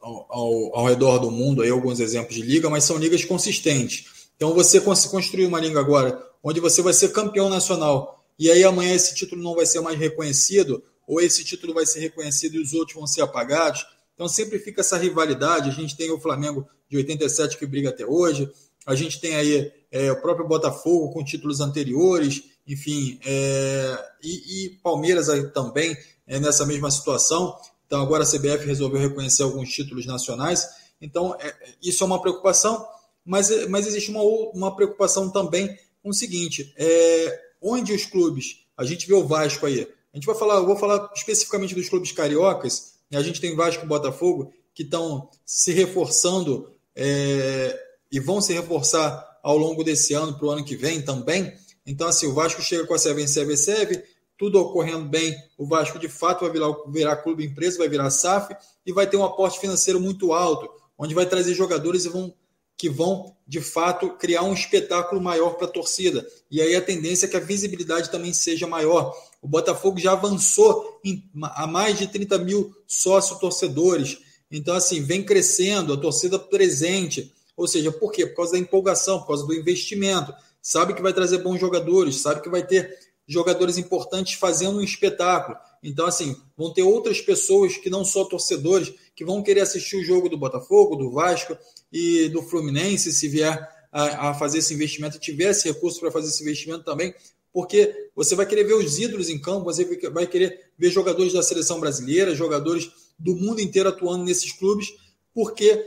ao, 0.00 0.26
ao, 0.28 0.76
ao, 0.76 0.86
redor 0.86 1.18
do 1.18 1.30
mundo, 1.30 1.62
aí 1.62 1.70
alguns 1.70 2.00
exemplos 2.00 2.34
de 2.34 2.42
liga, 2.42 2.68
mas 2.68 2.84
são 2.84 2.98
ligas 2.98 3.24
consistentes. 3.24 4.06
Então, 4.36 4.52
você 4.52 4.80
construir 4.80 5.46
uma 5.46 5.60
liga 5.60 5.78
agora 5.78 6.20
onde 6.42 6.58
você 6.58 6.82
vai 6.82 6.92
ser 6.92 7.12
campeão 7.12 7.48
nacional 7.48 8.22
e 8.38 8.50
aí 8.50 8.64
amanhã 8.64 8.94
esse 8.94 9.14
título 9.14 9.40
não 9.40 9.54
vai 9.54 9.66
ser 9.66 9.80
mais 9.80 9.98
reconhecido, 9.98 10.82
ou 11.06 11.20
esse 11.20 11.44
título 11.44 11.74
vai 11.74 11.86
ser 11.86 12.00
reconhecido 12.00 12.56
e 12.56 12.60
os 12.60 12.72
outros 12.72 12.96
vão 12.96 13.06
ser 13.06 13.22
apagados. 13.22 13.86
Então 14.14 14.26
sempre 14.26 14.58
fica 14.58 14.80
essa 14.80 14.96
rivalidade. 14.96 15.70
A 15.70 15.72
gente 15.72 15.96
tem 15.96 16.10
o 16.10 16.20
Flamengo 16.20 16.66
de 16.88 16.96
87 16.96 17.56
que 17.56 17.66
briga 17.66 17.90
até 17.90 18.04
hoje, 18.04 18.50
a 18.84 18.94
gente 18.94 19.20
tem 19.20 19.36
aí 19.36 19.72
é, 19.90 20.10
o 20.10 20.20
próprio 20.20 20.46
Botafogo 20.46 21.12
com 21.12 21.24
títulos 21.24 21.60
anteriores, 21.60 22.42
enfim, 22.66 23.18
é, 23.24 23.98
e, 24.22 24.66
e, 24.66 24.70
Palmeiras 24.82 25.28
aí 25.28 25.48
também 25.50 25.96
é, 26.26 26.38
nessa 26.38 26.64
mesma 26.64 26.90
situação. 26.90 27.56
Então 27.86 28.00
agora 28.00 28.24
a 28.24 28.26
CBF 28.26 28.64
resolveu 28.64 29.00
reconhecer 29.00 29.42
alguns 29.42 29.70
títulos 29.70 30.06
nacionais. 30.06 30.68
Então 31.00 31.36
é, 31.40 31.54
isso 31.82 32.02
é 32.02 32.06
uma 32.06 32.20
preocupação, 32.20 32.86
mas, 33.24 33.68
mas 33.68 33.86
existe 33.86 34.10
uma, 34.10 34.22
uma 34.22 34.74
preocupação 34.74 35.30
também 35.30 35.76
com 36.02 36.10
o 36.10 36.14
seguinte: 36.14 36.72
é, 36.76 37.40
onde 37.60 37.92
os 37.92 38.04
clubes, 38.04 38.64
a 38.76 38.84
gente 38.84 39.06
vê 39.06 39.14
o 39.14 39.26
Vasco 39.26 39.66
aí, 39.66 39.88
a 40.12 40.16
gente 40.16 40.26
vai 40.26 40.34
falar, 40.34 40.56
eu 40.56 40.66
vou 40.66 40.76
falar 40.76 41.10
especificamente 41.14 41.74
dos 41.74 41.88
clubes 41.88 42.12
cariocas, 42.12 42.94
né, 43.10 43.18
a 43.18 43.22
gente 43.22 43.40
tem 43.40 43.56
Vasco 43.56 43.84
e 43.84 43.88
Botafogo 43.88 44.52
que 44.74 44.82
estão 44.82 45.28
se 45.44 45.72
reforçando 45.72 46.70
é, 46.94 47.78
e 48.10 48.20
vão 48.20 48.40
se 48.40 48.52
reforçar 48.52 49.38
ao 49.42 49.56
longo 49.56 49.82
desse 49.82 50.14
ano 50.14 50.34
para 50.34 50.46
o 50.46 50.50
ano 50.50 50.64
que 50.64 50.76
vem 50.76 51.02
também. 51.02 51.52
Então, 51.86 52.08
assim, 52.08 52.26
o 52.26 52.34
Vasco 52.34 52.62
chega 52.62 52.86
com 52.86 52.94
a 52.94 52.98
Seven 52.98 53.26
Seven 53.26 53.56
Seven, 53.56 54.02
tudo 54.38 54.60
ocorrendo 54.60 55.08
bem, 55.08 55.36
o 55.56 55.66
Vasco 55.66 55.98
de 55.98 56.08
fato 56.08 56.40
vai 56.40 56.50
virar, 56.50 56.74
virar 56.88 57.16
clube 57.16 57.44
empresa, 57.44 57.78
vai 57.78 57.88
virar 57.88 58.10
SAF 58.10 58.54
e 58.84 58.92
vai 58.92 59.06
ter 59.06 59.16
um 59.16 59.24
aporte 59.24 59.60
financeiro 59.60 60.00
muito 60.00 60.32
alto, 60.32 60.68
onde 60.98 61.14
vai 61.14 61.26
trazer 61.26 61.54
jogadores 61.54 62.04
e 62.04 62.08
vão 62.08 62.34
que 62.82 62.88
vão, 62.88 63.36
de 63.46 63.60
fato, 63.60 64.10
criar 64.16 64.42
um 64.42 64.52
espetáculo 64.52 65.20
maior 65.20 65.50
para 65.50 65.68
a 65.68 65.70
torcida. 65.70 66.26
E 66.50 66.60
aí 66.60 66.74
a 66.74 66.82
tendência 66.82 67.26
é 67.26 67.28
que 67.28 67.36
a 67.36 67.40
visibilidade 67.40 68.10
também 68.10 68.32
seja 68.32 68.66
maior. 68.66 69.16
O 69.40 69.46
Botafogo 69.46 70.00
já 70.00 70.14
avançou 70.14 70.98
em, 71.04 71.30
a 71.40 71.64
mais 71.64 71.96
de 71.96 72.08
30 72.08 72.38
mil 72.38 72.74
sócios 72.84 73.38
torcedores. 73.38 74.18
Então, 74.50 74.74
assim, 74.74 75.00
vem 75.00 75.22
crescendo, 75.22 75.92
a 75.92 75.96
torcida 75.96 76.40
presente. 76.40 77.32
Ou 77.56 77.68
seja, 77.68 77.92
por 77.92 78.10
quê? 78.10 78.26
Por 78.26 78.34
causa 78.34 78.52
da 78.52 78.58
empolgação, 78.58 79.20
por 79.20 79.28
causa 79.28 79.46
do 79.46 79.54
investimento. 79.54 80.34
Sabe 80.62 80.94
que 80.94 81.02
vai 81.02 81.12
trazer 81.12 81.38
bons 81.38 81.58
jogadores, 81.58 82.20
sabe 82.20 82.40
que 82.40 82.48
vai 82.48 82.64
ter 82.64 82.96
jogadores 83.26 83.76
importantes 83.78 84.34
fazendo 84.34 84.78
um 84.78 84.82
espetáculo. 84.82 85.58
Então, 85.82 86.06
assim, 86.06 86.36
vão 86.56 86.72
ter 86.72 86.82
outras 86.82 87.20
pessoas 87.20 87.76
que 87.76 87.90
não 87.90 88.04
só 88.04 88.24
torcedores, 88.24 88.92
que 89.14 89.24
vão 89.24 89.42
querer 89.42 89.62
assistir 89.62 89.96
o 89.96 90.04
jogo 90.04 90.28
do 90.28 90.38
Botafogo, 90.38 90.96
do 90.96 91.10
Vasco 91.10 91.56
e 91.92 92.28
do 92.28 92.42
Fluminense, 92.42 93.12
se 93.12 93.28
vier 93.28 93.68
a, 93.90 94.30
a 94.30 94.34
fazer 94.34 94.58
esse 94.58 94.72
investimento, 94.72 95.18
tiver 95.18 95.50
esse 95.50 95.68
recurso 95.68 96.00
para 96.00 96.10
fazer 96.10 96.28
esse 96.28 96.42
investimento 96.42 96.84
também, 96.84 97.14
porque 97.52 98.10
você 98.14 98.34
vai 98.34 98.46
querer 98.46 98.64
ver 98.64 98.74
os 98.74 98.98
ídolos 98.98 99.28
em 99.28 99.38
campo, 99.38 99.64
você 99.64 99.84
vai 100.10 100.26
querer 100.26 100.70
ver 100.78 100.90
jogadores 100.90 101.32
da 101.32 101.42
seleção 101.42 101.78
brasileira, 101.78 102.34
jogadores 102.34 102.90
do 103.18 103.34
mundo 103.36 103.60
inteiro 103.60 103.88
atuando 103.88 104.24
nesses 104.24 104.52
clubes, 104.52 104.88
porque 105.34 105.84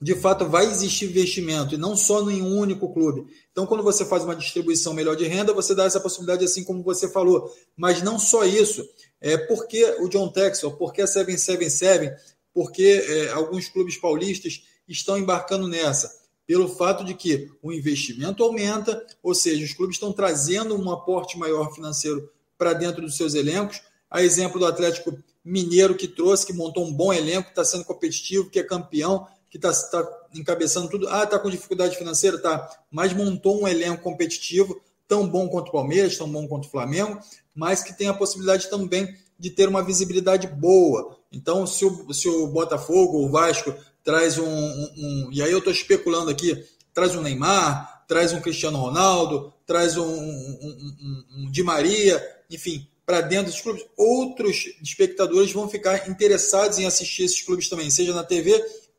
de 0.00 0.14
fato 0.14 0.46
vai 0.46 0.66
existir 0.66 1.06
investimento 1.06 1.74
e 1.74 1.78
não 1.78 1.96
só 1.96 2.28
em 2.30 2.42
um 2.42 2.58
único 2.58 2.92
clube. 2.92 3.26
Então, 3.50 3.66
quando 3.66 3.82
você 3.82 4.04
faz 4.04 4.24
uma 4.24 4.36
distribuição 4.36 4.92
melhor 4.92 5.16
de 5.16 5.26
renda, 5.26 5.54
você 5.54 5.74
dá 5.74 5.84
essa 5.84 6.00
possibilidade, 6.00 6.44
assim 6.44 6.62
como 6.62 6.82
você 6.82 7.08
falou. 7.08 7.50
Mas 7.76 8.02
não 8.02 8.18
só 8.18 8.44
isso. 8.44 8.86
É 9.20 9.36
porque 9.36 9.82
o 10.00 10.08
John 10.08 10.28
Texel, 10.28 10.72
porque 10.72 11.00
a 11.00 11.06
777, 11.06 12.14
porque 12.52 13.04
é, 13.08 13.30
alguns 13.30 13.68
clubes 13.68 13.96
paulistas 13.96 14.62
estão 14.86 15.18
embarcando 15.18 15.66
nessa? 15.66 16.10
Pelo 16.46 16.68
fato 16.68 17.02
de 17.02 17.14
que 17.14 17.50
o 17.62 17.72
investimento 17.72 18.44
aumenta, 18.44 19.04
ou 19.22 19.34
seja, 19.34 19.64
os 19.64 19.72
clubes 19.72 19.96
estão 19.96 20.12
trazendo 20.12 20.80
um 20.80 20.90
aporte 20.90 21.38
maior 21.38 21.74
financeiro 21.74 22.30
para 22.56 22.72
dentro 22.72 23.02
dos 23.02 23.16
seus 23.16 23.34
elencos. 23.34 23.82
A 24.10 24.22
exemplo 24.22 24.60
do 24.60 24.66
Atlético 24.66 25.18
Mineiro 25.44 25.94
que 25.94 26.06
trouxe, 26.06 26.46
que 26.46 26.52
montou 26.52 26.86
um 26.86 26.92
bom 26.92 27.12
elenco, 27.12 27.48
está 27.48 27.64
sendo 27.64 27.84
competitivo, 27.84 28.50
que 28.50 28.58
é 28.58 28.62
campeão, 28.62 29.26
que 29.50 29.56
está 29.56 29.72
tá 29.72 30.26
encabeçando 30.34 30.88
tudo. 30.88 31.08
Ah, 31.08 31.24
está 31.24 31.38
com 31.38 31.50
dificuldade 31.50 31.96
financeira? 31.96 32.38
Tá. 32.38 32.68
Mas 32.90 33.12
montou 33.12 33.62
um 33.62 33.68
elenco 33.68 34.02
competitivo, 34.02 34.80
tão 35.08 35.28
bom 35.28 35.48
quanto 35.48 35.68
o 35.68 35.72
Palmeiras, 35.72 36.16
tão 36.16 36.30
bom 36.30 36.46
quanto 36.46 36.66
o 36.66 36.70
Flamengo, 36.70 37.18
mas 37.54 37.82
que 37.82 37.96
tem 37.96 38.08
a 38.08 38.14
possibilidade 38.14 38.68
também 38.68 39.16
de 39.38 39.50
ter 39.50 39.68
uma 39.68 39.82
visibilidade 39.82 40.46
boa. 40.46 41.16
Então, 41.30 41.66
se 41.66 41.84
o, 41.84 42.12
se 42.12 42.28
o 42.28 42.46
Botafogo 42.48 43.18
ou 43.18 43.26
o 43.26 43.30
Vasco 43.30 43.74
traz 44.02 44.38
um, 44.38 44.46
um, 44.46 44.92
um, 44.96 45.28
E 45.32 45.42
aí 45.42 45.50
eu 45.50 45.58
estou 45.58 45.72
especulando 45.72 46.30
aqui: 46.30 46.64
traz 46.94 47.14
um 47.14 47.22
Neymar, 47.22 48.04
traz 48.06 48.32
um 48.32 48.40
Cristiano 48.40 48.78
Ronaldo, 48.78 49.52
traz 49.66 49.96
um, 49.96 50.06
um, 50.06 51.50
Di 51.50 51.62
Maria, 51.62 52.22
enfim, 52.50 52.86
para 53.04 53.20
dentro 53.20 53.52
dos 53.52 53.60
clubes, 53.60 53.84
outros 53.96 54.64
espectadores 54.82 55.52
vão 55.52 55.68
ficar 55.68 56.08
interessados 56.08 56.78
em 56.78 56.86
assistir 56.86 57.24
esses 57.24 57.42
clubes 57.42 57.68
também, 57.68 57.90
seja 57.90 58.14
na 58.14 58.24
TV, 58.24 58.52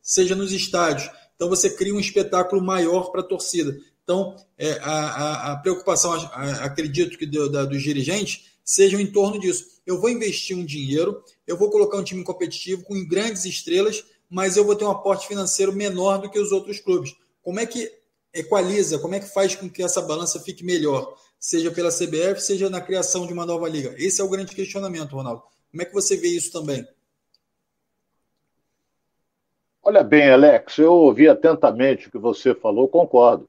seja 0.08 0.34
nos 0.34 0.52
estádios. 0.52 1.10
Então 1.36 1.50
você 1.50 1.68
cria 1.68 1.94
um 1.94 2.00
espetáculo 2.00 2.64
maior 2.64 3.12
para 3.12 3.20
a 3.20 3.24
torcida. 3.24 3.78
Então, 4.02 4.34
é, 4.56 4.72
a, 4.80 4.90
a, 4.90 5.52
a, 5.52 5.56
preocupação, 5.58 6.14
acredito 6.62 7.18
que 7.18 7.26
do, 7.26 7.50
da, 7.50 7.66
dos 7.66 7.82
dirigentes, 7.82 8.46
seja 8.64 8.98
em 8.98 9.06
torno 9.06 9.38
disso. 9.38 9.66
Eu 9.86 10.00
vou 10.00 10.08
investir 10.08 10.56
um 10.56 10.64
dinheiro, 10.64 11.22
eu 11.46 11.58
vou 11.58 11.68
colocar 11.70 11.98
um 11.98 12.02
time 12.02 12.24
competitivo 12.24 12.84
com 12.84 13.06
grandes 13.06 13.44
estrelas, 13.44 14.02
mas 14.30 14.56
eu 14.56 14.64
vou 14.64 14.74
ter 14.74 14.86
um 14.86 14.90
aporte 14.90 15.28
financeiro 15.28 15.74
menor 15.74 16.22
do 16.22 16.30
que 16.30 16.38
os 16.38 16.52
outros 16.52 16.80
clubes. 16.80 17.14
Como 17.42 17.60
é 17.60 17.66
que 17.66 17.92
equaliza, 18.32 18.98
como 18.98 19.14
é 19.14 19.20
que 19.20 19.28
faz 19.28 19.54
com 19.54 19.68
que 19.68 19.82
essa 19.82 20.00
balança 20.00 20.40
fique 20.40 20.64
melhor, 20.64 21.14
seja 21.38 21.70
pela 21.70 21.90
CBF, 21.90 22.40
seja 22.40 22.70
na 22.70 22.80
criação 22.80 23.26
de 23.26 23.32
uma 23.34 23.44
nova 23.44 23.68
liga? 23.68 23.94
Esse 23.98 24.22
é 24.22 24.24
o 24.24 24.28
grande 24.30 24.54
questionamento, 24.54 25.12
Ronaldo. 25.12 25.42
Como 25.70 25.82
é 25.82 25.84
que 25.84 25.92
você 25.92 26.16
vê 26.16 26.28
isso 26.28 26.50
também? 26.50 26.86
Olha 29.88 30.04
bem, 30.04 30.30
Alex, 30.30 30.76
eu 30.76 30.92
ouvi 30.92 31.26
atentamente 31.26 32.08
o 32.08 32.10
que 32.10 32.18
você 32.18 32.54
falou, 32.54 32.90
concordo. 32.90 33.48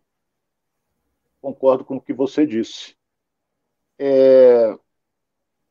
Concordo 1.42 1.84
com 1.84 1.98
o 1.98 2.02
que 2.02 2.14
você 2.14 2.48
disse. 2.48 2.96
É... 4.00 4.74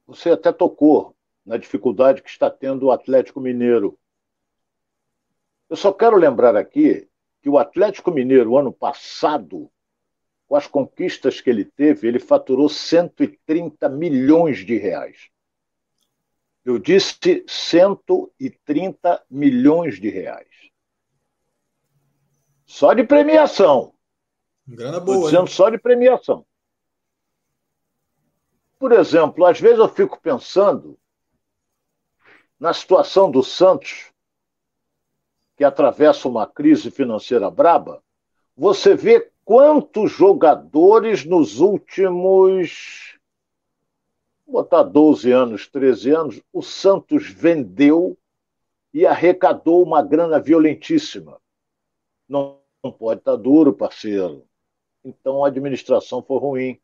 Você 0.07 0.29
até 0.29 0.53
tocou 0.53 1.17
na 1.43 1.57
dificuldade 1.57 2.21
que 2.21 2.29
está 2.29 2.51
tendo 2.51 2.85
o 2.85 2.91
Atlético 2.91 3.41
Mineiro 3.41 3.99
eu 5.71 5.77
só 5.77 5.91
quero 5.91 6.19
lembrar 6.19 6.55
aqui 6.55 7.09
que 7.41 7.49
o 7.49 7.57
Atlético 7.57 8.11
Mineiro, 8.11 8.59
ano 8.59 8.71
passado, 8.71 9.71
com 10.47 10.55
as 10.55 10.67
conquistas 10.67 11.41
que 11.41 11.49
ele 11.49 11.65
teve, 11.65 12.07
ele 12.07 12.19
faturou 12.19 12.69
130 12.69 13.89
milhões 13.89 14.67
de 14.67 14.77
reais. 14.77 15.31
Eu 16.63 16.79
disse 16.79 17.43
130 17.47 19.25
milhões 19.31 19.99
de 19.99 20.11
reais. 20.11 20.48
Só 22.69 22.93
de 22.93 23.03
premiação. 23.03 23.95
Grana 24.67 25.01
boa. 25.01 25.17
Estou 25.17 25.31
dizendo 25.31 25.49
hein? 25.49 25.55
só 25.55 25.71
de 25.71 25.79
premiação. 25.79 26.47
Por 28.79 28.93
exemplo, 28.93 29.45
às 29.47 29.59
vezes 29.59 29.79
eu 29.79 29.89
fico 29.89 30.21
pensando 30.21 30.97
na 32.61 32.75
situação 32.75 33.31
do 33.31 33.43
Santos, 33.43 34.13
que 35.57 35.65
atravessa 35.65 36.29
uma 36.29 36.47
crise 36.47 36.91
financeira 36.91 37.51
braba. 37.51 38.03
Você 38.55 38.95
vê 38.95 39.33
quantos 39.45 40.13
jogadores 40.13 41.25
nos 41.25 41.59
últimos 41.61 43.19
vou 44.47 44.63
botar 44.63 44.83
12 44.83 45.33
anos, 45.33 45.67
13 45.69 46.11
anos, 46.11 46.43
o 46.53 46.63
Santos 46.63 47.29
vendeu 47.31 48.17
e 48.93 49.07
arrecadou 49.07 49.83
uma 49.83 50.03
grana 50.03 50.39
violentíssima. 50.39 51.39
Não, 52.29 52.61
não 52.83 52.93
pode 52.93 53.21
estar 53.21 53.37
duro, 53.37 53.73
parceiro. 53.73 54.45
Então 55.05 55.45
a 55.45 55.49
administração 55.49 56.23
foi 56.23 56.39
ruim. 56.39 56.81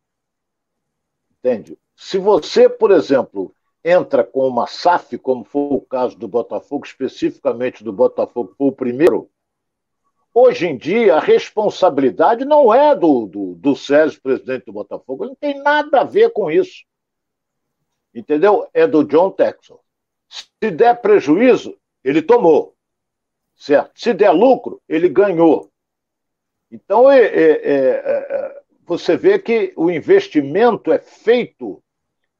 Entende? 1.30 1.78
Se 1.94 2.18
você, 2.18 2.68
por 2.68 2.90
exemplo, 2.90 3.54
entra 3.84 4.24
com 4.24 4.48
uma 4.48 4.66
SAF, 4.66 5.18
como 5.18 5.44
foi 5.44 5.76
o 5.76 5.80
caso 5.80 6.16
do 6.16 6.26
Botafogo, 6.26 6.86
especificamente 6.86 7.84
do 7.84 7.92
Botafogo, 7.92 8.54
foi 8.56 8.68
o 8.68 8.72
primeiro, 8.72 9.30
hoje 10.32 10.66
em 10.66 10.76
dia 10.76 11.16
a 11.16 11.20
responsabilidade 11.20 12.44
não 12.44 12.72
é 12.72 12.96
do, 12.96 13.26
do, 13.26 13.54
do 13.54 13.76
César, 13.76 14.18
presidente 14.22 14.64
do 14.64 14.72
Botafogo, 14.72 15.24
ele 15.24 15.30
não 15.30 15.36
tem 15.36 15.62
nada 15.62 16.00
a 16.00 16.04
ver 16.04 16.30
com 16.30 16.50
isso. 16.50 16.84
Entendeu? 18.14 18.68
É 18.72 18.86
do 18.86 19.04
John 19.04 19.30
Texel. 19.30 19.80
Se 20.28 20.70
der 20.70 21.00
prejuízo, 21.00 21.76
ele 22.02 22.22
tomou. 22.22 22.73
Certo? 23.56 23.92
Se 23.94 24.12
der 24.12 24.30
lucro, 24.30 24.80
ele 24.88 25.08
ganhou. 25.08 25.70
Então, 26.70 27.10
é, 27.10 27.20
é, 27.20 27.50
é, 27.50 27.72
é 27.72 28.62
você 28.86 29.16
vê 29.16 29.38
que 29.38 29.72
o 29.76 29.90
investimento 29.90 30.92
é 30.92 30.98
feito 30.98 31.82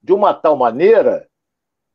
de 0.02 0.12
uma 0.12 0.34
tal 0.34 0.56
maneira 0.56 1.26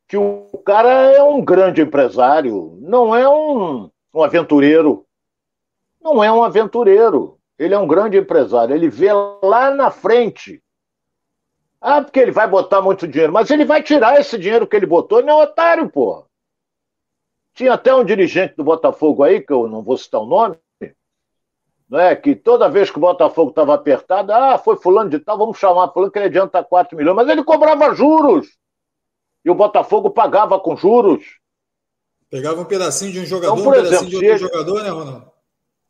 que 0.08 0.16
o 0.16 0.58
cara 0.64 0.90
é 0.90 1.22
um 1.22 1.40
grande 1.40 1.80
empresário, 1.80 2.76
não 2.80 3.14
é 3.14 3.28
um, 3.28 3.88
um 4.12 4.22
aventureiro. 4.22 5.06
Não 6.02 6.24
é 6.24 6.32
um 6.32 6.42
aventureiro. 6.42 7.38
Ele 7.56 7.74
é 7.74 7.78
um 7.78 7.86
grande 7.86 8.16
empresário. 8.16 8.74
Ele 8.74 8.88
vê 8.88 9.12
lá 9.12 9.70
na 9.70 9.90
frente. 9.90 10.60
Ah, 11.80 12.02
porque 12.02 12.18
ele 12.18 12.32
vai 12.32 12.48
botar 12.48 12.82
muito 12.82 13.06
dinheiro. 13.06 13.32
Mas 13.32 13.50
ele 13.50 13.64
vai 13.64 13.82
tirar 13.82 14.18
esse 14.18 14.36
dinheiro 14.36 14.66
que 14.66 14.74
ele 14.74 14.86
botou. 14.86 15.20
Ele 15.20 15.30
é 15.30 15.34
otário, 15.34 15.88
porra. 15.88 16.24
Tinha 17.60 17.74
até 17.74 17.94
um 17.94 18.02
dirigente 18.02 18.54
do 18.56 18.64
Botafogo 18.64 19.22
aí, 19.22 19.38
que 19.38 19.52
eu 19.52 19.68
não 19.68 19.82
vou 19.82 19.98
citar 19.98 20.22
o 20.22 20.24
nome, 20.24 20.56
não 21.90 22.00
é? 22.00 22.16
que 22.16 22.34
toda 22.34 22.70
vez 22.70 22.90
que 22.90 22.96
o 22.96 23.00
Botafogo 23.02 23.50
estava 23.50 23.74
apertado, 23.74 24.32
ah, 24.32 24.56
foi 24.56 24.76
fulano 24.76 25.10
de 25.10 25.18
tal, 25.18 25.36
vamos 25.36 25.58
chamar 25.58 25.92
fulano 25.92 26.10
que 26.10 26.18
ele 26.18 26.28
adianta 26.28 26.64
4 26.64 26.96
milhões. 26.96 27.14
Mas 27.14 27.28
ele 27.28 27.44
cobrava 27.44 27.94
juros. 27.94 28.48
E 29.44 29.50
o 29.50 29.54
Botafogo 29.54 30.08
pagava 30.08 30.58
com 30.58 30.74
juros. 30.74 31.22
Pegava 32.30 32.62
um 32.62 32.64
pedacinho 32.64 33.12
de 33.12 33.20
um 33.20 33.26
jogador, 33.26 33.58
então, 33.58 33.68
um 33.68 33.74
pedacinho 33.74 33.94
exemplo, 33.94 34.08
de 34.08 34.16
outro 34.16 34.28
ele... 34.30 34.38
jogador, 34.38 34.82
né, 34.82 34.88
Ronaldo? 34.88 35.30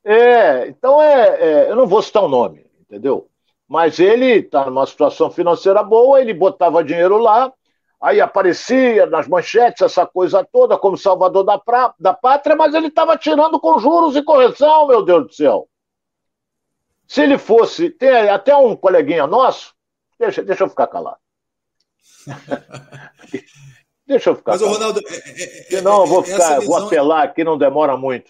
É, 0.03 0.67
então 0.67 1.01
é, 1.01 1.23
é, 1.41 1.71
eu 1.71 1.77
não 1.77 1.87
vou 1.87 2.03
citar 2.03 2.25
o 2.25 2.29
nome, 2.29 2.67
entendeu? 2.81 3.29
Mas 3.69 4.01
ele 4.01 4.41
está 4.41 4.67
numa 4.67 4.87
situação 4.87 5.31
financeira 5.31 5.85
boa, 5.85 6.21
ele 6.21 6.35
botava 6.35 6.83
dinheiro 6.83 7.17
lá, 7.19 7.53
aí 8.01 8.21
aparecia 8.21 9.07
nas 9.07 9.29
manchetes 9.29 9.83
essa 9.83 10.07
coisa 10.07 10.45
toda 10.45 10.79
como 10.79 10.97
salvador 10.97 11.45
da, 11.45 11.59
pra, 11.59 11.95
da 11.99 12.15
pátria, 12.15 12.57
mas 12.57 12.75
ele 12.75 12.87
estava 12.87 13.17
tirando 13.17 13.61
com 13.61 13.79
juros 13.79 14.17
e 14.17 14.23
correção, 14.23 14.87
meu 14.87 15.05
Deus 15.05 15.27
do 15.27 15.35
céu. 15.35 15.69
Se 17.07 17.23
ele 17.23 17.39
fosse, 17.39 17.91
tem 17.91 18.31
até 18.31 18.57
um 18.57 18.75
coleguinha 18.77 19.27
nosso, 19.27 19.75
deixa, 20.19 20.43
deixa 20.43 20.65
eu 20.65 20.69
ficar 20.69 20.87
calado. 20.87 21.19
Deixa 24.11 24.31
eu 24.31 24.35
ficar. 24.35 24.53
Mas, 24.53 24.63
o 24.63 24.67
Ronaldo. 24.67 25.01
É, 25.07 25.15
é, 25.15 25.61
é 25.61 25.77
Senão 25.77 26.01
eu 26.01 26.07
vou, 26.09 26.25
ficar, 26.25 26.59
visão... 26.59 26.67
vou 26.67 26.85
apelar 26.85 27.23
aqui, 27.23 27.45
não 27.45 27.57
demora 27.57 27.97
muito. 27.97 28.29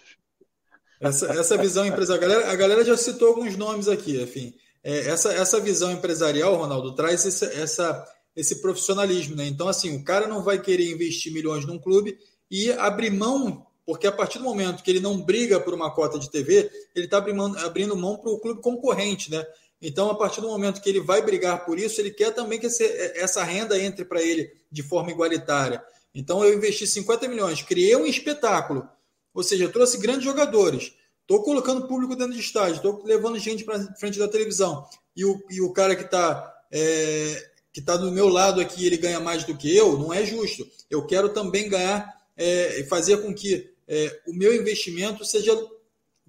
Essa, 0.99 1.25
essa 1.33 1.57
visão 1.57 1.83
empresarial. 1.87 2.23
A 2.23 2.29
galera, 2.29 2.51
a 2.51 2.55
galera 2.55 2.85
já 2.85 2.95
citou 2.95 3.29
alguns 3.29 3.57
nomes 3.57 3.87
aqui, 3.87 4.21
enfim. 4.21 4.53
É, 4.83 5.09
essa, 5.09 5.33
essa 5.33 5.59
visão 5.59 5.91
empresarial, 5.91 6.53
Ronaldo, 6.55 6.93
traz 6.93 7.25
essa, 7.25 8.07
esse 8.35 8.61
profissionalismo, 8.61 9.35
né? 9.35 9.47
Então, 9.47 9.67
assim, 9.67 9.95
o 9.95 10.03
cara 10.03 10.27
não 10.27 10.43
vai 10.43 10.61
querer 10.61 10.91
investir 10.91 11.33
milhões 11.33 11.65
num 11.65 11.79
clube 11.79 12.17
e 12.49 12.71
abrir 12.71 13.09
mão, 13.09 13.65
porque 13.85 14.07
a 14.07 14.11
partir 14.11 14.39
do 14.39 14.45
momento 14.45 14.83
que 14.83 14.89
ele 14.89 14.99
não 14.99 15.21
briga 15.21 15.59
por 15.59 15.73
uma 15.73 15.93
cota 15.93 16.17
de 16.17 16.29
TV, 16.29 16.71
ele 16.95 17.05
está 17.05 17.17
abrindo, 17.17 17.95
mão 17.95 18.17
para 18.17 18.31
o 18.31 18.39
clube 18.39 18.61
concorrente, 18.61 19.31
né? 19.31 19.45
Então, 19.81 20.09
a 20.09 20.15
partir 20.15 20.41
do 20.41 20.47
momento 20.47 20.81
que 20.81 20.89
ele 20.89 20.99
vai 20.99 21.21
brigar 21.21 21.65
por 21.65 21.79
isso, 21.79 21.99
ele 21.99 22.11
quer 22.11 22.31
também 22.31 22.59
que 22.59 22.67
essa 23.15 23.43
renda 23.43 23.79
entre 23.79 24.05
para 24.05 24.21
ele 24.21 24.51
de 24.71 24.83
forma 24.83 25.09
igualitária. 25.09 25.83
Então, 26.13 26.43
eu 26.43 26.53
investi 26.53 26.85
50 26.85 27.27
milhões, 27.27 27.63
criei 27.63 27.95
um 27.95 28.05
espetáculo, 28.05 28.87
ou 29.33 29.41
seja, 29.41 29.69
trouxe 29.69 29.97
grandes 29.97 30.23
jogadores, 30.23 30.93
estou 31.21 31.41
colocando 31.41 31.87
público 31.87 32.15
dentro 32.15 32.33
de 32.33 32.41
estádio, 32.41 32.75
estou 32.75 33.01
levando 33.05 33.39
gente 33.39 33.63
para 33.63 33.81
frente 33.95 34.19
da 34.19 34.27
televisão, 34.27 34.85
e 35.15 35.25
o, 35.25 35.41
e 35.49 35.61
o 35.61 35.71
cara 35.71 35.95
que 35.95 36.03
está 36.03 36.53
é, 36.71 37.50
que 37.73 37.81
tá 37.81 37.95
do 37.95 38.11
meu 38.11 38.27
lado 38.27 38.59
aqui, 38.59 38.85
ele 38.85 38.97
ganha 38.97 39.19
mais 39.19 39.43
do 39.43 39.55
que 39.55 39.75
eu, 39.75 39.97
não 39.97 40.13
é 40.13 40.25
justo. 40.25 40.67
Eu 40.89 41.05
quero 41.05 41.29
também 41.29 41.69
ganhar 41.69 42.13
é, 42.35 42.79
e 42.79 42.81
é, 42.81 42.85
fazer 42.85 43.17
com 43.17 43.33
que 43.33 43.69
é, 43.87 44.21
o 44.27 44.33
meu 44.33 44.53
investimento 44.53 45.23
seja 45.23 45.51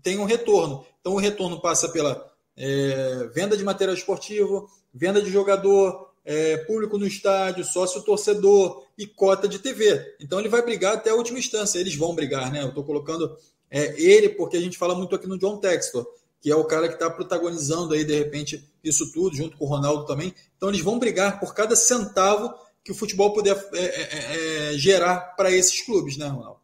tenha 0.02 0.20
um 0.20 0.24
retorno. 0.24 0.84
Então, 1.00 1.14
o 1.14 1.18
retorno 1.18 1.60
passa 1.60 1.88
pela 1.88 2.30
é, 2.56 3.28
venda 3.34 3.56
de 3.56 3.64
material 3.64 3.94
esportivo, 3.94 4.68
venda 4.92 5.22
de 5.22 5.30
jogador, 5.30 6.12
é, 6.24 6.58
público 6.58 6.98
no 6.98 7.06
estádio, 7.06 7.64
sócio 7.64 8.02
torcedor 8.02 8.86
e 8.96 9.06
cota 9.06 9.48
de 9.48 9.58
TV. 9.58 10.16
Então 10.20 10.38
ele 10.38 10.48
vai 10.48 10.62
brigar 10.62 10.94
até 10.94 11.10
a 11.10 11.14
última 11.14 11.38
instância. 11.38 11.78
Eles 11.78 11.96
vão 11.96 12.14
brigar, 12.14 12.50
né? 12.50 12.62
Eu 12.62 12.68
estou 12.68 12.84
colocando 12.84 13.36
é, 13.70 14.00
ele 14.00 14.28
porque 14.28 14.56
a 14.56 14.60
gente 14.60 14.78
fala 14.78 14.94
muito 14.94 15.14
aqui 15.14 15.26
no 15.26 15.38
John 15.38 15.58
Textor, 15.58 16.06
que 16.42 16.50
é 16.50 16.56
o 16.56 16.64
cara 16.64 16.88
que 16.88 16.94
está 16.94 17.08
protagonizando 17.08 17.94
aí 17.94 18.04
de 18.04 18.18
repente 18.18 18.68
isso 18.84 19.10
tudo, 19.12 19.34
junto 19.34 19.56
com 19.56 19.64
o 19.64 19.68
Ronaldo 19.68 20.04
também. 20.04 20.34
Então 20.56 20.68
eles 20.68 20.82
vão 20.82 20.98
brigar 20.98 21.40
por 21.40 21.54
cada 21.54 21.74
centavo 21.74 22.52
que 22.84 22.92
o 22.92 22.94
futebol 22.94 23.32
puder 23.32 23.56
é, 23.72 23.78
é, 23.78 24.72
é 24.72 24.72
gerar 24.76 25.36
para 25.36 25.50
esses 25.50 25.80
clubes, 25.80 26.18
né, 26.18 26.26
Ronaldo? 26.26 26.60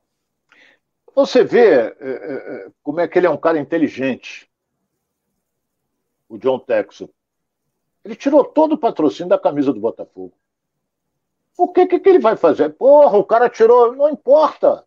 Você 1.14 1.44
vê 1.44 1.96
como 2.82 3.00
é 3.00 3.08
que 3.08 3.18
ele 3.18 3.26
é 3.26 3.30
um 3.30 3.36
cara 3.36 3.58
inteligente 3.58 4.48
o 6.28 6.36
John 6.36 6.58
Texel. 6.58 7.08
Ele 8.04 8.14
tirou 8.14 8.44
todo 8.44 8.74
o 8.74 8.78
patrocínio 8.78 9.30
da 9.30 9.38
camisa 9.38 9.72
do 9.72 9.80
Botafogo. 9.80 10.34
O 11.56 11.72
que, 11.72 11.86
que, 11.86 11.98
que 11.98 12.08
ele 12.08 12.18
vai 12.18 12.36
fazer? 12.36 12.70
Porra, 12.70 13.18
o 13.18 13.24
cara 13.24 13.48
tirou. 13.48 13.94
Não 13.96 14.08
importa. 14.08 14.84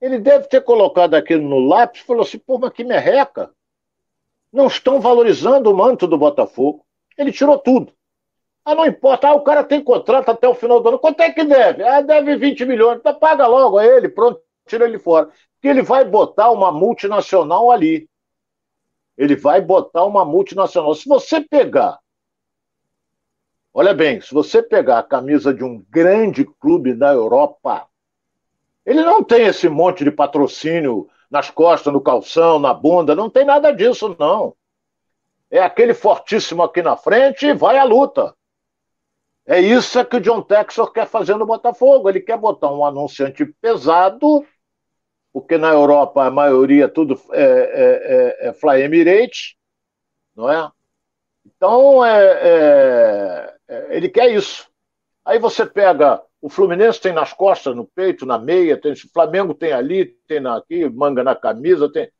Ele 0.00 0.18
deve 0.18 0.46
ter 0.46 0.62
colocado 0.62 1.14
aquilo 1.14 1.46
no 1.46 1.58
lápis 1.58 2.00
e 2.00 2.04
falou 2.04 2.22
assim: 2.22 2.38
pô, 2.38 2.58
mas 2.58 2.72
que 2.72 2.84
merreca. 2.84 3.52
Não 4.52 4.66
estão 4.66 5.00
valorizando 5.00 5.70
o 5.70 5.76
manto 5.76 6.06
do 6.06 6.16
Botafogo. 6.16 6.84
Ele 7.16 7.32
tirou 7.32 7.58
tudo. 7.58 7.92
Ah, 8.64 8.74
não 8.74 8.86
importa. 8.86 9.28
Ah, 9.28 9.34
o 9.34 9.42
cara 9.42 9.64
tem 9.64 9.82
contrato 9.82 10.30
até 10.30 10.46
o 10.46 10.54
final 10.54 10.80
do 10.80 10.88
ano. 10.88 10.98
Quanto 10.98 11.20
é 11.20 11.32
que 11.32 11.44
deve? 11.44 11.82
Ah, 11.82 12.00
deve 12.00 12.36
20 12.36 12.64
milhões. 12.64 12.98
Então 12.98 13.14
paga 13.14 13.46
logo 13.46 13.78
a 13.78 13.86
ele, 13.86 14.08
pronto, 14.08 14.40
tira 14.66 14.84
ele 14.84 14.98
fora. 14.98 15.30
Porque 15.54 15.68
ele 15.68 15.82
vai 15.82 16.04
botar 16.04 16.50
uma 16.50 16.70
multinacional 16.70 17.70
ali. 17.70 18.08
Ele 19.16 19.34
vai 19.34 19.60
botar 19.60 20.04
uma 20.04 20.24
multinacional. 20.24 20.94
Se 20.94 21.08
você 21.08 21.40
pegar, 21.40 21.98
olha 23.74 23.92
bem, 23.92 24.20
se 24.20 24.32
você 24.32 24.62
pegar 24.62 24.98
a 24.98 25.02
camisa 25.02 25.52
de 25.52 25.64
um 25.64 25.84
grande 25.90 26.44
clube 26.44 26.94
da 26.94 27.12
Europa, 27.12 27.88
ele 28.86 29.02
não 29.02 29.24
tem 29.24 29.46
esse 29.46 29.68
monte 29.68 30.04
de 30.04 30.10
patrocínio 30.10 31.08
nas 31.30 31.50
costas, 31.50 31.92
no 31.92 32.00
calção, 32.00 32.58
na 32.58 32.72
bunda, 32.72 33.14
não 33.14 33.28
tem 33.28 33.44
nada 33.44 33.72
disso, 33.72 34.16
não. 34.18 34.54
É 35.50 35.60
aquele 35.60 35.94
fortíssimo 35.94 36.62
aqui 36.62 36.82
na 36.82 36.96
frente 36.96 37.46
e 37.46 37.54
vai 37.54 37.78
à 37.78 37.84
luta. 37.84 38.34
É 39.46 39.58
isso 39.60 40.04
que 40.04 40.16
o 40.16 40.20
John 40.20 40.42
Texor 40.42 40.92
quer 40.92 41.06
fazer 41.06 41.36
no 41.36 41.46
Botafogo. 41.46 42.08
Ele 42.08 42.20
quer 42.20 42.36
botar 42.36 42.70
um 42.70 42.84
anunciante 42.84 43.46
pesado 43.60 44.44
porque 45.32 45.56
na 45.56 45.68
Europa 45.68 46.24
a 46.24 46.30
maioria 46.30 46.88
tudo 46.88 47.20
é, 47.32 47.42
é, 47.42 48.46
é, 48.46 48.48
é 48.48 48.52
Fly 48.52 48.82
Emirates, 48.82 49.54
não 50.34 50.50
é? 50.50 50.70
Então, 51.46 52.04
é, 52.04 52.24
é, 52.24 53.54
é, 53.68 53.96
ele 53.96 54.08
quer 54.08 54.30
isso. 54.30 54.68
Aí 55.24 55.38
você 55.38 55.64
pega, 55.66 56.22
o 56.40 56.48
Fluminense 56.48 57.00
tem 57.00 57.12
nas 57.12 57.32
costas, 57.32 57.74
no 57.74 57.84
peito, 57.84 58.24
na 58.24 58.38
meia, 58.38 58.80
tem, 58.80 58.92
o 58.92 59.12
Flamengo 59.12 59.54
tem 59.54 59.72
ali, 59.72 60.06
tem 60.26 60.40
na, 60.40 60.56
aqui, 60.56 60.88
manga 60.88 61.24
na 61.24 61.34
camisa, 61.34 61.90
tem... 61.90 62.10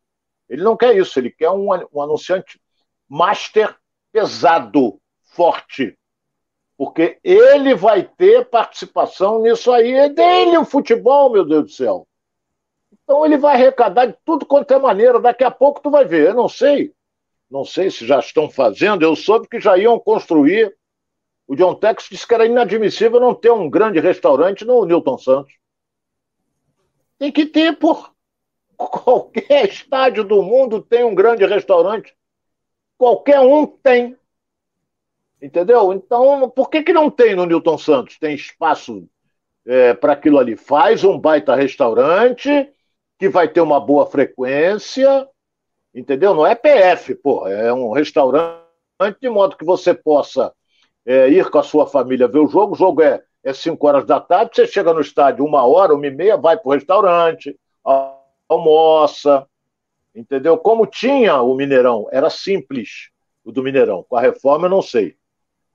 Ele 0.49 0.63
não 0.63 0.77
quer 0.77 0.97
isso, 0.97 1.19
ele 1.19 1.31
quer 1.31 1.51
um, 1.51 1.69
um 1.93 2.03
anunciante 2.03 2.61
master 3.09 3.77
pesado, 4.13 5.01
forte. 5.23 5.97
Porque 6.77 7.19
ele 7.25 7.75
vai 7.75 8.05
ter 8.05 8.45
participação 8.47 9.43
nisso 9.43 9.73
aí. 9.73 9.93
É 9.93 10.09
dele 10.09 10.57
o 10.59 10.65
futebol, 10.65 11.31
meu 11.31 11.45
Deus 11.45 11.65
do 11.65 11.71
céu. 11.71 12.07
Então 12.93 13.27
ele 13.27 13.37
vai 13.37 13.55
arrecadar 13.55 14.07
de 14.07 14.17
tudo 14.25 14.47
quanto 14.47 14.73
é 14.73 14.79
maneira. 14.79 15.21
Daqui 15.21 15.43
a 15.43 15.51
pouco 15.51 15.81
tu 15.83 15.91
vai 15.91 16.05
ver. 16.05 16.29
Eu 16.29 16.35
não 16.35 16.49
sei. 16.49 16.93
Não 17.51 17.65
sei 17.65 17.91
se 17.91 18.07
já 18.07 18.21
estão 18.21 18.49
fazendo. 18.49 19.03
Eu 19.03 19.17
soube 19.17 19.49
que 19.49 19.59
já 19.59 19.77
iam 19.77 19.99
construir. 19.99 20.78
O 21.49 21.57
John 21.57 21.75
Tex 21.75 22.09
disse 22.11 22.27
que 22.29 22.35
era 22.35 22.45
inadmissível 22.45 23.19
não 23.19 23.35
ter 23.35 23.51
um 23.51 23.71
grande 23.71 23.99
restaurante 23.99 24.67
no 24.67 24.85
Newton 24.85 25.17
Santos. 25.17 25.55
Tem 27.19 27.33
que 27.33 27.47
ter, 27.47 27.75
por 27.79 28.15
qualquer 28.77 29.67
estádio 29.67 30.23
do 30.25 30.43
mundo 30.43 30.83
tem 30.83 31.03
um 31.05 31.15
grande 31.15 31.47
restaurante. 31.47 32.15
Qualquer 32.99 33.41
um 33.41 33.67
tem. 33.67 34.15
Entendeu? 35.41 35.91
Então, 35.95 36.51
por 36.51 36.69
que, 36.69 36.83
que 36.83 36.93
não 36.93 37.11
tem 37.11 37.35
no 37.35 37.47
Newton 37.47 37.79
Santos? 37.79 38.19
Tem 38.19 38.35
espaço 38.35 39.09
é, 39.67 39.95
para 39.95 40.13
aquilo 40.13 40.39
ali. 40.39 40.55
Faz 40.55 41.03
um 41.03 41.19
baita 41.19 41.55
restaurante 41.55 42.71
que 43.19 43.29
vai 43.29 43.49
ter 43.49 43.63
uma 43.63 43.81
boa 43.81 44.05
frequência, 44.05 45.27
entendeu? 45.95 46.35
Não 46.35 46.47
é 46.47 46.55
PF, 46.55 47.15
pô, 47.15 47.49
é 47.49 47.73
um 47.73 47.91
restaurante 47.93 48.61
de 49.21 49.29
modo 49.31 49.57
que 49.57 49.65
você 49.65 49.95
possa 49.95 50.53
é, 51.09 51.29
ir 51.29 51.51
com 51.51 51.59
a 51.59 51.63
sua 51.63 51.87
família 51.87 52.29
ver 52.29 52.39
o 52.39 52.49
jogo. 52.49 52.75
O 52.75 52.79
jogo 52.79 53.03
é, 53.03 53.23
é 53.43 53.53
5 53.53 53.87
horas 53.87 54.05
da 54.05 54.21
tarde, 54.21 54.53
você 54.55 54.67
chega 54.67 54.93
no 54.93 55.01
estádio 55.01 55.45
uma 55.45 55.67
hora, 55.67 55.95
uma 55.95 56.07
e 56.07 56.11
meia, 56.11 56.37
vai 56.37 56.57
para 56.57 56.69
o 56.69 56.73
restaurante, 56.73 57.59
almoça, 58.49 59.47
entendeu? 60.15 60.59
Como 60.59 60.87
tinha 60.87 61.41
o 61.41 61.55
Mineirão, 61.55 62.07
era 62.13 62.29
simples 62.29 63.11
o 63.45 63.51
do 63.51 63.63
Mineirão. 63.63 64.05
Com 64.09 64.17
a 64.17 64.21
reforma, 64.21 64.67
eu 64.67 64.71
não 64.71 64.83
sei 64.83 65.17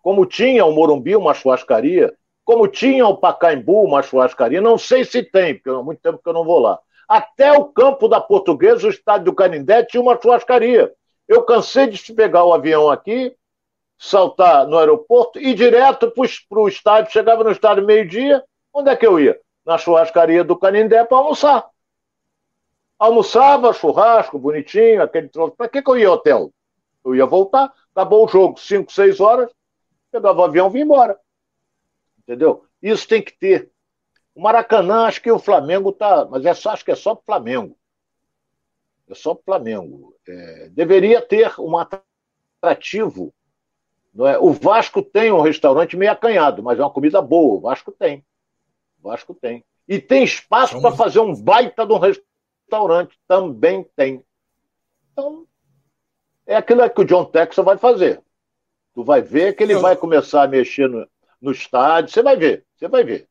como 0.04 0.26
tinha 0.26 0.65
o 0.65 0.74
Morumbi 0.74 1.15
uma 1.15 1.34
churrascaria, 1.34 2.13
como 2.43 2.67
tinha 2.67 3.08
o 3.08 3.15
Pacaembu 3.15 3.86
uma 3.86 4.04
churrascaria, 4.04 4.60
não 4.60 4.78
sei 4.78 5.06
se 5.06 5.24
tem, 5.24 5.56
porque 5.56 5.69
há 5.69 5.82
muito 5.82 6.02
tempo 6.02 6.19
que 6.22 6.28
eu 6.28 6.34
não 6.34 6.43
vou 6.43 6.60
lá. 6.60 6.78
Até 7.08 7.54
o 7.54 7.63
campo 7.65 8.10
da 8.10 8.19
Portuguesa, 8.19 8.86
o 8.86 8.89
estádio 8.89 9.26
do 9.28 9.34
Canindé, 9.34 9.82
tinha 9.84 10.02
uma 10.02 10.19
churrascaria. 10.22 10.91
Eu 11.26 11.43
cansei 11.43 11.88
de 11.88 12.13
pegar 12.13 12.43
o 12.43 12.54
avião 12.54 12.91
aqui, 12.91 13.34
saltar 14.04 14.68
no 14.68 14.78
aeroporto 14.78 15.39
e 15.39 15.54
direto 15.54 16.12
para 16.12 16.60
o 16.60 16.68
estádio. 16.68 17.12
Chegava 17.12 17.42
no 17.42 17.52
estádio 17.52 17.86
meio-dia, 17.86 18.44
onde 18.74 18.89
é 18.89 18.96
que 18.98 19.08
eu 19.08 19.18
ia? 19.18 19.39
Na 19.66 19.78
churrascaria 19.78 20.44
do 20.44 20.58
Canindé 20.58 21.06
para 21.06 21.18
almoçar. 21.18 21.66
Almoçava, 23.00 23.72
churrasco, 23.72 24.38
bonitinho, 24.38 25.02
aquele 25.02 25.30
troço. 25.30 25.56
Para 25.56 25.70
que, 25.70 25.82
que 25.82 25.89
eu 25.89 25.98
ia 25.98 26.10
ao 26.10 26.16
hotel? 26.16 26.52
Eu 27.04 27.16
ia 27.16 27.26
voltar, 27.26 27.74
acabou 27.96 28.26
o 28.26 28.28
jogo, 28.28 28.60
5, 28.60 28.92
6 28.92 29.22
horas, 29.22 29.50
pegava 30.12 30.42
o 30.42 30.44
avião 30.44 30.68
e 30.68 30.72
vinha 30.72 30.84
embora. 30.84 31.18
Entendeu? 32.20 32.66
Isso 32.82 33.08
tem 33.08 33.22
que 33.22 33.32
ter. 33.32 33.72
O 34.36 34.42
Maracanã, 34.42 35.06
acho 35.06 35.22
que 35.22 35.32
o 35.32 35.39
Flamengo 35.39 35.94
tá. 35.94 36.26
Mas 36.30 36.46
é 36.46 36.54
só, 36.54 36.72
acho 36.72 36.84
que 36.84 36.92
é 36.92 36.96
só 36.96 37.16
para 37.16 37.22
o 37.22 37.26
Flamengo. 37.26 37.78
É 39.10 39.16
só 39.16 39.34
para 39.34 39.42
o 39.42 39.46
Flamengo. 39.46 40.16
É, 40.28 40.70
deveria 40.72 41.22
ter 41.22 41.54
um 41.58 41.78
atrativo. 41.78 43.34
Não 44.13 44.28
é? 44.28 44.38
O 44.38 44.54
Vasco 44.54 45.02
tem 45.02 45.32
um 45.32 45.41
restaurante 45.41 45.97
meio 45.97 46.12
acanhado, 46.12 46.62
mas 46.62 46.78
é 46.78 46.84
uma 46.84 46.89
comida 46.89 47.21
boa. 47.21 47.56
O 47.56 47.62
Vasco 47.62 47.91
tem. 47.91 48.23
O 49.02 49.10
Vasco 49.10 49.34
tem. 49.34 49.63
E 49.88 49.99
tem 49.99 50.23
espaço 50.23 50.80
para 50.80 50.95
fazer 50.95 51.19
um 51.19 51.36
baita 51.36 51.86
de 51.86 51.93
um 51.93 51.97
restaurante. 51.97 53.17
Também 53.28 53.86
tem. 53.95 54.23
Então, 55.12 55.45
é 56.45 56.56
aquilo 56.56 56.88
que 56.89 57.02
o 57.02 57.06
John 57.06 57.26
Texas 57.26 57.65
vai 57.65 57.78
fazer. 57.78 58.21
Tu 58.93 59.04
vai 59.04 59.21
ver 59.21 59.56
que 59.56 59.63
ele 59.63 59.76
vai 59.76 59.95
começar 59.95 60.43
a 60.43 60.47
mexer 60.47 60.88
no, 60.88 61.08
no 61.41 61.52
estádio. 61.52 62.13
Você 62.13 62.21
vai 62.21 62.38
ver, 62.38 62.65
você 62.78 62.88
vai 62.88 63.04
ver. 63.04 63.28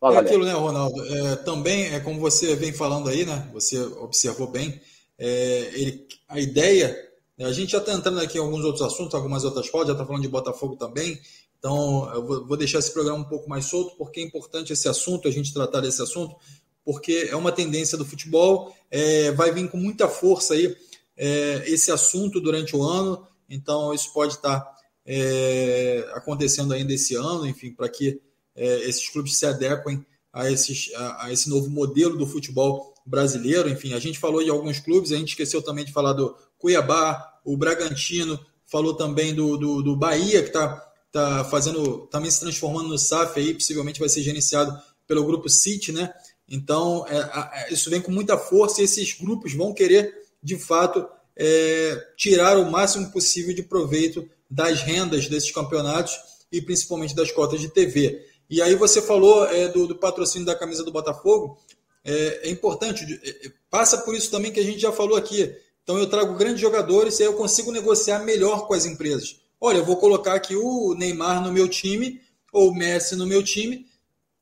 Fala, 0.00 0.16
é 0.16 0.20
aquilo, 0.20 0.44
né, 0.44 0.52
Ronaldo? 0.52 1.04
É, 1.14 1.36
também 1.36 1.94
é 1.94 2.00
como 2.00 2.20
você 2.20 2.54
vem 2.56 2.72
falando 2.72 3.08
aí, 3.08 3.24
né? 3.24 3.48
Você 3.52 3.78
observou 3.78 4.46
bem. 4.46 4.80
É, 5.18 5.70
ele, 5.74 6.06
a 6.28 6.40
ideia. 6.40 7.05
A 7.38 7.52
gente 7.52 7.72
já 7.72 7.78
está 7.78 7.92
entrando 7.92 8.18
aqui 8.18 8.38
em 8.38 8.40
alguns 8.40 8.64
outros 8.64 8.82
assuntos, 8.82 9.14
algumas 9.14 9.44
outras 9.44 9.68
pautas, 9.68 9.88
já 9.88 9.92
está 9.92 10.06
falando 10.06 10.22
de 10.22 10.28
Botafogo 10.28 10.76
também. 10.76 11.20
Então, 11.58 12.10
eu 12.14 12.46
vou, 12.46 12.56
deixar 12.56 12.78
esse 12.78 12.92
programa 12.92 13.18
um 13.18 13.24
pouco 13.24 13.48
mais 13.48 13.66
solto, 13.66 13.96
porque 13.96 14.20
é 14.20 14.22
importante 14.22 14.72
esse 14.72 14.88
assunto, 14.88 15.28
a 15.28 15.30
gente 15.30 15.52
tratar 15.52 15.80
desse 15.80 16.00
assunto, 16.00 16.36
porque 16.84 17.28
é 17.30 17.36
uma 17.36 17.52
tendência 17.52 17.98
do 17.98 18.04
futebol, 18.04 18.74
é, 18.90 19.32
vai 19.32 19.52
vir 19.52 19.68
com 19.68 19.76
muita 19.76 20.08
força 20.08 20.54
aí 20.54 20.76
é, 21.16 21.64
esse 21.66 21.90
assunto 21.90 22.40
durante 22.40 22.74
o 22.74 22.82
ano. 22.82 23.26
Então, 23.50 23.92
isso 23.92 24.12
pode 24.12 24.34
estar 24.34 24.64
é, 25.04 26.08
acontecendo 26.14 26.72
ainda 26.72 26.92
esse 26.92 27.14
ano, 27.14 27.46
enfim, 27.46 27.72
para 27.72 27.88
que 27.88 28.20
é, 28.54 28.88
esses 28.88 29.08
clubes 29.08 29.36
se 29.36 29.44
adequem 29.44 30.04
a, 30.32 30.50
esses, 30.50 30.90
a, 30.94 31.26
a, 31.26 31.32
esse 31.32 31.48
novo 31.50 31.68
modelo 31.68 32.16
do 32.16 32.26
futebol 32.26 32.94
brasileiro. 33.04 33.68
Enfim, 33.68 33.92
a 33.92 33.98
gente 33.98 34.18
falou 34.18 34.42
de 34.42 34.50
alguns 34.50 34.80
clubes, 34.80 35.12
a 35.12 35.16
gente 35.16 35.30
esqueceu 35.30 35.62
também 35.62 35.84
de 35.84 35.92
falar 35.92 36.12
do 36.12 36.36
Cuiabá, 36.58 37.40
o 37.44 37.56
Bragantino, 37.56 38.38
falou 38.66 38.94
também 38.94 39.34
do, 39.34 39.56
do, 39.56 39.82
do 39.82 39.96
Bahia, 39.96 40.42
que 40.42 40.48
está 40.48 40.68
tá 41.12 41.44
fazendo, 41.44 42.06
também 42.08 42.30
se 42.30 42.40
transformando 42.40 42.88
no 42.88 42.98
SAF 42.98 43.38
aí, 43.38 43.54
possivelmente 43.54 44.00
vai 44.00 44.08
ser 44.08 44.22
gerenciado 44.22 44.76
pelo 45.06 45.24
grupo 45.24 45.48
City, 45.48 45.92
né? 45.92 46.12
Então, 46.48 47.06
é, 47.08 47.72
isso 47.72 47.90
vem 47.90 48.00
com 48.00 48.10
muita 48.10 48.36
força 48.36 48.80
e 48.80 48.84
esses 48.84 49.12
grupos 49.14 49.54
vão 49.54 49.72
querer, 49.72 50.14
de 50.42 50.56
fato, 50.58 51.06
é, 51.36 52.12
tirar 52.16 52.56
o 52.58 52.70
máximo 52.70 53.10
possível 53.10 53.54
de 53.54 53.62
proveito 53.62 54.28
das 54.50 54.82
rendas 54.82 55.28
desses 55.28 55.50
campeonatos 55.50 56.16
e 56.50 56.62
principalmente 56.62 57.14
das 57.14 57.32
cotas 57.32 57.60
de 57.60 57.68
TV. 57.68 58.24
E 58.48 58.62
aí 58.62 58.74
você 58.76 59.02
falou 59.02 59.44
é, 59.46 59.68
do, 59.68 59.86
do, 59.86 59.96
patrocínio 59.96 60.46
da 60.46 60.54
camisa 60.54 60.84
do 60.84 60.92
Botafogo, 60.92 61.58
é, 62.04 62.48
é 62.48 62.50
importante, 62.50 63.04
é, 63.24 63.46
é, 63.46 63.52
passa 63.68 63.98
por 63.98 64.14
isso 64.14 64.30
também 64.30 64.52
que 64.52 64.60
a 64.60 64.64
gente 64.64 64.78
já 64.78 64.92
falou 64.92 65.16
aqui. 65.16 65.52
Então 65.86 65.98
eu 65.98 66.10
trago 66.10 66.34
grandes 66.34 66.60
jogadores 66.60 67.20
e 67.20 67.22
aí 67.22 67.28
eu 67.28 67.34
consigo 67.34 67.70
negociar 67.70 68.18
melhor 68.18 68.66
com 68.66 68.74
as 68.74 68.84
empresas. 68.86 69.40
Olha, 69.60 69.76
eu 69.76 69.84
vou 69.84 69.96
colocar 69.96 70.34
aqui 70.34 70.56
o 70.56 70.94
Neymar 70.94 71.40
no 71.40 71.52
meu 71.52 71.68
time, 71.68 72.20
ou 72.52 72.70
o 72.70 72.74
Messi 72.74 73.14
no 73.14 73.24
meu 73.24 73.40
time, 73.40 73.86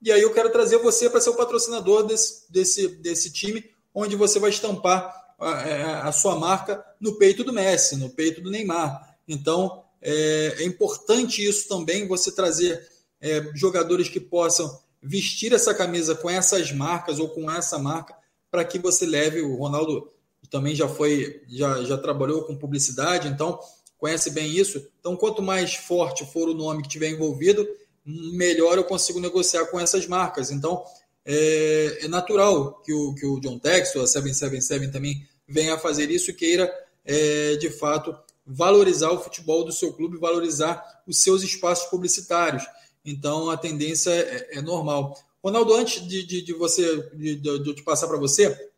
e 0.00 0.10
aí 0.10 0.22
eu 0.22 0.32
quero 0.32 0.50
trazer 0.50 0.78
você 0.78 1.10
para 1.10 1.20
ser 1.20 1.28
o 1.28 1.36
patrocinador 1.36 2.04
desse, 2.04 2.50
desse, 2.50 2.88
desse 2.96 3.30
time, 3.30 3.62
onde 3.94 4.16
você 4.16 4.38
vai 4.38 4.48
estampar 4.48 5.34
a, 5.38 6.08
a, 6.08 6.12
sua 6.12 6.34
marca 6.34 6.82
no 6.98 7.18
peito 7.18 7.44
do 7.44 7.52
Messi, 7.52 7.96
no 7.96 8.08
peito 8.08 8.40
do 8.40 8.50
Neymar. 8.50 9.14
Então, 9.28 9.84
é, 10.00 10.56
é 10.60 10.64
importante 10.64 11.46
isso 11.46 11.68
também, 11.68 12.08
você 12.08 12.32
trazer 12.32 12.88
é, 13.20 13.50
jogadores 13.54 14.08
que 14.08 14.18
possam 14.18 14.80
vestir 15.02 15.52
essa 15.52 15.74
camisa 15.74 16.14
com 16.14 16.30
essas 16.30 16.72
marcas 16.72 17.18
ou 17.18 17.28
com 17.28 17.50
essa 17.50 17.78
marca, 17.78 18.16
para 18.50 18.64
que 18.64 18.78
você 18.78 19.04
leve. 19.04 19.42
O 19.42 19.56
Ronaldo 19.56 20.10
também 20.48 20.74
já 20.74 20.88
foi, 20.88 21.42
já, 21.48 21.82
já 21.84 21.98
trabalhou 21.98 22.44
com 22.44 22.56
publicidade, 22.56 23.28
então 23.28 23.58
conhece 23.98 24.30
bem 24.30 24.50
isso. 24.50 24.86
Então, 25.00 25.16
quanto 25.16 25.42
mais 25.42 25.74
forte 25.74 26.24
for 26.26 26.48
o 26.48 26.54
nome 26.54 26.82
que 26.82 26.88
tiver 26.88 27.08
envolvido, 27.08 27.66
melhor 28.04 28.76
eu 28.76 28.84
consigo 28.84 29.18
negociar 29.18 29.66
com 29.66 29.80
essas 29.80 30.06
marcas. 30.06 30.50
Então, 30.50 30.84
é, 31.24 32.00
é 32.02 32.08
natural 32.08 32.82
que 32.82 32.92
o, 32.92 33.14
que 33.14 33.24
o 33.24 33.40
John 33.40 33.58
Tex, 33.58 33.94
ou 33.96 34.02
a 34.02 34.06
777 34.06 34.92
também 34.92 35.26
venha 35.48 35.74
a 35.74 35.78
fazer 35.78 36.10
isso 36.10 36.30
e 36.30 36.34
queira, 36.34 36.70
é, 37.04 37.56
de 37.56 37.70
fato, 37.70 38.14
valorizar 38.46 39.10
o 39.10 39.20
futebol 39.20 39.64
do 39.64 39.72
seu 39.72 39.92
clube, 39.92 40.18
valorizar 40.18 40.84
os 41.06 41.22
seus 41.22 41.42
espaços 41.42 41.88
publicitários. 41.88 42.64
Então, 43.04 43.50
a 43.50 43.56
tendência 43.56 44.10
é, 44.10 44.58
é 44.58 44.62
normal. 44.62 45.18
Ronaldo, 45.42 45.74
antes 45.74 46.06
de, 46.06 46.26
de, 46.26 46.42
de 46.42 46.52
você 46.54 47.10
de, 47.14 47.36
de, 47.36 47.74
de 47.74 47.82
passar 47.82 48.06
para 48.06 48.18
você, 48.18 48.70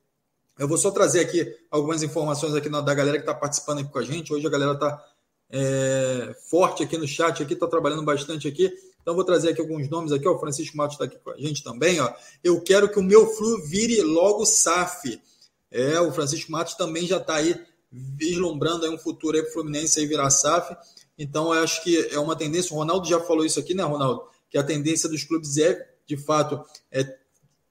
eu 0.59 0.67
vou 0.67 0.79
só 0.79 0.91
trazer 0.91 1.21
aqui 1.21 1.55
algumas 1.71 2.03
informações 2.03 2.55
aqui 2.55 2.69
da 2.69 2.95
galera 2.95 3.19
que 3.19 3.23
está 3.23 3.35
participando 3.35 3.81
aqui 3.81 3.93
com 3.93 3.99
a 3.99 4.05
gente. 4.05 4.33
Hoje 4.33 4.47
a 4.47 4.51
galera 4.51 4.73
está 4.73 5.05
é, 5.51 6.35
forte 6.49 6.83
aqui 6.83 6.97
no 6.97 7.07
chat, 7.07 7.43
aqui 7.43 7.53
está 7.53 7.67
trabalhando 7.67 8.03
bastante 8.03 8.49
aqui. 8.49 8.73
Então 9.01 9.15
vou 9.15 9.25
trazer 9.25 9.51
aqui 9.51 9.61
alguns 9.61 9.89
nomes 9.89 10.13
aqui. 10.13 10.27
O 10.27 10.39
Francisco 10.39 10.77
Matos 10.77 10.95
está 10.95 11.05
aqui 11.05 11.19
com 11.19 11.31
a 11.31 11.37
gente 11.37 11.63
também. 11.63 12.01
Ó. 12.01 12.11
Eu 12.43 12.61
quero 12.61 12.89
que 12.89 12.99
o 12.99 13.03
meu 13.03 13.27
flu 13.27 13.63
vire 13.67 14.01
logo 14.01 14.47
SAF. 14.47 15.21
É, 15.71 16.01
o 16.01 16.11
Francisco 16.11 16.51
Matos 16.51 16.75
também 16.75 17.07
já 17.07 17.19
está 17.19 17.35
aí 17.37 17.55
vislumbrando 17.93 18.85
aí 18.85 18.91
um 18.91 18.99
futuro 18.99 19.37
aí 19.37 19.43
para 19.43 19.51
o 19.51 19.53
Fluminense 19.53 20.01
aí 20.01 20.07
virar 20.07 20.31
SAF. 20.31 20.75
Então 21.19 21.55
eu 21.55 21.63
acho 21.63 21.83
que 21.85 22.09
é 22.11 22.19
uma 22.19 22.35
tendência. 22.35 22.75
O 22.75 22.79
Ronaldo 22.79 23.07
já 23.07 23.21
falou 23.21 23.45
isso 23.45 23.61
aqui, 23.61 23.75
né, 23.75 23.83
Ronaldo? 23.83 24.23
Que 24.49 24.57
a 24.57 24.65
tendência 24.65 25.09
dos 25.09 25.23
clubes 25.23 25.59
é, 25.59 25.87
de 26.07 26.17
fato, 26.17 26.65
é 26.91 27.17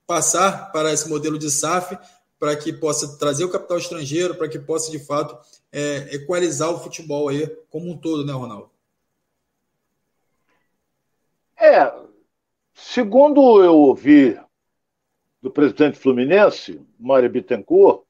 passar 0.06 0.72
para 0.72 0.94
esse 0.94 1.10
modelo 1.10 1.38
de 1.38 1.50
SAF 1.50 1.98
para 2.40 2.56
que 2.56 2.74
possa 2.74 3.18
trazer 3.18 3.46
o 3.46 3.52
capital 3.52 3.78
estrangeiro, 3.78 4.36
para 4.36 4.50
que 4.50 4.60
possa, 4.60 4.92
de 4.92 5.00
fato, 5.00 5.38
é, 5.72 6.16
equalizar 6.16 6.70
o 6.70 6.80
futebol 6.80 7.30
aí 7.30 7.48
como 7.70 7.90
um 7.90 7.98
todo, 7.98 8.26
né, 8.26 8.34
Ronaldo? 8.34 8.70
É, 11.58 11.94
segundo 12.74 13.64
eu 13.64 13.76
ouvi 13.76 14.38
do 15.42 15.50
presidente 15.50 15.98
fluminense, 15.98 16.82
Mário 17.00 17.30
Bittencourt, 17.30 18.04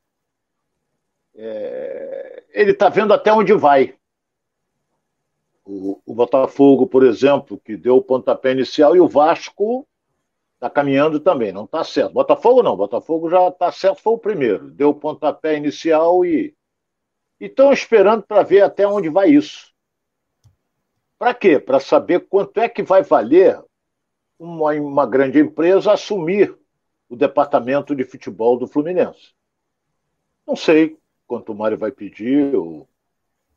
é, 1.36 2.44
ele 2.52 2.72
está 2.72 2.90
vendo 2.90 3.14
até 3.14 3.32
onde 3.32 3.54
vai 3.54 3.96
o, 5.66 6.00
o 6.06 6.14
Botafogo, 6.14 6.88
por 6.88 7.04
exemplo, 7.04 7.60
que 7.60 7.76
deu 7.76 7.98
o 7.98 8.02
pontapé 8.02 8.52
inicial, 8.52 8.96
e 8.96 9.00
o 9.00 9.08
Vasco 9.08 9.88
está 10.56 10.70
caminhando 10.70 11.20
também, 11.20 11.52
não 11.52 11.66
está 11.66 11.84
certo. 11.84 12.14
Botafogo 12.14 12.64
não, 12.64 12.76
Botafogo 12.76 13.30
já 13.30 13.48
está 13.48 13.72
certo, 13.72 14.02
foi 14.02 14.14
o 14.14 14.18
primeiro, 14.18 14.72
deu 14.72 14.90
o 14.90 14.96
pontapé 14.96 15.58
inicial 15.58 16.26
e 16.26 16.56
estão 17.40 17.72
esperando 17.72 18.24
para 18.24 18.44
ver 18.44 18.62
até 18.62 18.88
onde 18.88 19.10
vai 19.10 19.30
isso. 19.30 19.74
Para 21.18 21.34
quê? 21.34 21.60
Para 21.60 21.80
saber 21.80 22.28
quanto 22.28 22.60
é 22.60 22.68
que 22.68 22.84
vai 22.84 23.04
valer 23.04 23.62
uma, 24.40 24.74
uma 24.74 25.06
grande 25.06 25.40
empresa 25.40 25.94
assumir 25.94 26.58
o 27.08 27.16
departamento 27.16 27.96
de 27.96 28.04
futebol 28.04 28.58
do 28.58 28.68
Fluminense. 28.68 29.34
Não 30.46 30.56
sei 30.56 30.98
quanto 31.26 31.52
o 31.52 31.56
Mário 31.56 31.78
vai 31.78 31.92
pedir, 31.92 32.56
ou, 32.56 32.88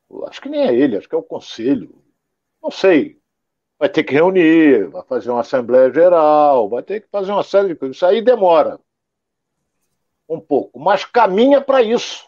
ou, 0.09 0.27
acho 0.27 0.41
que 0.41 0.49
nem 0.49 0.67
é 0.67 0.75
ele, 0.75 0.97
acho 0.97 1.09
que 1.09 1.15
é 1.15 1.19
o 1.19 1.23
conselho. 1.23 2.03
Não 2.63 2.71
sei. 2.71 3.21
Vai 3.79 3.89
ter 3.89 4.03
que 4.03 4.13
reunir, 4.13 4.89
vai 4.89 5.05
fazer 5.05 5.31
uma 5.31 5.41
assembleia 5.41 5.93
geral, 5.93 6.69
vai 6.69 6.83
ter 6.83 7.01
que 7.01 7.09
fazer 7.09 7.31
uma 7.31 7.45
série 7.45 7.69
de 7.69 7.75
coisas. 7.77 7.97
Isso 7.97 8.07
aí 8.07 8.21
demora 8.21 8.81
um 10.29 10.41
pouco, 10.41 10.79
mas 10.79 11.05
caminha 11.05 11.61
para 11.61 11.81
isso. 11.81 12.27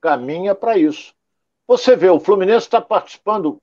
Caminha 0.00 0.54
para 0.54 0.78
isso. 0.78 1.12
Você 1.66 1.94
vê, 1.96 2.08
o 2.08 2.20
Fluminense 2.20 2.66
está 2.66 2.80
participando. 2.80 3.60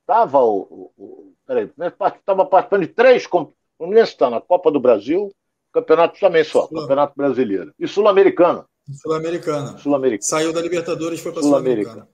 Estava 0.00 0.40
o, 0.40 0.60
o, 0.60 0.92
o. 0.96 1.32
Peraí, 1.46 1.70
estava 2.16 2.46
participando 2.46 2.82
de 2.82 2.88
três. 2.88 3.26
O 3.26 3.52
Fluminense 3.76 4.12
está 4.12 4.30
na 4.30 4.40
Copa 4.40 4.70
do 4.70 4.80
Brasil, 4.80 5.32
Campeonato 5.72 6.18
também 6.18 6.44
só, 6.44 6.66
Sul. 6.66 6.80
Campeonato 6.80 7.14
Brasileiro. 7.16 7.72
E 7.78 7.86
Sul-Americana. 7.86 8.66
Sul-Americana. 8.90 9.78
Sul-Americana. 9.78 10.22
Saiu 10.22 10.52
da 10.52 10.60
Libertadores 10.60 11.20
e 11.20 11.22
foi 11.22 11.32
para 11.32 11.42
Sul-Americana. 11.42 12.08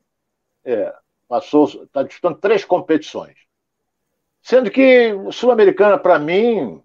é, 0.65 0.95
passou, 1.29 1.67
está 1.67 2.03
disputando 2.03 2.39
três 2.39 2.65
competições. 2.65 3.37
Sendo 4.45 4.71
que 4.71 5.11
Sul-Americana, 5.33 5.97
para 5.99 6.19
mim, 6.19 6.83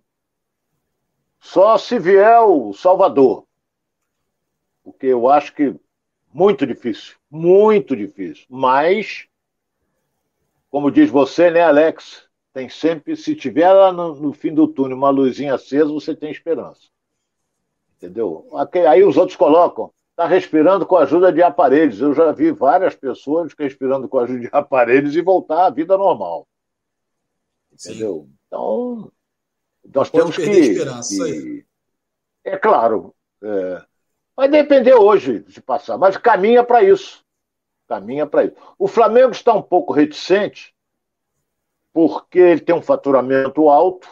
só 1.41 1.77
se 1.77 1.99
vier 1.99 2.39
o 2.39 2.71
Salvador. 2.71 3.45
Porque 4.81 5.07
eu 5.07 5.29
acho 5.29 5.53
que 5.53 5.75
muito 6.33 6.65
difícil, 6.65 7.17
muito 7.29 7.97
difícil. 7.97 8.45
Mas, 8.49 9.27
como 10.69 10.89
diz 10.89 11.09
você, 11.09 11.51
né, 11.51 11.61
Alex? 11.61 12.29
Tem 12.53 12.69
sempre, 12.69 13.17
se 13.17 13.35
tiver 13.35 13.73
lá 13.73 13.91
no, 13.91 14.15
no 14.15 14.31
fim 14.31 14.53
do 14.53 14.65
túnel 14.65 14.95
uma 14.95 15.09
luzinha 15.09 15.55
acesa, 15.55 15.91
você 15.91 16.15
tem 16.15 16.31
esperança. 16.31 16.87
Entendeu? 17.97 18.47
Aí 18.89 19.03
os 19.03 19.17
outros 19.17 19.35
colocam, 19.35 19.91
está 20.11 20.25
respirando 20.25 20.85
com 20.85 20.95
a 20.95 21.03
ajuda 21.03 21.29
de 21.29 21.43
aparelhos. 21.43 21.99
Eu 21.99 22.13
já 22.13 22.31
vi 22.31 22.51
várias 22.51 22.95
pessoas 22.95 23.53
respirando 23.59 24.07
com 24.07 24.17
a 24.17 24.23
ajuda 24.23 24.39
de 24.39 24.49
aparelhos 24.53 25.13
e 25.17 25.21
voltar 25.21 25.65
à 25.65 25.69
vida 25.69 25.97
normal. 25.97 26.47
Entendeu? 27.79 28.29
Então, 28.47 29.11
nós 29.93 30.09
temos 30.09 30.35
que. 30.35 30.75
Que... 31.03 31.65
É 32.43 32.57
claro. 32.57 33.15
É... 33.41 33.83
Vai 34.35 34.47
depender 34.47 34.93
hoje 34.93 35.39
de 35.39 35.61
passar, 35.61 35.97
mas 35.97 36.17
caminha 36.17 36.63
para 36.63 36.83
isso. 36.83 37.23
Caminha 37.87 38.25
para 38.25 38.45
isso. 38.45 38.55
O 38.77 38.87
Flamengo 38.87 39.31
está 39.31 39.53
um 39.53 39.61
pouco 39.61 39.93
reticente 39.93 40.73
porque 41.91 42.39
ele 42.39 42.61
tem 42.61 42.75
um 42.75 42.81
faturamento 42.81 43.67
alto, 43.67 44.07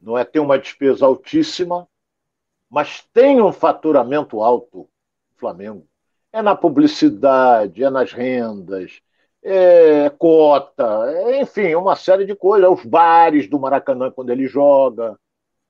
não 0.00 0.18
é 0.18 0.24
tem 0.24 0.42
uma 0.42 0.58
despesa 0.58 1.06
altíssima, 1.06 1.88
mas 2.68 3.02
tem 3.12 3.40
um 3.40 3.52
faturamento 3.52 4.42
alto 4.42 4.80
o 4.80 4.88
Flamengo. 5.36 5.86
É 6.32 6.42
na 6.42 6.54
publicidade, 6.54 7.82
é 7.82 7.88
nas 7.88 8.12
rendas, 8.12 9.00
é 9.48 10.10
cota, 10.10 11.04
é, 11.10 11.40
enfim, 11.40 11.74
uma 11.74 11.94
série 11.96 12.24
de 12.24 12.34
coisas. 12.34 12.68
Os 12.68 12.84
bares 12.84 13.48
do 13.48 13.58
Maracanã 13.58 14.10
quando 14.10 14.30
ele 14.30 14.46
joga. 14.46 15.18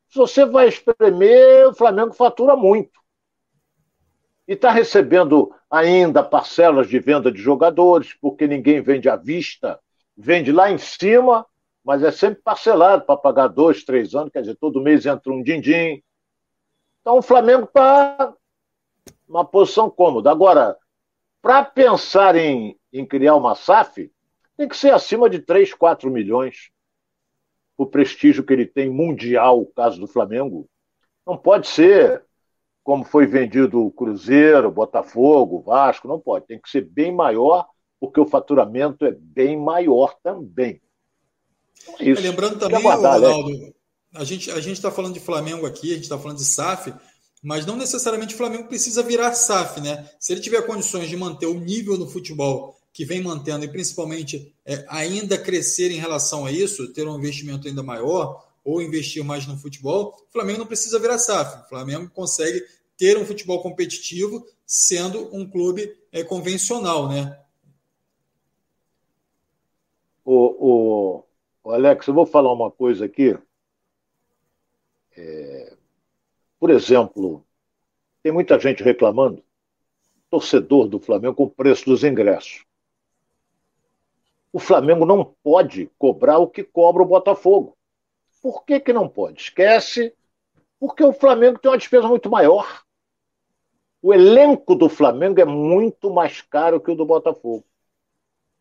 Se 0.08 0.16
você 0.16 0.44
vai 0.44 0.68
espremer, 0.68 1.68
o 1.68 1.74
Flamengo 1.74 2.12
fatura 2.12 2.56
muito. 2.56 3.00
E 4.48 4.52
está 4.52 4.70
recebendo 4.70 5.52
ainda 5.70 6.22
parcelas 6.22 6.88
de 6.88 6.98
venda 6.98 7.30
de 7.30 7.38
jogadores, 7.40 8.14
porque 8.20 8.46
ninguém 8.46 8.80
vende 8.80 9.08
à 9.08 9.16
vista 9.16 9.80
vende 10.16 10.50
lá 10.50 10.70
em 10.70 10.78
cima, 10.78 11.46
mas 11.84 12.02
é 12.02 12.10
sempre 12.10 12.42
parcelado 12.42 13.04
para 13.04 13.16
pagar 13.16 13.48
dois, 13.48 13.84
três 13.84 14.14
anos, 14.14 14.32
quer 14.32 14.40
dizer, 14.40 14.56
todo 14.56 14.80
mês 14.80 15.04
entra 15.04 15.32
um 15.32 15.42
din-din. 15.42 16.02
Então 17.00 17.18
o 17.18 17.22
Flamengo 17.22 17.64
está 17.64 18.32
numa 19.28 19.44
posição 19.44 19.90
cômoda. 19.90 20.30
Agora, 20.30 20.76
para 21.42 21.64
pensar 21.64 22.34
em, 22.34 22.76
em 22.92 23.06
criar 23.06 23.36
uma 23.36 23.54
SAF, 23.54 24.10
tem 24.56 24.68
que 24.68 24.76
ser 24.76 24.92
acima 24.92 25.28
de 25.28 25.40
3, 25.40 25.74
4 25.74 26.10
milhões. 26.10 26.70
O 27.76 27.86
prestígio 27.86 28.44
que 28.44 28.52
ele 28.52 28.66
tem 28.66 28.88
mundial, 28.88 29.60
o 29.60 29.66
caso 29.66 30.00
do 30.00 30.06
Flamengo. 30.06 30.68
Não 31.26 31.36
pode 31.36 31.66
ser 31.66 32.24
como 32.82 33.04
foi 33.04 33.26
vendido 33.26 33.84
o 33.84 33.90
Cruzeiro, 33.90 34.70
Botafogo, 34.70 35.60
Vasco, 35.60 36.06
não 36.06 36.20
pode. 36.20 36.46
Tem 36.46 36.60
que 36.60 36.70
ser 36.70 36.82
bem 36.82 37.12
maior 37.12 37.66
porque 37.98 38.20
o 38.20 38.26
faturamento 38.26 39.04
é 39.04 39.10
bem 39.10 39.58
maior 39.58 40.16
também. 40.22 40.80
Então 41.82 41.96
é 41.98 42.04
isso. 42.04 42.22
Lembrando 42.22 42.58
também, 42.58 42.78
aguardar, 42.78 43.20
né? 43.20 43.26
Ronaldo, 43.26 43.50
né? 43.50 43.72
a 44.14 44.24
gente 44.24 44.50
a 44.50 44.58
está 44.58 44.90
falando 44.90 45.14
de 45.14 45.20
Flamengo 45.20 45.66
aqui, 45.66 45.90
a 45.90 45.94
gente 45.94 46.04
está 46.04 46.16
falando 46.18 46.38
de 46.38 46.44
SAF, 46.44 46.94
mas 47.42 47.66
não 47.66 47.76
necessariamente 47.76 48.34
o 48.34 48.38
Flamengo 48.38 48.68
precisa 48.68 49.02
virar 49.02 49.34
SAF, 49.34 49.80
né? 49.80 50.08
Se 50.20 50.32
ele 50.32 50.40
tiver 50.40 50.62
condições 50.62 51.08
de 51.08 51.16
manter 51.16 51.46
o 51.46 51.58
nível 51.58 51.98
no 51.98 52.08
futebol 52.08 52.75
que 52.96 53.04
vem 53.04 53.22
mantendo 53.22 53.62
e 53.62 53.68
principalmente 53.68 54.56
é, 54.64 54.82
ainda 54.88 55.36
crescer 55.36 55.90
em 55.90 55.98
relação 55.98 56.46
a 56.46 56.50
isso, 56.50 56.94
ter 56.94 57.06
um 57.06 57.18
investimento 57.18 57.68
ainda 57.68 57.82
maior 57.82 58.42
ou 58.64 58.80
investir 58.80 59.22
mais 59.22 59.46
no 59.46 59.58
futebol, 59.58 60.16
o 60.26 60.32
Flamengo 60.32 60.60
não 60.60 60.66
precisa 60.66 60.98
virar 60.98 61.18
SAF. 61.18 61.66
O 61.66 61.68
Flamengo 61.68 62.08
consegue 62.08 62.64
ter 62.96 63.18
um 63.18 63.26
futebol 63.26 63.60
competitivo 63.60 64.46
sendo 64.64 65.28
um 65.36 65.46
clube 65.46 65.94
é, 66.10 66.24
convencional, 66.24 67.06
né? 67.06 67.38
O, 70.24 71.26
o, 71.64 71.70
Alex, 71.70 72.06
eu 72.06 72.14
vou 72.14 72.24
falar 72.24 72.50
uma 72.50 72.70
coisa 72.70 73.04
aqui. 73.04 73.36
É, 75.14 75.76
por 76.58 76.70
exemplo, 76.70 77.44
tem 78.22 78.32
muita 78.32 78.58
gente 78.58 78.82
reclamando, 78.82 79.44
torcedor 80.30 80.88
do 80.88 80.98
Flamengo, 80.98 81.34
com 81.34 81.44
o 81.44 81.50
preço 81.50 81.84
dos 81.84 82.02
ingressos. 82.02 82.64
O 84.56 84.58
Flamengo 84.58 85.04
não 85.04 85.34
pode 85.44 85.90
cobrar 85.98 86.38
o 86.38 86.48
que 86.48 86.64
cobra 86.64 87.02
o 87.02 87.06
Botafogo. 87.06 87.76
Por 88.40 88.64
que, 88.64 88.80
que 88.80 88.90
não 88.90 89.06
pode? 89.06 89.42
Esquece, 89.42 90.14
porque 90.80 91.04
o 91.04 91.12
Flamengo 91.12 91.58
tem 91.58 91.70
uma 91.70 91.76
despesa 91.76 92.08
muito 92.08 92.30
maior. 92.30 92.82
O 94.00 94.14
elenco 94.14 94.74
do 94.74 94.88
Flamengo 94.88 95.38
é 95.42 95.44
muito 95.44 96.10
mais 96.10 96.40
caro 96.40 96.80
que 96.80 96.90
o 96.90 96.94
do 96.94 97.04
Botafogo. 97.04 97.66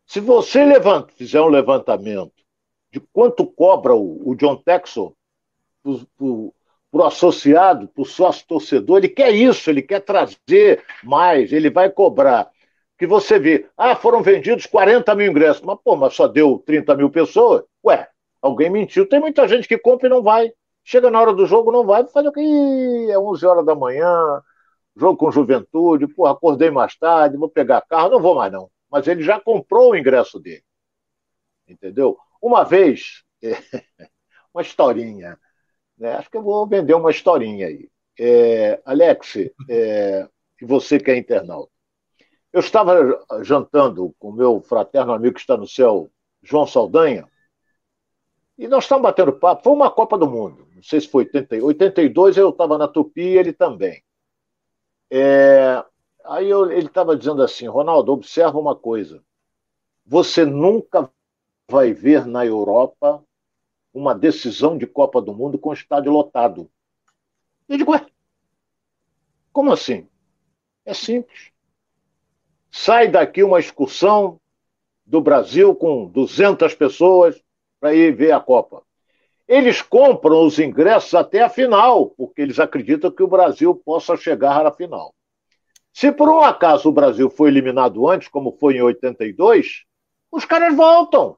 Se 0.05 0.19
você 0.19 0.65
levanta, 0.65 1.13
fizer 1.13 1.39
um 1.39 1.47
levantamento 1.47 2.43
de 2.91 2.99
quanto 2.99 3.47
cobra 3.47 3.95
o, 3.95 4.31
o 4.31 4.35
John 4.35 4.57
Texel 4.57 5.15
para 5.81 5.93
o 6.19 6.53
associado, 7.05 7.87
para 7.87 8.01
o 8.01 8.05
sócio 8.05 8.45
torcedor, 8.45 8.97
ele 8.97 9.07
quer 9.07 9.31
isso, 9.31 9.69
ele 9.69 9.81
quer 9.81 10.01
trazer 10.01 10.83
mais, 11.01 11.53
ele 11.53 11.69
vai 11.69 11.89
cobrar. 11.89 12.51
Que 12.97 13.05
você 13.05 13.37
vê, 13.39 13.69
ah, 13.77 13.95
foram 13.95 14.21
vendidos 14.21 14.65
40 14.65 15.13
mil 15.15 15.29
ingressos, 15.29 15.61
mas 15.61 15.77
pô, 15.83 15.95
mas 15.95 16.13
só 16.13 16.27
deu 16.27 16.63
30 16.65 16.95
mil 16.95 17.09
pessoas? 17.09 17.63
Ué, 17.85 18.07
alguém 18.41 18.69
mentiu. 18.69 19.07
Tem 19.07 19.19
muita 19.19 19.47
gente 19.47 19.67
que 19.67 19.77
compra 19.77 20.07
e 20.07 20.09
não 20.09 20.23
vai. 20.23 20.51
Chega 20.83 21.09
na 21.09 21.19
hora 21.19 21.33
do 21.33 21.45
jogo, 21.45 21.71
não 21.71 21.85
vai, 21.85 22.05
faz 22.07 22.25
o 22.25 22.31
que? 22.31 23.07
É 23.09 23.17
11 23.19 23.45
horas 23.45 23.65
da 23.65 23.75
manhã, 23.75 24.41
jogo 24.95 25.17
com 25.17 25.31
juventude, 25.31 26.07
pô, 26.07 26.25
acordei 26.27 26.69
mais 26.71 26.95
tarde, 26.95 27.37
vou 27.37 27.49
pegar 27.49 27.81
carro, 27.81 28.11
não 28.11 28.21
vou 28.21 28.35
mais 28.35 28.51
não 28.51 28.69
mas 28.95 29.07
ele 29.09 29.21
já 29.21 29.37
comprou 29.39 29.91
o 29.91 29.95
ingresso 29.97 30.39
dele. 30.39 30.63
Entendeu? 31.67 32.17
Uma 32.41 32.63
vez, 32.63 33.23
uma 34.53 34.61
historinha, 34.61 35.37
né? 35.97 36.13
acho 36.13 36.29
que 36.29 36.37
eu 36.37 36.41
vou 36.41 36.65
vender 36.65 36.93
uma 36.93 37.11
historinha 37.11 37.67
aí. 37.67 37.89
É, 38.17 38.81
Alex, 38.85 39.35
é, 39.69 40.29
e 40.61 40.65
você 40.65 40.97
que 40.97 41.11
é 41.11 41.17
internauta, 41.17 41.73
eu 42.55 42.61
estava 42.61 42.95
jantando 43.43 44.15
com 44.17 44.29
o 44.29 44.33
meu 44.33 44.61
fraterno 44.61 45.11
amigo 45.11 45.35
que 45.35 45.41
está 45.41 45.57
no 45.57 45.67
céu, 45.67 46.09
João 46.41 46.65
Saldanha, 46.65 47.27
e 48.57 48.65
nós 48.65 48.85
estamos 48.85 49.03
batendo 49.03 49.33
papo. 49.33 49.63
Foi 49.63 49.73
uma 49.73 49.91
Copa 49.91 50.17
do 50.17 50.25
Mundo, 50.25 50.65
não 50.73 50.81
sei 50.81 51.01
se 51.01 51.09
foi 51.09 51.25
80, 51.25 51.57
82, 51.57 52.37
eu 52.37 52.49
estava 52.49 52.77
na 52.77 52.87
Tupi 52.87 53.21
e 53.21 53.37
ele 53.37 53.51
também. 53.51 54.01
É, 55.11 55.83
Aí 56.23 56.49
eu, 56.49 56.71
ele 56.71 56.87
estava 56.87 57.15
dizendo 57.15 57.43
assim, 57.43 57.67
Ronaldo, 57.67 58.11
observa 58.11 58.57
uma 58.57 58.75
coisa. 58.75 59.23
Você 60.05 60.45
nunca 60.45 61.11
vai 61.69 61.93
ver 61.93 62.25
na 62.25 62.45
Europa 62.45 63.23
uma 63.93 64.15
decisão 64.15 64.77
de 64.77 64.87
Copa 64.87 65.21
do 65.21 65.33
Mundo 65.33 65.59
com 65.59 65.73
estádio 65.73 66.11
lotado. 66.11 66.71
Eu 67.69 67.77
digo, 67.77 67.91
ué, 67.91 68.05
como 69.51 69.71
assim? 69.71 70.07
É 70.85 70.93
simples. 70.93 71.51
Sai 72.77 73.07
daqui 73.07 73.41
uma 73.41 73.57
excursão 73.57 74.37
do 75.05 75.21
Brasil 75.21 75.73
com 75.73 76.07
200 76.07 76.75
pessoas 76.75 77.41
para 77.79 77.95
ir 77.95 78.13
ver 78.13 78.33
a 78.33 78.39
Copa. 78.41 78.83
Eles 79.47 79.81
compram 79.81 80.45
os 80.45 80.59
ingressos 80.59 81.15
até 81.15 81.41
a 81.41 81.47
final, 81.47 82.09
porque 82.09 82.41
eles 82.41 82.59
acreditam 82.59 83.09
que 83.09 83.23
o 83.23 83.29
Brasil 83.29 83.73
possa 83.73 84.17
chegar 84.17 84.65
à 84.65 84.73
final. 84.73 85.15
Se 85.93 86.11
por 86.11 86.27
um 86.27 86.41
acaso 86.41 86.89
o 86.89 86.91
Brasil 86.91 87.29
foi 87.29 87.47
eliminado 87.47 88.09
antes, 88.09 88.27
como 88.27 88.51
foi 88.59 88.75
em 88.75 88.81
82, 88.81 89.85
os 90.29 90.43
caras 90.43 90.75
voltam. 90.75 91.37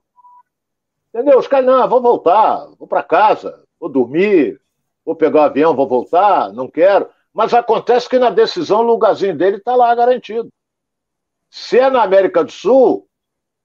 Entendeu? 1.14 1.38
Os 1.38 1.48
caras, 1.48 1.68
não, 1.68 1.88
vou 1.88 2.02
voltar, 2.02 2.68
vou 2.80 2.88
para 2.88 3.04
casa, 3.04 3.64
vou 3.80 3.90
dormir, 3.90 4.60
vou 5.06 5.16
pegar 5.16 5.42
o 5.42 5.44
avião, 5.44 5.76
vou 5.76 5.88
voltar, 5.88 6.52
não 6.52 6.68
quero. 6.68 7.08
Mas 7.32 7.54
acontece 7.54 8.10
que 8.10 8.18
na 8.18 8.32
decisão 8.32 8.80
o 8.80 8.88
lugarzinho 8.88 9.38
dele 9.38 9.58
está 9.58 9.76
lá 9.76 9.94
garantido. 9.94 10.52
Se 11.50 11.80
é 11.80 11.90
na 11.90 12.04
América 12.04 12.44
do 12.44 12.52
Sul, 12.52 13.08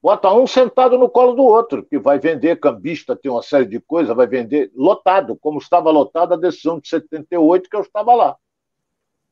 bota 0.03 0.33
um 0.33 0.47
sentado 0.47 0.99
no 0.99 1.09
colo 1.09 1.35
do 1.35 1.43
outro, 1.43 1.85
que 1.85 1.99
vai 1.99 2.18
vender 2.18 2.61
cambista, 2.61 3.16
tem 3.16 3.30
uma 3.30 3.43
série 3.43 3.66
de 3.66 3.80
coisas, 3.80 4.16
vai 4.16 4.26
vender 4.26 4.70
lotado, 4.74 5.37
como 5.37 5.59
estava 5.59 5.91
lotado 5.91 6.35
a 6.35 6.37
decisão 6.37 6.80
de 6.80 6.89
78, 6.89 7.68
que 7.68 7.76
eu 7.76 7.83
estava 7.83 8.14
lá. 8.14 8.37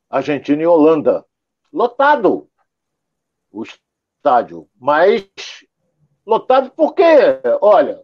Argentina 0.09 0.61
e 0.61 0.67
Holanda. 0.67 1.25
Lotado 1.71 2.49
o 3.51 3.63
estádio. 3.63 4.67
Mas 4.79 5.29
lotado 6.25 6.71
por 6.71 6.93
quê? 6.93 7.39
Olha, 7.61 8.01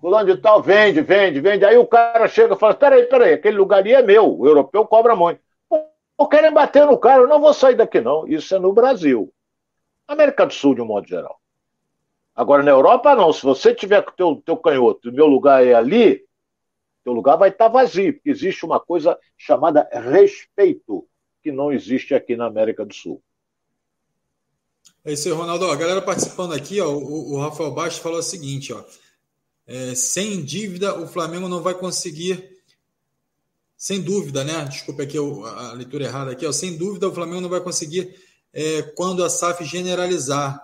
fulano 0.00 0.34
de 0.34 0.40
tal 0.40 0.62
vende, 0.62 1.00
vende, 1.00 1.40
vende. 1.40 1.64
Aí 1.64 1.76
o 1.76 1.86
cara 1.86 2.28
chega 2.28 2.54
e 2.54 2.58
fala: 2.58 2.74
peraí, 2.74 3.04
peraí, 3.04 3.34
aquele 3.34 3.56
lugar 3.56 3.78
ali 3.78 3.92
é 3.92 4.02
meu, 4.02 4.38
o 4.38 4.46
europeu 4.46 4.86
cobra 4.86 5.14
muito. 5.16 5.40
Pô, 5.68 6.28
querem 6.28 6.52
bater 6.52 6.86
no 6.86 6.98
cara, 6.98 7.22
eu 7.22 7.28
não 7.28 7.40
vou 7.40 7.54
sair 7.54 7.74
daqui, 7.74 8.00
não. 8.00 8.26
Isso 8.26 8.54
é 8.54 8.58
no 8.58 8.72
Brasil. 8.72 9.32
América 10.12 10.46
do 10.46 10.52
Sul, 10.52 10.74
de 10.74 10.80
um 10.80 10.86
modo 10.86 11.06
geral. 11.06 11.40
Agora, 12.34 12.62
na 12.62 12.70
Europa, 12.70 13.14
não. 13.14 13.32
Se 13.32 13.42
você 13.42 13.74
tiver 13.74 14.02
com 14.02 14.10
o 14.10 14.14
teu, 14.14 14.42
teu 14.44 14.56
canhoto 14.56 15.08
e 15.08 15.12
meu 15.12 15.26
lugar 15.26 15.66
é 15.66 15.74
ali, 15.74 16.24
teu 17.04 17.12
lugar 17.12 17.36
vai 17.36 17.50
estar 17.50 17.68
vazio, 17.68 18.14
porque 18.14 18.30
existe 18.30 18.64
uma 18.64 18.80
coisa 18.80 19.18
chamada 19.36 19.88
respeito, 19.92 21.06
que 21.42 21.50
não 21.50 21.72
existe 21.72 22.14
aqui 22.14 22.36
na 22.36 22.46
América 22.46 22.86
do 22.86 22.94
Sul. 22.94 23.22
É 25.04 25.12
isso 25.12 25.28
aí, 25.28 25.34
Ronaldo. 25.34 25.66
A 25.66 25.76
galera 25.76 26.00
participando 26.00 26.52
aqui, 26.52 26.80
ó, 26.80 26.88
o, 26.88 27.34
o 27.34 27.40
Rafael 27.40 27.72
Bastos 27.72 28.02
falou 28.02 28.18
o 28.18 28.22
seguinte: 28.22 28.72
ó, 28.72 28.84
é, 29.66 29.94
sem 29.94 30.44
dívida, 30.44 30.98
o 31.00 31.08
Flamengo 31.08 31.48
não 31.48 31.60
vai 31.60 31.74
conseguir. 31.74 32.50
Sem 33.76 34.00
dúvida, 34.00 34.44
né? 34.44 34.64
Desculpa 34.66 35.02
aqui 35.02 35.18
a 35.18 35.72
leitura 35.72 36.04
errada 36.04 36.30
aqui. 36.30 36.46
Ó, 36.46 36.52
sem 36.52 36.78
dúvida, 36.78 37.08
o 37.08 37.12
Flamengo 37.12 37.40
não 37.40 37.48
vai 37.48 37.60
conseguir 37.60 38.14
é, 38.52 38.82
quando 38.82 39.24
a 39.24 39.30
SAF 39.30 39.64
generalizar. 39.64 40.60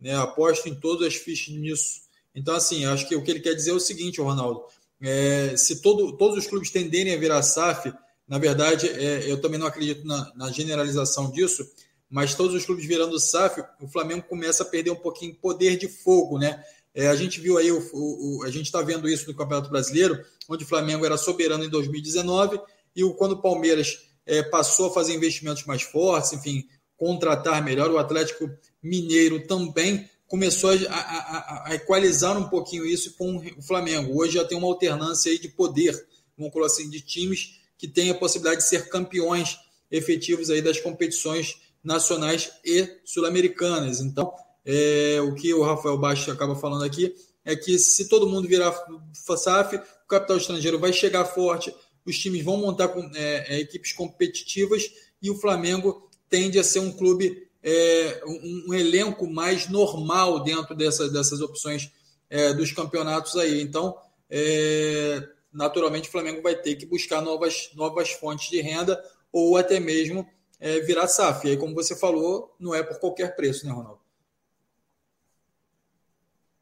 Né? 0.00 0.14
Aposto 0.16 0.68
em 0.68 0.74
todas 0.74 1.06
as 1.06 1.14
fichas 1.14 1.54
nisso. 1.54 2.02
Então, 2.34 2.54
assim, 2.54 2.84
acho 2.84 3.08
que 3.08 3.14
o 3.14 3.22
que 3.22 3.30
ele 3.30 3.40
quer 3.40 3.54
dizer 3.54 3.70
é 3.70 3.74
o 3.74 3.80
seguinte, 3.80 4.20
Ronaldo. 4.20 4.64
É, 5.00 5.56
se 5.56 5.82
todo, 5.82 6.16
todos 6.16 6.38
os 6.38 6.46
clubes 6.46 6.70
tenderem 6.70 7.14
a 7.14 7.18
virar 7.18 7.42
SAF, 7.42 7.92
na 8.26 8.38
verdade, 8.38 8.88
é, 8.88 9.30
eu 9.30 9.40
também 9.40 9.58
não 9.58 9.66
acredito 9.66 10.06
na, 10.06 10.32
na 10.34 10.50
generalização 10.50 11.30
disso, 11.30 11.68
mas 12.08 12.34
todos 12.34 12.54
os 12.54 12.64
clubes 12.64 12.86
virando 12.86 13.18
SAF, 13.18 13.62
o 13.80 13.88
Flamengo 13.88 14.22
começa 14.28 14.62
a 14.62 14.66
perder 14.66 14.90
um 14.90 14.96
pouquinho 14.96 15.34
poder 15.34 15.76
de 15.76 15.88
fogo, 15.88 16.38
né? 16.38 16.62
É, 16.94 17.08
a 17.08 17.16
gente 17.16 17.40
viu 17.40 17.56
aí, 17.56 17.72
o, 17.72 17.80
o, 17.92 18.42
a 18.44 18.50
gente 18.50 18.66
está 18.66 18.82
vendo 18.82 19.08
isso 19.08 19.26
no 19.26 19.34
Campeonato 19.34 19.70
Brasileiro, 19.70 20.22
onde 20.48 20.64
o 20.64 20.66
Flamengo 20.66 21.06
era 21.06 21.16
soberano 21.16 21.64
em 21.64 21.70
2019 21.70 22.60
e 22.94 23.02
o, 23.02 23.14
quando 23.14 23.32
o 23.32 23.40
Palmeiras 23.40 24.10
é, 24.26 24.42
passou 24.42 24.90
a 24.90 24.92
fazer 24.92 25.14
investimentos 25.14 25.64
mais 25.64 25.82
fortes, 25.82 26.32
enfim, 26.34 26.66
contratar 27.02 27.64
melhor, 27.64 27.90
o 27.90 27.98
Atlético 27.98 28.48
Mineiro 28.80 29.44
também 29.44 30.08
começou 30.28 30.70
a, 30.70 30.94
a, 30.94 31.64
a, 31.66 31.74
equalizar 31.74 32.38
um 32.38 32.48
pouquinho 32.48 32.86
isso 32.86 33.16
com 33.16 33.38
o 33.58 33.60
Flamengo. 33.60 34.16
Hoje 34.16 34.34
já 34.34 34.44
tem 34.44 34.56
uma 34.56 34.68
alternância 34.68 35.32
aí 35.32 35.36
de 35.36 35.48
poder, 35.48 35.92
vamos 36.38 36.52
colocar 36.52 36.72
assim, 36.72 36.88
de 36.88 37.00
times 37.00 37.58
que 37.76 37.88
têm 37.88 38.10
a 38.10 38.14
possibilidade 38.14 38.62
de 38.62 38.68
ser 38.68 38.88
campeões 38.88 39.58
efetivos 39.90 40.48
aí 40.48 40.62
das 40.62 40.78
competições 40.78 41.56
nacionais 41.82 42.52
e 42.64 42.88
sul-americanas. 43.04 44.00
Então, 44.00 44.32
é, 44.64 45.20
o 45.22 45.34
que 45.34 45.52
o 45.52 45.60
Rafael 45.60 45.98
Baixo 45.98 46.30
acaba 46.30 46.54
falando 46.54 46.84
aqui 46.84 47.12
é 47.44 47.56
que 47.56 47.80
se 47.80 48.08
todo 48.08 48.28
mundo 48.28 48.46
virar 48.46 48.72
SAF, 49.12 49.74
o 49.74 50.08
capital 50.08 50.36
estrangeiro 50.36 50.78
vai 50.78 50.92
chegar 50.92 51.24
forte, 51.24 51.74
os 52.06 52.16
times 52.16 52.44
vão 52.44 52.58
montar 52.58 52.88
com, 52.88 53.10
é, 53.16 53.56
é, 53.56 53.60
equipes 53.60 53.92
competitivas 53.92 54.88
e 55.20 55.28
o 55.28 55.34
Flamengo 55.34 56.08
tende 56.32 56.58
a 56.58 56.64
ser 56.64 56.78
um 56.78 56.90
clube, 56.90 57.46
é, 57.62 58.22
um, 58.26 58.70
um, 58.70 58.74
elenco 58.74 59.30
mais 59.30 59.68
normal 59.68 60.42
dentro 60.42 60.74
dessa, 60.74 61.10
dessas 61.10 61.42
opções 61.42 61.92
é, 62.30 62.54
dos 62.54 62.72
campeonatos 62.72 63.36
aí. 63.36 63.60
Então, 63.60 63.94
é, 64.30 65.28
naturalmente, 65.52 66.08
o 66.08 66.10
Flamengo 66.10 66.40
vai 66.40 66.56
ter 66.56 66.74
que 66.76 66.86
buscar 66.86 67.20
novas, 67.20 67.70
novas 67.74 68.12
fontes 68.12 68.48
de 68.48 68.62
renda 68.62 68.98
ou 69.30 69.58
até 69.58 69.78
mesmo 69.78 70.26
é, 70.58 70.80
virar 70.80 71.06
SAF. 71.06 71.46
E 71.46 71.50
aí, 71.50 71.56
como 71.58 71.74
você 71.74 71.94
falou, 71.94 72.56
não 72.58 72.74
é 72.74 72.82
por 72.82 72.98
qualquer 72.98 73.36
preço, 73.36 73.66
né, 73.66 73.72
Ronaldo? 73.72 74.00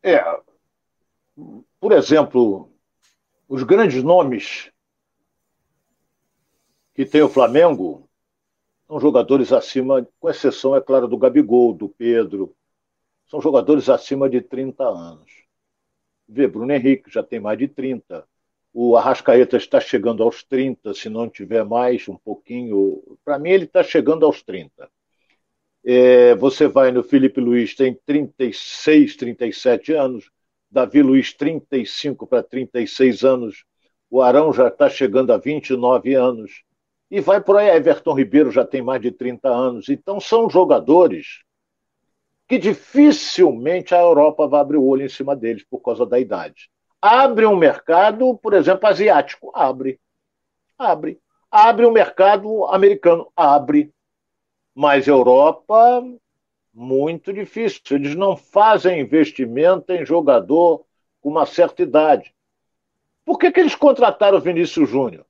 É. 0.02 0.20
Por 1.78 1.92
exemplo, 1.92 2.68
os 3.48 3.62
grandes 3.62 4.02
nomes 4.02 4.72
que 6.92 7.06
tem 7.06 7.22
o 7.22 7.28
Flamengo 7.28 8.09
são 8.90 8.98
jogadores 8.98 9.52
acima, 9.52 10.04
com 10.18 10.28
exceção, 10.28 10.74
é 10.74 10.80
claro, 10.80 11.06
do 11.06 11.16
Gabigol, 11.16 11.72
do 11.72 11.88
Pedro. 11.88 12.52
São 13.28 13.40
jogadores 13.40 13.88
acima 13.88 14.28
de 14.28 14.40
30 14.40 14.82
anos. 14.82 15.30
Vê, 16.28 16.48
Bruno 16.48 16.72
Henrique 16.72 17.08
já 17.08 17.22
tem 17.22 17.38
mais 17.38 17.56
de 17.56 17.68
30. 17.68 18.26
O 18.74 18.96
Arrascaeta 18.96 19.56
está 19.56 19.78
chegando 19.78 20.24
aos 20.24 20.42
30, 20.42 20.92
se 20.92 21.08
não 21.08 21.28
tiver 21.28 21.64
mais, 21.64 22.08
um 22.08 22.16
pouquinho. 22.16 23.00
Para 23.24 23.38
mim, 23.38 23.50
ele 23.50 23.66
está 23.66 23.84
chegando 23.84 24.26
aos 24.26 24.42
30. 24.42 24.90
É, 25.84 26.34
você 26.34 26.66
vai 26.66 26.90
no 26.90 27.04
Felipe 27.04 27.40
Luiz, 27.40 27.76
tem 27.76 27.94
36, 27.94 29.14
37 29.14 29.92
anos. 29.92 30.32
Davi 30.68 31.00
Luiz, 31.00 31.32
35 31.32 32.26
para 32.26 32.42
36 32.42 33.22
anos. 33.22 33.64
O 34.10 34.20
Arão 34.20 34.52
já 34.52 34.66
está 34.66 34.90
chegando 34.90 35.32
a 35.32 35.36
29 35.36 36.14
anos. 36.14 36.64
E 37.10 37.20
vai 37.20 37.40
por 37.40 37.56
aí. 37.56 37.68
Everton 37.68 38.14
Ribeiro 38.14 38.50
já 38.50 38.64
tem 38.64 38.82
mais 38.82 39.02
de 39.02 39.10
30 39.10 39.48
anos. 39.48 39.88
Então, 39.88 40.20
são 40.20 40.48
jogadores 40.48 41.42
que 42.46 42.58
dificilmente 42.58 43.94
a 43.94 44.00
Europa 44.00 44.46
vai 44.46 44.60
abrir 44.60 44.76
o 44.76 44.84
olho 44.84 45.04
em 45.04 45.08
cima 45.08 45.36
deles 45.36 45.64
por 45.64 45.80
causa 45.80 46.04
da 46.04 46.18
idade. 46.18 46.70
Abre 47.00 47.46
um 47.46 47.56
mercado, 47.56 48.36
por 48.38 48.52
exemplo, 48.52 48.88
asiático? 48.88 49.50
Abre. 49.54 50.00
Abre. 50.78 51.20
Abre 51.50 51.86
um 51.86 51.90
mercado 51.90 52.66
americano? 52.66 53.30
Abre. 53.36 53.92
Mas 54.74 55.08
Europa, 55.08 56.02
muito 56.72 57.32
difícil. 57.32 57.80
Eles 57.92 58.14
não 58.14 58.36
fazem 58.36 59.00
investimento 59.00 59.92
em 59.92 60.04
jogador 60.04 60.84
com 61.20 61.28
uma 61.28 61.46
certa 61.46 61.82
idade. 61.82 62.34
Por 63.24 63.38
que, 63.38 63.50
que 63.50 63.60
eles 63.60 63.74
contrataram 63.74 64.38
o 64.38 64.40
Vinícius 64.40 64.88
Júnior? 64.88 65.24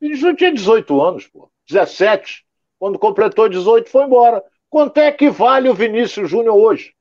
Vinícius 0.00 0.20
Júnior 0.20 0.36
tinha 0.36 0.52
18 0.52 1.00
anos, 1.02 1.26
pô. 1.26 1.50
17. 1.68 2.44
Quando 2.78 2.98
completou 2.98 3.48
18, 3.48 3.90
foi 3.90 4.04
embora. 4.04 4.42
Quanto 4.68 4.98
é 4.98 5.12
que 5.12 5.28
vale 5.28 5.68
o 5.68 5.74
Vinícius 5.74 6.30
Júnior 6.30 6.56
hoje? 6.56 6.94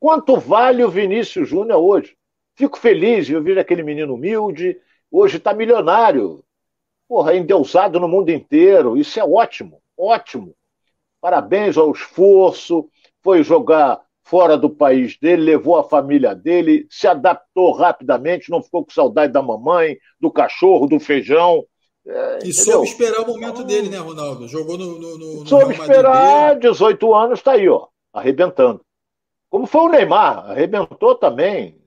Quanto 0.00 0.36
vale 0.36 0.82
o 0.82 0.90
Vinícius 0.90 1.48
Júnior 1.48 1.78
hoje? 1.80 2.16
Fico 2.56 2.78
feliz, 2.78 3.30
eu 3.30 3.42
vejo 3.42 3.60
aquele 3.60 3.82
menino 3.82 4.14
humilde, 4.14 4.80
hoje 5.10 5.36
está 5.36 5.54
milionário. 5.54 6.42
Porra, 7.06 7.36
endeusado 7.36 8.00
no 8.00 8.08
mundo 8.08 8.30
inteiro. 8.30 8.96
Isso 8.96 9.18
é 9.20 9.24
ótimo, 9.24 9.80
ótimo. 9.96 10.54
Parabéns 11.20 11.76
ao 11.76 11.92
esforço. 11.92 12.90
Foi 13.22 13.42
jogar 13.42 14.00
fora 14.28 14.58
do 14.58 14.68
país 14.68 15.18
dele, 15.18 15.42
levou 15.42 15.78
a 15.78 15.84
família 15.84 16.34
dele, 16.34 16.86
se 16.90 17.08
adaptou 17.08 17.72
rapidamente, 17.72 18.50
não 18.50 18.62
ficou 18.62 18.84
com 18.84 18.90
saudade 18.90 19.32
da 19.32 19.40
mamãe, 19.40 19.96
do 20.20 20.30
cachorro, 20.30 20.86
do 20.86 21.00
feijão. 21.00 21.64
É, 22.06 22.34
e 22.34 22.36
entendeu? 22.36 22.52
soube 22.52 22.88
esperar 22.88 23.20
o 23.22 23.26
momento 23.26 23.64
dele, 23.64 23.88
né, 23.88 23.96
Ronaldo? 23.96 24.46
Jogou 24.46 24.76
no. 24.76 24.98
no, 24.98 25.18
no 25.18 25.46
soube 25.46 25.72
esperar, 25.72 26.58
18 26.58 27.14
anos, 27.14 27.38
está 27.38 27.52
aí, 27.52 27.68
ó, 27.68 27.88
arrebentando. 28.12 28.82
Como 29.48 29.66
foi 29.66 29.80
o 29.80 29.88
Neymar, 29.88 30.50
arrebentou 30.50 31.14
também. 31.14 31.80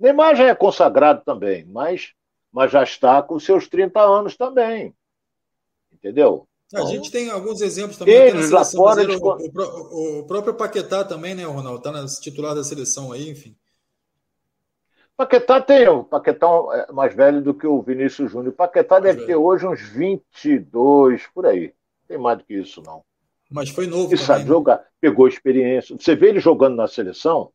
Neymar 0.00 0.34
já 0.34 0.48
é 0.48 0.54
consagrado 0.56 1.22
também, 1.24 1.64
mas, 1.64 2.12
mas 2.52 2.72
já 2.72 2.82
está 2.82 3.22
com 3.22 3.38
seus 3.38 3.68
30 3.68 4.00
anos 4.00 4.36
também. 4.36 4.92
Entendeu? 5.92 6.47
A 6.74 6.80
então, 6.80 6.86
gente 6.88 7.10
tem 7.10 7.30
alguns 7.30 7.62
exemplos 7.62 7.96
também. 7.96 8.14
Eles 8.14 8.50
lá 8.50 8.62
fora. 8.64 9.06
De... 9.06 9.16
O, 9.16 9.20
o, 9.20 10.18
o, 10.20 10.26
próprio 10.26 10.52
Paquetá 10.52 11.02
também, 11.02 11.34
né, 11.34 11.44
Ronaldo? 11.44 11.78
Está 11.78 12.20
titular 12.20 12.54
da 12.54 12.62
seleção 12.62 13.10
aí, 13.10 13.30
enfim. 13.30 13.56
Paquetá 15.16 15.62
tem. 15.62 15.88
O 15.88 16.04
Paquetá 16.04 16.46
é 16.88 16.92
mais 16.92 17.14
velho 17.14 17.40
do 17.40 17.54
que 17.54 17.66
o 17.66 17.80
Vinícius 17.80 18.30
Júnior. 18.30 18.52
O 18.52 18.56
Paquetá 18.56 19.00
deve 19.00 19.24
ter 19.24 19.34
hoje 19.34 19.66
uns 19.66 19.80
22, 19.80 21.26
por 21.34 21.46
aí. 21.46 21.72
Tem 22.06 22.18
mais 22.18 22.38
do 22.38 22.44
que 22.44 22.54
isso, 22.54 22.82
não. 22.82 23.02
Mas 23.50 23.70
foi 23.70 23.86
novo. 23.86 24.12
Ele 24.12 24.20
sabe 24.20 24.42
né? 24.42 24.48
jogar, 24.48 24.84
pegou 25.00 25.26
experiência. 25.26 25.96
Você 25.98 26.14
vê 26.14 26.28
ele 26.28 26.38
jogando 26.38 26.76
na 26.76 26.86
seleção, 26.86 27.50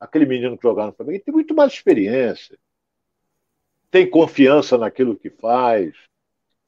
aquele 0.00 0.24
menino 0.24 0.56
que 0.56 0.62
jogava 0.62 0.88
no 0.88 0.94
Flamengo, 0.94 1.16
ele 1.16 1.24
tem 1.24 1.34
muito 1.34 1.54
mais 1.54 1.72
experiência, 1.72 2.58
tem 3.90 4.08
confiança 4.08 4.78
naquilo 4.78 5.16
que 5.16 5.28
faz, 5.28 5.94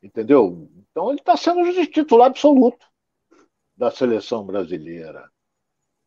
entendeu? 0.02 0.68
Então 0.90 1.10
ele 1.10 1.20
está 1.20 1.36
sendo 1.36 1.60
o 1.60 1.86
titular 1.86 2.28
absoluto 2.28 2.86
da 3.76 3.90
seleção 3.90 4.44
brasileira. 4.44 5.30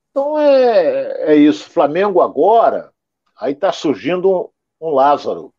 Então 0.10 0.40
é, 0.40 1.34
é 1.34 1.36
isso. 1.36 1.70
Flamengo 1.70 2.22
agora, 2.22 2.92
aí 3.40 3.54
está 3.54 3.72
surgindo 3.72 4.52
um, 4.82 4.88
um 4.88 4.90
Lázaro, 4.92 5.54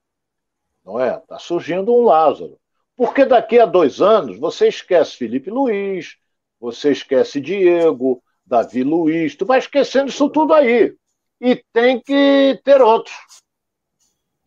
não 0.85 0.99
é? 0.99 1.16
Está 1.16 1.39
surgindo 1.39 1.95
um 1.95 2.05
Lázaro. 2.05 2.59
Porque 2.97 3.24
daqui 3.24 3.59
a 3.59 3.66
dois 3.66 4.01
anos 4.01 4.39
você 4.39 4.68
esquece 4.68 5.16
Felipe 5.16 5.51
Luiz, 5.51 6.16
você 6.59 6.93
esquece 6.93 7.41
Diego, 7.41 8.22
Davi 8.45 8.83
Luiz, 8.83 9.35
tu 9.37 9.47
vai 9.47 9.59
esquecendo 9.59 10.11
isso 10.11 10.28
tudo 10.28 10.53
aí. 10.53 10.95
E 11.41 11.64
tem 11.72 12.01
que 12.01 12.61
ter 12.62 12.83
outros. 12.83 13.16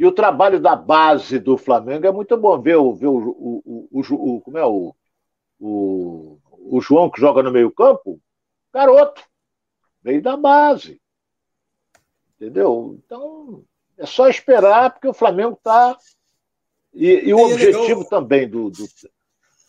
E 0.03 0.05
o 0.05 0.11
trabalho 0.11 0.59
da 0.59 0.75
base 0.75 1.39
do 1.39 1.57
Flamengo 1.57 2.05
é 2.05 2.11
muito 2.11 2.35
bom. 2.35 2.61
Ver, 2.61 2.75
ver 2.93 3.07
o, 3.07 3.15
o, 3.15 3.87
o, 3.89 4.01
o, 4.01 4.41
como 4.41 4.57
é 4.57 4.65
o, 4.65 4.93
o, 5.57 6.37
o 6.59 6.81
João 6.81 7.09
que 7.09 7.21
joga 7.21 7.41
no 7.41 7.49
meio-campo, 7.49 8.19
garoto, 8.73 9.23
veio 10.03 10.21
da 10.21 10.35
base. 10.35 11.01
Entendeu? 12.35 12.99
Então, 13.05 13.63
é 13.97 14.05
só 14.05 14.27
esperar, 14.27 14.91
porque 14.91 15.07
o 15.07 15.13
Flamengo 15.13 15.53
está. 15.53 15.97
E, 16.93 17.29
e, 17.29 17.33
o 17.33 17.39
é 17.39 17.53
objetivo 17.53 18.01
legal... 18.01 18.05
também 18.09 18.49
do. 18.49 18.71
do... 18.71 18.85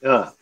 Ah. 0.02 0.34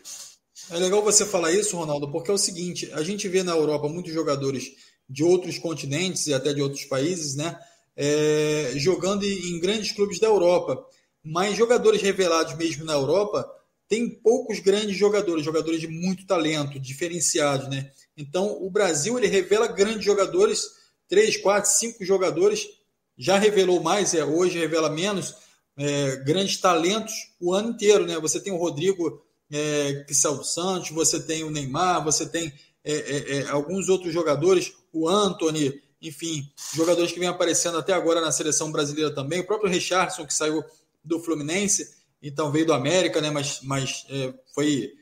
É 0.70 0.78
legal 0.78 1.02
você 1.02 1.26
falar 1.26 1.52
isso, 1.52 1.76
Ronaldo, 1.76 2.10
porque 2.10 2.30
é 2.30 2.34
o 2.34 2.38
seguinte: 2.38 2.90
a 2.94 3.02
gente 3.02 3.28
vê 3.28 3.42
na 3.42 3.52
Europa 3.52 3.90
muitos 3.90 4.14
jogadores 4.14 4.72
de 5.06 5.22
outros 5.22 5.58
continentes 5.58 6.28
e 6.28 6.32
até 6.32 6.54
de 6.54 6.62
outros 6.62 6.86
países, 6.86 7.36
né? 7.36 7.60
É, 8.04 8.72
jogando 8.76 9.24
em 9.24 9.60
grandes 9.60 9.92
clubes 9.92 10.18
da 10.18 10.26
Europa. 10.26 10.84
Mas 11.22 11.56
jogadores 11.56 12.02
revelados 12.02 12.56
mesmo 12.56 12.84
na 12.84 12.94
Europa, 12.94 13.48
tem 13.88 14.08
poucos 14.08 14.58
grandes 14.58 14.96
jogadores, 14.96 15.44
jogadores 15.44 15.80
de 15.80 15.86
muito 15.86 16.26
talento, 16.26 16.80
diferenciados, 16.80 17.68
né? 17.68 17.90
Então, 18.16 18.60
o 18.60 18.70
Brasil 18.70 19.18
ele 19.18 19.28
revela 19.28 19.66
grandes 19.66 20.04
jogadores, 20.04 20.66
três, 21.08 21.36
quatro, 21.36 21.70
cinco 21.70 22.04
jogadores, 22.04 22.66
já 23.16 23.38
revelou 23.38 23.82
mais, 23.82 24.14
é, 24.14 24.24
hoje 24.24 24.58
revela 24.58 24.90
menos, 24.90 25.34
é, 25.76 26.16
grandes 26.24 26.56
talentos 26.56 27.12
o 27.38 27.52
ano 27.52 27.70
inteiro, 27.70 28.06
né? 28.06 28.18
Você 28.18 28.40
tem 28.40 28.52
o 28.52 28.56
Rodrigo 28.56 29.22
é, 29.50 30.04
que 30.08 30.14
saiu 30.14 30.38
do 30.38 30.44
Santos, 30.44 30.90
você 30.90 31.20
tem 31.22 31.44
o 31.44 31.50
Neymar, 31.50 32.02
você 32.02 32.26
tem 32.26 32.52
é, 32.84 32.94
é, 32.94 33.36
é, 33.36 33.48
alguns 33.48 33.88
outros 33.88 34.12
jogadores, 34.12 34.72
o 34.92 35.08
Anthony, 35.08 35.81
enfim, 36.02 36.50
jogadores 36.74 37.12
que 37.12 37.20
vêm 37.20 37.28
aparecendo 37.28 37.78
até 37.78 37.92
agora 37.92 38.20
na 38.20 38.32
seleção 38.32 38.72
brasileira 38.72 39.14
também, 39.14 39.40
o 39.40 39.46
próprio 39.46 39.70
Richardson 39.70 40.26
que 40.26 40.34
saiu 40.34 40.62
do 41.04 41.20
Fluminense, 41.20 41.94
então 42.20 42.52
veio 42.52 42.66
do 42.66 42.72
América, 42.72 43.20
né? 43.20 43.30
Mas, 43.30 43.60
mas 43.62 44.04
é, 44.10 44.34
foi 44.54 44.92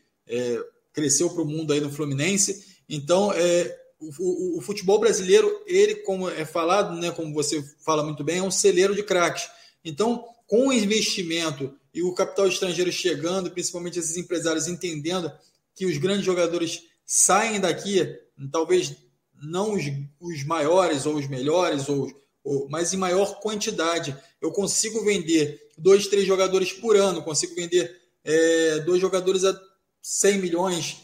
cresceu 0.93 1.31
para 1.31 1.43
o 1.43 1.47
mundo 1.47 1.73
aí 1.73 1.81
no 1.81 1.91
Fluminense. 1.91 2.65
Então, 2.89 3.33
é, 3.33 3.79
o, 3.99 4.11
o, 4.19 4.59
o, 4.59 4.61
futebol 4.61 4.99
brasileiro, 4.99 5.63
ele, 5.67 5.97
como 5.97 6.29
é 6.29 6.45
falado, 6.45 6.97
né, 6.97 7.11
como 7.11 7.33
você 7.33 7.63
fala 7.85 8.03
muito 8.03 8.25
bem, 8.25 8.39
é 8.39 8.43
um 8.43 8.51
celeiro 8.51 8.95
de 8.95 9.03
craques. 9.03 9.49
Então, 9.85 10.25
com 10.47 10.69
o 10.69 10.73
investimento 10.73 11.75
e 11.93 12.03
o 12.03 12.15
capital 12.15 12.47
estrangeiro 12.49 12.91
chegando, 12.93 13.51
principalmente 13.51 13.99
esses 13.99 14.17
empresários 14.17 14.69
entendendo 14.69 15.31
que 15.75 15.87
os 15.87 15.97
grandes 15.99 16.25
jogadores 16.25 16.83
saem 17.05 17.61
daqui, 17.61 18.19
talvez 18.51 18.97
não 19.43 19.73
os, 19.73 19.85
os 20.21 20.45
maiores 20.45 21.07
ou 21.07 21.17
os 21.17 21.29
melhores, 21.29 21.89
ou, 21.89 22.11
ou, 22.45 22.69
mas 22.69 22.93
em 22.93 22.97
maior 22.97 23.41
quantidade. 23.41 24.17
Eu 24.41 24.53
consigo 24.53 25.05
vender 25.05 25.71
dois, 25.77 26.07
três 26.07 26.27
jogadores 26.27 26.73
por 26.73 26.97
ano, 26.97 27.23
consigo 27.23 27.55
vender 27.55 28.01
é, 28.25 28.81
dois 28.81 29.01
jogadores 29.01 29.45
a 29.45 29.59
100 30.03 30.39
milhões, 30.39 31.03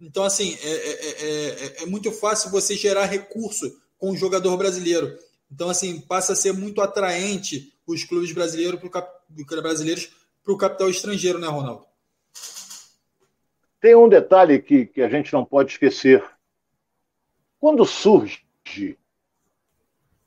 então, 0.00 0.24
assim, 0.24 0.56
é, 0.62 0.68
é, 0.68 1.26
é, 1.80 1.82
é, 1.82 1.86
muito 1.86 2.10
fácil 2.10 2.50
você 2.50 2.76
gerar 2.76 3.06
recurso 3.06 3.74
com 3.96 4.10
o 4.10 4.16
jogador 4.16 4.56
brasileiro. 4.56 5.16
Então, 5.50 5.68
assim, 5.70 6.00
passa 6.00 6.32
a 6.32 6.36
ser 6.36 6.52
muito 6.52 6.80
atraente 6.80 7.72
os 7.86 8.04
clubes 8.04 8.32
brasileiros 8.32 8.80
para 8.80 8.88
o 8.88 9.62
brasileiros 9.62 10.10
para 10.42 10.52
o 10.52 10.58
capital 10.58 10.90
estrangeiro, 10.90 11.38
né, 11.38 11.46
Ronaldo? 11.46 11.86
Tem 13.80 13.94
um 13.94 14.08
detalhe 14.08 14.60
que, 14.60 14.86
que 14.86 15.00
a 15.00 15.08
gente 15.08 15.32
não 15.32 15.44
pode 15.44 15.72
esquecer. 15.72 16.22
Quando 17.64 17.86
surge 17.86 18.44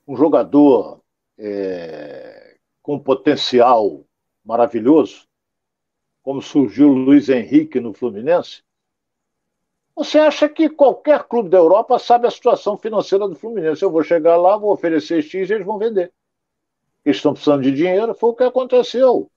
um 0.08 0.16
jogador 0.16 1.00
é, 1.38 2.56
com 2.82 2.98
potencial 2.98 4.04
maravilhoso, 4.44 5.24
como 6.20 6.42
surgiu 6.42 6.90
o 6.90 6.98
Luiz 6.98 7.28
Henrique 7.28 7.78
no 7.78 7.94
Fluminense, 7.94 8.64
você 9.94 10.18
acha 10.18 10.48
que 10.48 10.68
qualquer 10.68 11.28
clube 11.28 11.48
da 11.48 11.58
Europa 11.58 11.96
sabe 12.00 12.26
a 12.26 12.30
situação 12.32 12.76
financeira 12.76 13.28
do 13.28 13.36
Fluminense? 13.36 13.84
Eu 13.84 13.92
vou 13.92 14.02
chegar 14.02 14.36
lá, 14.36 14.56
vou 14.56 14.72
oferecer 14.72 15.22
X 15.22 15.48
e 15.48 15.52
eles 15.52 15.64
vão 15.64 15.78
vender. 15.78 16.12
Eles 17.04 17.18
estão 17.18 17.34
precisando 17.34 17.62
de 17.62 17.70
dinheiro, 17.70 18.16
foi 18.16 18.30
o 18.30 18.34
que 18.34 18.42
aconteceu. 18.42 19.30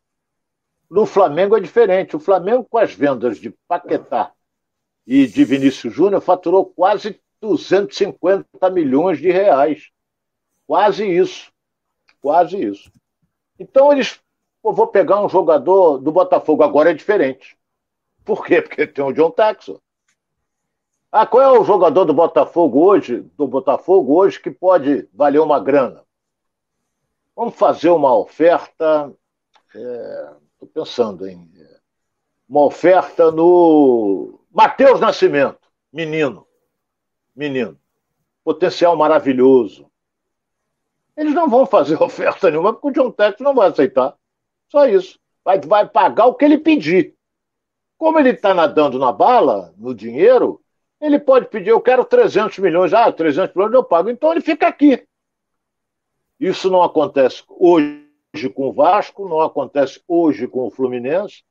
No 0.89 1.05
Flamengo 1.05 1.55
é 1.55 1.59
diferente. 1.59 2.15
O 2.15 2.19
Flamengo, 2.19 2.65
com 2.67 2.79
as 2.79 2.95
vendas 2.95 3.37
de 3.37 3.51
Paquetá 3.67 4.33
e 5.05 5.27
de 5.27 5.45
Vinícius 5.45 5.93
Júnior, 5.93 6.19
faturou 6.19 6.65
quase 6.65 7.21
250 7.41 8.69
milhões 8.69 9.19
de 9.19 9.31
reais. 9.31 9.89
Quase 10.67 11.05
isso. 11.05 11.51
Quase 12.21 12.63
isso. 12.63 12.91
Então 13.59 13.91
eles. 13.91 14.19
Eu 14.63 14.73
vou 14.73 14.87
pegar 14.87 15.25
um 15.25 15.27
jogador 15.27 15.97
do 15.97 16.11
Botafogo, 16.11 16.61
agora 16.61 16.91
é 16.91 16.93
diferente. 16.93 17.57
Por 18.23 18.45
quê? 18.45 18.61
Porque 18.61 18.85
tem 18.85 19.03
o 19.03 19.11
John 19.11 19.31
Texon. 19.31 19.79
Ah, 21.11 21.25
qual 21.25 21.43
é 21.43 21.59
o 21.59 21.63
jogador 21.63 22.05
do 22.05 22.13
Botafogo 22.13 22.85
hoje, 22.85 23.21
do 23.35 23.47
Botafogo 23.47 24.13
hoje, 24.13 24.39
que 24.39 24.51
pode 24.51 25.09
valer 25.11 25.39
uma 25.39 25.59
grana? 25.59 26.05
Vamos 27.35 27.55
fazer 27.55 27.89
uma 27.89 28.15
oferta. 28.15 29.11
Estou 29.67 29.81
é, 29.81 30.71
pensando 30.73 31.27
em. 31.27 31.51
Uma 32.47 32.65
oferta 32.65 33.31
no. 33.31 34.39
Matheus 34.51 34.99
Nascimento, 34.99 35.59
menino. 35.91 36.45
Menino. 37.35 37.77
Potencial 38.43 38.95
maravilhoso. 38.95 39.89
Eles 41.15 41.33
não 41.33 41.49
vão 41.49 41.65
fazer 41.65 41.95
oferta 42.01 42.49
nenhuma, 42.49 42.73
porque 42.73 42.99
o 42.99 43.03
John 43.03 43.11
Tex 43.11 43.39
não 43.39 43.53
vai 43.53 43.69
aceitar. 43.69 44.15
Só 44.69 44.87
isso. 44.87 45.19
Vai, 45.43 45.59
vai 45.59 45.87
pagar 45.87 46.25
o 46.25 46.35
que 46.35 46.45
ele 46.45 46.57
pedir. 46.57 47.15
Como 47.97 48.19
ele 48.19 48.31
está 48.31 48.53
nadando 48.53 48.97
na 48.97 49.11
bala, 49.11 49.73
no 49.77 49.93
dinheiro, 49.93 50.61
ele 50.99 51.19
pode 51.19 51.47
pedir, 51.47 51.69
eu 51.69 51.81
quero 51.81 52.05
300 52.05 52.57
milhões. 52.59 52.93
Ah, 52.93 53.11
300 53.11 53.55
milhões 53.55 53.73
eu 53.73 53.83
pago. 53.83 54.09
Então 54.09 54.31
ele 54.31 54.41
fica 54.41 54.67
aqui. 54.67 55.05
Isso 56.39 56.69
não 56.71 56.81
acontece 56.81 57.43
hoje 57.47 58.49
com 58.53 58.69
o 58.69 58.73
Vasco, 58.73 59.27
não 59.27 59.41
acontece 59.41 60.01
hoje 60.07 60.47
com 60.47 60.65
o 60.65 60.71
Fluminense. 60.71 61.43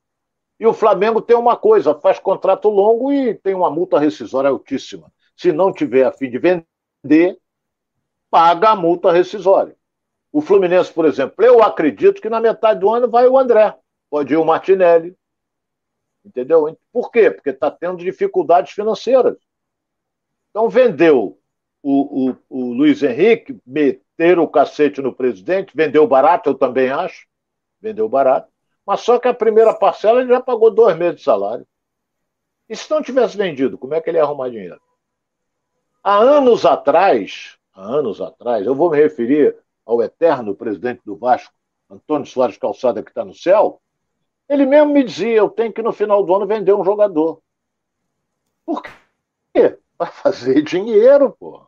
E 0.58 0.66
o 0.66 0.72
Flamengo 0.72 1.22
tem 1.22 1.36
uma 1.36 1.56
coisa, 1.56 1.94
faz 1.94 2.18
contrato 2.18 2.68
longo 2.68 3.12
e 3.12 3.34
tem 3.34 3.54
uma 3.54 3.70
multa 3.70 3.98
rescisória 3.98 4.50
altíssima. 4.50 5.12
Se 5.40 5.52
não 5.52 5.72
tiver 5.72 6.04
a 6.04 6.12
fim 6.12 6.28
de 6.30 6.38
vender, 6.38 7.38
paga 8.30 8.70
a 8.70 8.76
multa 8.76 9.10
rescisória. 9.10 9.74
O 10.32 10.40
Fluminense, 10.40 10.92
por 10.92 11.06
exemplo, 11.06 11.44
eu 11.44 11.62
acredito 11.62 12.20
que 12.20 12.28
na 12.28 12.40
metade 12.40 12.80
do 12.80 12.90
ano 12.90 13.08
vai 13.08 13.26
o 13.26 13.38
André, 13.38 13.74
pode 14.10 14.34
ir 14.34 14.36
o 14.36 14.44
Martinelli, 14.44 15.16
Entendeu? 16.24 16.78
Por 16.92 17.10
quê? 17.10 17.30
Porque 17.30 17.50
está 17.50 17.70
tendo 17.70 17.98
dificuldades 17.98 18.72
financeiras. 18.72 19.36
Então 20.50 20.68
vendeu 20.68 21.38
o, 21.82 22.30
o, 22.30 22.36
o 22.48 22.72
Luiz 22.74 23.02
Henrique, 23.02 23.58
meter 23.66 24.38
o 24.38 24.46
cacete 24.46 25.00
no 25.00 25.14
presidente, 25.14 25.74
vendeu 25.74 26.06
barato, 26.06 26.50
eu 26.50 26.54
também 26.54 26.90
acho. 26.90 27.26
Vendeu 27.80 28.08
barato. 28.08 28.52
Mas 28.84 29.00
só 29.00 29.18
que 29.18 29.28
a 29.28 29.32
primeira 29.32 29.72
parcela 29.72 30.20
ele 30.20 30.28
já 30.28 30.40
pagou 30.40 30.70
dois 30.70 30.96
meses 30.96 31.16
de 31.16 31.22
salário. 31.22 31.66
E 32.68 32.76
se 32.76 32.90
não 32.90 33.02
tivesse 33.02 33.36
vendido, 33.36 33.78
como 33.78 33.94
é 33.94 34.00
que 34.00 34.10
ele 34.10 34.18
ia 34.18 34.24
arrumar 34.24 34.50
dinheiro? 34.50 34.80
Há 36.02 36.16
anos 36.16 36.64
atrás, 36.64 37.58
há 37.74 37.82
anos 37.82 38.20
atrás, 38.20 38.66
eu 38.66 38.74
vou 38.74 38.90
me 38.90 38.96
referir 38.96 39.56
ao 39.84 40.02
eterno 40.02 40.54
presidente 40.54 41.02
do 41.04 41.16
Vasco, 41.16 41.52
Antônio 41.90 42.26
Soares 42.26 42.56
Calçada, 42.56 43.02
que 43.02 43.10
está 43.10 43.24
no 43.24 43.34
céu, 43.34 43.82
ele 44.48 44.66
mesmo 44.66 44.92
me 44.92 45.04
dizia: 45.04 45.36
eu 45.36 45.48
tenho 45.48 45.72
que 45.72 45.82
no 45.82 45.92
final 45.92 46.24
do 46.24 46.34
ano 46.34 46.46
vender 46.46 46.72
um 46.72 46.84
jogador. 46.84 47.40
Por 48.64 48.82
quê? 48.82 49.78
Para 49.96 50.10
fazer 50.10 50.62
dinheiro, 50.62 51.36
pô. 51.38 51.66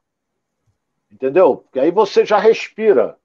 Entendeu? 1.11 1.59
Porque 1.59 1.78
aí 1.78 1.91
você 1.91 2.24
já 2.24 2.39
respira. 2.39 3.18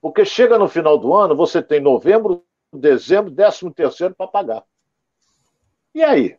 Porque 0.00 0.24
chega 0.24 0.58
no 0.58 0.68
final 0.68 0.98
do 0.98 1.14
ano, 1.14 1.36
você 1.36 1.62
tem 1.62 1.80
novembro, 1.80 2.44
dezembro, 2.72 3.30
décimo 3.30 3.72
terceiro 3.72 4.14
para 4.14 4.26
pagar. 4.26 4.64
E 5.94 6.02
aí? 6.02 6.38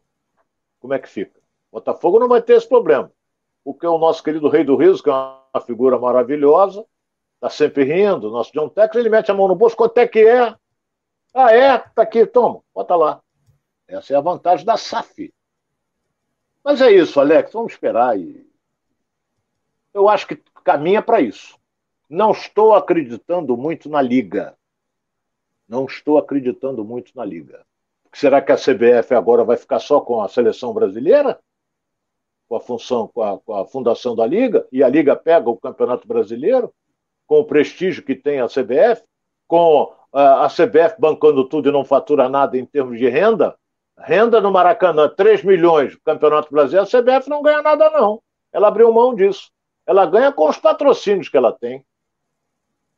Como 0.79 0.93
é 0.93 0.99
que 0.99 1.07
fica? 1.07 1.39
Botafogo 1.71 2.19
não 2.19 2.27
vai 2.27 2.41
ter 2.41 2.53
esse 2.53 2.67
problema. 2.67 3.11
Porque 3.67 3.85
o 3.85 3.97
nosso 3.97 4.23
querido 4.23 4.47
Rei 4.47 4.63
do 4.63 4.77
Rio, 4.77 4.97
que 5.03 5.09
é 5.09 5.11
uma 5.11 5.61
figura 5.65 5.99
maravilhosa, 5.99 6.85
está 7.35 7.49
sempre 7.49 7.83
rindo, 7.83 8.31
nosso 8.31 8.49
John 8.53 8.69
Tex, 8.69 8.95
ele 8.95 9.09
mete 9.09 9.29
a 9.29 9.33
mão 9.33 9.45
no 9.45 9.57
bolso, 9.57 9.75
quanto 9.75 9.97
é 9.97 10.07
que 10.07 10.25
é? 10.25 10.55
Ah, 11.33 11.53
é? 11.53 11.77
Tá 11.77 12.03
aqui, 12.03 12.25
toma, 12.25 12.61
bota 12.73 12.95
lá. 12.95 13.21
Essa 13.85 14.13
é 14.13 14.15
a 14.15 14.21
vantagem 14.21 14.65
da 14.65 14.77
SAF. 14.77 15.33
Mas 16.63 16.81
é 16.81 16.89
isso, 16.91 17.19
Alex, 17.19 17.51
vamos 17.51 17.73
esperar. 17.73 18.17
E... 18.17 18.49
Eu 19.93 20.07
acho 20.07 20.27
que 20.27 20.37
caminha 20.63 21.01
para 21.01 21.19
isso. 21.19 21.59
Não 22.09 22.31
estou 22.31 22.73
acreditando 22.73 23.57
muito 23.57 23.89
na 23.89 24.01
Liga. 24.01 24.57
Não 25.67 25.83
estou 25.83 26.17
acreditando 26.17 26.85
muito 26.85 27.11
na 27.13 27.25
Liga. 27.25 27.65
Será 28.13 28.41
que 28.41 28.53
a 28.53 28.55
CBF 28.55 29.13
agora 29.13 29.43
vai 29.43 29.57
ficar 29.57 29.79
só 29.79 29.99
com 29.99 30.21
a 30.21 30.29
seleção 30.29 30.73
brasileira? 30.73 31.37
Com 32.47 32.55
a 32.55 32.59
função, 32.59 33.07
com 33.07 33.21
a, 33.21 33.39
com 33.39 33.53
a 33.53 33.65
fundação 33.65 34.15
da 34.15 34.25
Liga? 34.25 34.65
E 34.71 34.83
a 34.83 34.89
Liga 34.89 35.15
pega 35.15 35.49
o 35.49 35.57
Campeonato 35.57 36.07
Brasileiro? 36.07 36.73
Com 37.25 37.39
o 37.39 37.45
prestígio 37.45 38.03
que 38.03 38.15
tem 38.15 38.39
a 38.39 38.47
CBF? 38.47 39.03
Com 39.47 39.93
a 40.13 40.47
CBF 40.47 40.95
bancando 40.99 41.43
tudo 41.43 41.69
e 41.69 41.71
não 41.71 41.83
fatura 41.83 42.29
nada 42.29 42.57
em 42.57 42.65
termos 42.65 42.97
de 42.97 43.07
renda? 43.09 43.55
Renda 43.97 44.39
no 44.39 44.51
Maracanã, 44.51 45.09
3 45.09 45.43
milhões, 45.43 45.95
Campeonato 46.05 46.51
Brasileiro, 46.51 46.87
a 46.87 47.01
CBF 47.01 47.29
não 47.29 47.41
ganha 47.41 47.61
nada, 47.61 47.89
não. 47.89 48.21
Ela 48.53 48.67
abriu 48.67 48.93
mão 48.93 49.13
disso. 49.13 49.51
Ela 49.85 50.05
ganha 50.05 50.31
com 50.31 50.47
os 50.47 50.57
patrocínios 50.57 51.29
que 51.29 51.37
ela 51.37 51.51
tem. 51.51 51.83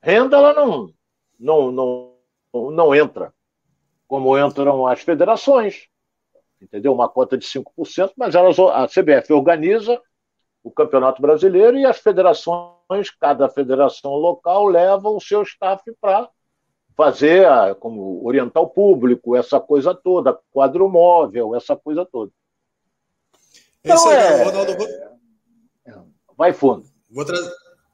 Renda, 0.02 0.38
ela 0.38 0.54
não, 0.54 0.92
não, 1.40 1.72
não, 1.72 2.72
não 2.72 2.94
entra 2.94 3.34
como 4.10 4.36
entram 4.36 4.88
as 4.88 5.02
federações. 5.02 5.88
Entendeu? 6.62 6.94
Uma 6.94 7.08
cota 7.08 7.38
de 7.38 7.46
5%, 7.46 8.12
mas 8.18 8.36
elas, 8.36 8.58
a 8.60 8.88
CBF 8.88 9.32
organiza 9.34 10.00
o 10.64 10.70
Campeonato 10.70 11.22
Brasileiro 11.22 11.78
e 11.78 11.86
as 11.86 12.00
federações, 12.00 13.10
cada 13.20 13.50
federação 13.50 14.12
local 14.12 14.66
leva 14.66 15.10
o 15.10 15.20
seu 15.22 15.42
staff 15.44 15.84
para 16.02 16.30
fazer, 16.96 17.46
a, 17.46 17.74
como 17.74 18.26
orientar 18.26 18.62
o 18.62 18.70
público, 18.70 19.36
essa 19.36 19.60
coisa 19.60 19.96
toda, 19.96 20.38
quadro 20.52 20.90
móvel, 20.90 21.56
essa 21.56 21.76
coisa 21.76 22.06
toda. 22.06 22.32
É 23.84 23.92
então, 23.92 24.12
é, 24.12 24.44
Ronaldo. 24.44 24.72
É, 25.86 25.94
vai 26.38 26.52
fundo. 26.52 26.86
Vou, 27.10 27.24
tra 27.24 27.38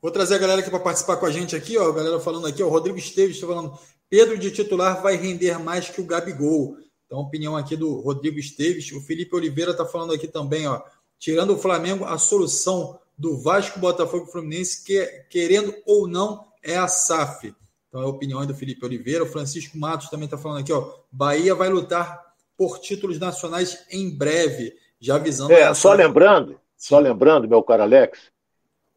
vou 0.01 0.11
trazer 0.11 0.36
a 0.36 0.39
galera 0.39 0.61
aqui 0.61 0.70
para 0.70 0.80
participar 0.80 1.18
com 1.18 1.28
a 1.28 1.32
gente 1.32 1.55
aqui, 1.55 1.78
ó. 1.78 1.89
A 1.89 1.93
galera 1.93 2.20
falando 2.20 2.47
aqui, 2.47 2.63
ó. 2.63 2.68
O 2.68 2.70
Rodrigo 2.70 2.97
Esteves 2.97 3.36
está 3.36 3.45
falando. 3.45 3.78
Pedro 4.09 4.38
de 4.38 4.51
titular 4.51 5.01
vai 5.01 5.16
render 5.16 5.59
mais 5.59 5.88
que 5.89 6.01
o 6.01 6.05
Gabigol. 6.05 6.78
Então, 7.05 7.19
opinião 7.19 7.55
aqui 7.55 7.75
do 7.75 7.99
Rodrigo 8.01 8.39
Esteves. 8.39 8.91
O 8.91 9.01
Felipe 9.01 9.35
Oliveira 9.35 9.71
está 9.71 9.85
falando 9.85 10.13
aqui 10.13 10.27
também, 10.27 10.67
ó. 10.67 10.81
Tirando 11.19 11.53
o 11.53 11.57
Flamengo, 11.57 12.05
a 12.05 12.17
solução 12.17 12.99
do 13.17 13.37
Vasco, 13.37 13.79
Botafogo 13.79 14.25
e 14.27 14.31
Fluminense, 14.31 14.83
que, 14.83 15.05
querendo 15.29 15.73
ou 15.85 16.07
não, 16.07 16.45
é 16.63 16.75
a 16.75 16.87
SAF. 16.87 17.53
Então, 17.87 18.01
é 18.01 18.05
a 18.05 18.09
opinião 18.09 18.45
do 18.45 18.55
Felipe 18.55 18.85
Oliveira. 18.85 19.23
O 19.23 19.27
Francisco 19.27 19.77
Matos 19.77 20.09
também 20.09 20.25
está 20.25 20.37
falando 20.37 20.59
aqui, 20.59 20.73
ó. 20.73 20.93
Bahia 21.11 21.55
vai 21.55 21.69
lutar 21.69 22.25
por 22.57 22.79
títulos 22.79 23.19
nacionais 23.19 23.85
em 23.91 24.09
breve. 24.09 24.73
Já 24.99 25.15
avisando. 25.15 25.53
É, 25.53 25.73
só 25.73 25.93
lembrando, 25.93 26.59
só 26.75 26.99
lembrando, 26.99 27.47
meu 27.47 27.61
caro 27.61 27.83
Alex, 27.83 28.31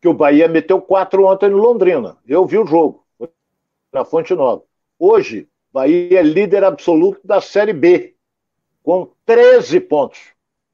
que 0.00 0.08
o 0.08 0.14
Bahia 0.14 0.48
meteu 0.48 0.80
quatro 0.80 1.24
ontem 1.24 1.50
no 1.50 1.58
Londrina. 1.58 2.16
Eu 2.26 2.46
vi 2.46 2.56
o 2.56 2.66
jogo, 2.66 3.04
na 3.92 4.04
Fonte 4.04 4.34
Nova. 4.34 4.62
Hoje, 4.98 5.48
Bahia 5.72 6.20
é 6.20 6.22
líder 6.22 6.64
absoluto 6.64 7.20
da 7.24 7.40
Série 7.40 7.72
B, 7.72 8.14
com 8.82 9.12
13 9.26 9.80
pontos. 9.80 10.18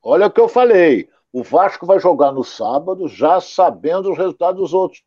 Olha 0.03 0.27
o 0.27 0.31
que 0.31 0.41
eu 0.41 0.49
falei. 0.49 1.09
O 1.33 1.43
Vasco 1.43 1.85
vai 1.85 1.99
jogar 1.99 2.31
no 2.31 2.45
sábado, 2.45 3.09
já 3.09 3.41
sabendo 3.41 4.13
os 4.13 4.19
resultados 4.19 4.61
dos 4.61 4.73
outros. 4.73 5.03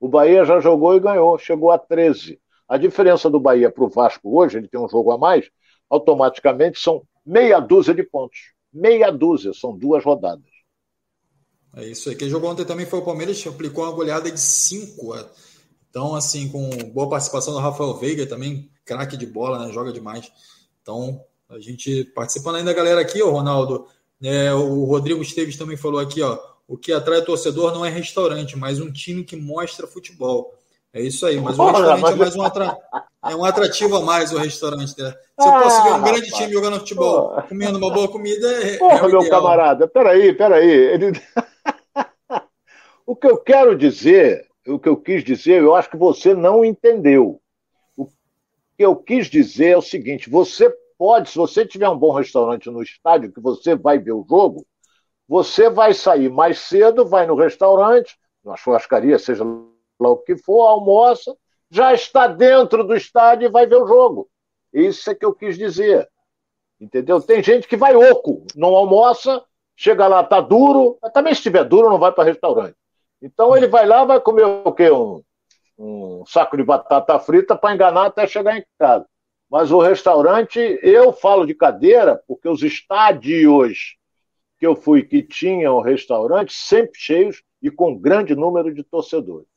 O 0.00 0.08
Bahia 0.08 0.44
já 0.44 0.58
jogou 0.58 0.96
e 0.96 1.00
ganhou, 1.00 1.38
chegou 1.38 1.70
a 1.70 1.78
13. 1.78 2.40
A 2.68 2.76
diferença 2.76 3.28
do 3.30 3.38
Bahia 3.38 3.70
para 3.70 3.84
o 3.84 3.88
Vasco 3.88 4.36
hoje, 4.36 4.58
ele 4.58 4.68
tem 4.68 4.80
um 4.80 4.88
jogo 4.88 5.12
a 5.12 5.18
mais, 5.18 5.48
automaticamente 5.88 6.80
são 6.80 7.02
meia 7.24 7.60
dúzia 7.60 7.94
de 7.94 8.02
pontos. 8.02 8.38
Meia 8.72 9.10
dúzia, 9.10 9.52
são 9.52 9.76
duas 9.76 10.04
rodadas. 10.04 10.50
É 11.76 11.84
isso 11.86 12.08
aí. 12.08 12.16
Quem 12.16 12.28
jogou 12.28 12.50
ontem 12.50 12.64
também 12.64 12.86
foi 12.86 12.98
o 12.98 13.04
Palmeiras, 13.04 13.44
aplicou 13.46 13.84
uma 13.84 13.92
goleada 13.92 14.30
de 14.30 14.40
5 14.40 15.12
então, 15.90 16.14
assim, 16.14 16.48
com 16.48 16.70
boa 16.92 17.08
participação 17.08 17.52
do 17.52 17.58
Rafael 17.58 17.94
Veiga 17.94 18.24
também, 18.24 18.70
craque 18.84 19.16
de 19.16 19.26
bola, 19.26 19.66
né? 19.66 19.72
Joga 19.72 19.92
demais. 19.92 20.30
Então, 20.80 21.20
a 21.48 21.58
gente 21.58 22.04
participando 22.14 22.56
ainda, 22.56 22.72
galera, 22.72 23.00
aqui, 23.00 23.20
ó, 23.20 23.30
Ronaldo. 23.30 23.86
É, 24.22 24.54
o 24.54 24.84
Rodrigo 24.84 25.20
Esteves 25.20 25.56
também 25.56 25.76
falou 25.76 25.98
aqui, 25.98 26.22
ó. 26.22 26.38
O 26.68 26.76
que 26.76 26.92
atrai 26.92 27.18
o 27.18 27.24
torcedor 27.24 27.72
não 27.72 27.84
é 27.84 27.90
restaurante, 27.90 28.56
mas 28.56 28.80
um 28.80 28.92
time 28.92 29.24
que 29.24 29.34
mostra 29.34 29.88
futebol. 29.88 30.54
É 30.92 31.00
isso 31.00 31.26
aí, 31.26 31.40
mas 31.40 31.58
o 31.58 31.64
restaurante 31.64 32.12
é 32.12 32.14
mais 32.14 32.36
um, 32.36 32.42
atra... 32.42 32.76
é 33.24 33.34
um 33.34 33.44
atrativo 33.44 33.96
a 33.96 34.00
mais 34.02 34.32
o 34.32 34.38
restaurante. 34.38 34.94
Né? 35.00 35.14
Se 35.40 35.48
eu 35.48 35.82
ver 35.82 35.92
um 35.92 36.02
grande 36.02 36.30
time 36.30 36.52
jogando 36.52 36.78
futebol, 36.78 37.42
comendo 37.48 37.78
uma 37.78 37.92
boa 37.92 38.08
comida, 38.08 38.48
é, 38.62 38.76
Porra, 38.76 39.06
é 39.06 39.08
meu 39.08 39.28
camarada, 39.28 39.88
peraí, 39.88 40.32
peraí. 40.32 40.68
Ele... 40.68 41.20
o 43.04 43.16
que 43.16 43.26
eu 43.26 43.38
quero 43.38 43.76
dizer 43.76 44.49
o 44.66 44.78
que 44.78 44.88
eu 44.88 44.96
quis 44.96 45.24
dizer, 45.24 45.62
eu 45.62 45.74
acho 45.74 45.90
que 45.90 45.96
você 45.96 46.34
não 46.34 46.64
entendeu. 46.64 47.40
O 47.96 48.06
que 48.06 48.14
eu 48.78 48.96
quis 48.96 49.26
dizer 49.26 49.70
é 49.70 49.76
o 49.76 49.82
seguinte: 49.82 50.28
você 50.28 50.74
pode, 50.98 51.30
se 51.30 51.36
você 51.36 51.66
tiver 51.66 51.88
um 51.88 51.98
bom 51.98 52.12
restaurante 52.12 52.70
no 52.70 52.82
estádio, 52.82 53.32
que 53.32 53.40
você 53.40 53.74
vai 53.74 53.98
ver 53.98 54.12
o 54.12 54.26
jogo, 54.28 54.66
você 55.26 55.70
vai 55.70 55.94
sair 55.94 56.28
mais 56.28 56.58
cedo, 56.58 57.06
vai 57.06 57.26
no 57.26 57.34
restaurante, 57.34 58.18
na 58.44 58.56
churrascaria, 58.56 59.18
seja 59.18 59.44
lá 59.44 60.10
o 60.10 60.18
que 60.18 60.36
for, 60.36 60.66
almoça, 60.66 61.36
já 61.70 61.94
está 61.94 62.26
dentro 62.26 62.82
do 62.82 62.96
estádio 62.96 63.46
e 63.46 63.50
vai 63.50 63.66
ver 63.66 63.76
o 63.76 63.86
jogo. 63.86 64.28
Isso 64.72 65.10
é 65.10 65.14
que 65.14 65.24
eu 65.24 65.32
quis 65.32 65.56
dizer. 65.56 66.08
Entendeu? 66.80 67.20
Tem 67.20 67.42
gente 67.42 67.68
que 67.68 67.76
vai 67.76 67.94
oco, 67.94 68.44
não 68.56 68.74
almoça, 68.74 69.42
chega 69.76 70.06
lá, 70.08 70.24
tá 70.24 70.40
duro, 70.40 70.98
também 71.12 71.34
se 71.34 71.38
estiver 71.38 71.64
duro, 71.64 71.90
não 71.90 71.98
vai 71.98 72.10
para 72.10 72.24
restaurante. 72.24 72.76
Então 73.22 73.56
ele 73.56 73.66
vai 73.66 73.86
lá, 73.86 74.04
vai 74.04 74.20
comer 74.20 74.44
o 74.44 74.72
quê? 74.72 74.90
Um, 74.90 75.22
um 75.78 76.24
saco 76.26 76.56
de 76.56 76.62
batata 76.62 77.18
frita 77.18 77.56
para 77.56 77.74
enganar 77.74 78.06
até 78.06 78.26
chegar 78.26 78.56
em 78.56 78.64
casa. 78.78 79.06
Mas 79.50 79.72
o 79.72 79.80
restaurante, 79.80 80.78
eu 80.82 81.12
falo 81.12 81.44
de 81.44 81.54
cadeira, 81.54 82.22
porque 82.28 82.48
os 82.48 82.62
estádios 82.62 83.96
que 84.58 84.66
eu 84.66 84.76
fui 84.76 85.02
que 85.02 85.22
tinham 85.22 85.80
restaurante 85.80 86.52
sempre 86.52 86.92
cheios 86.94 87.42
e 87.62 87.70
com 87.70 87.98
grande 87.98 88.34
número 88.34 88.72
de 88.72 88.84
torcedores. 88.84 89.48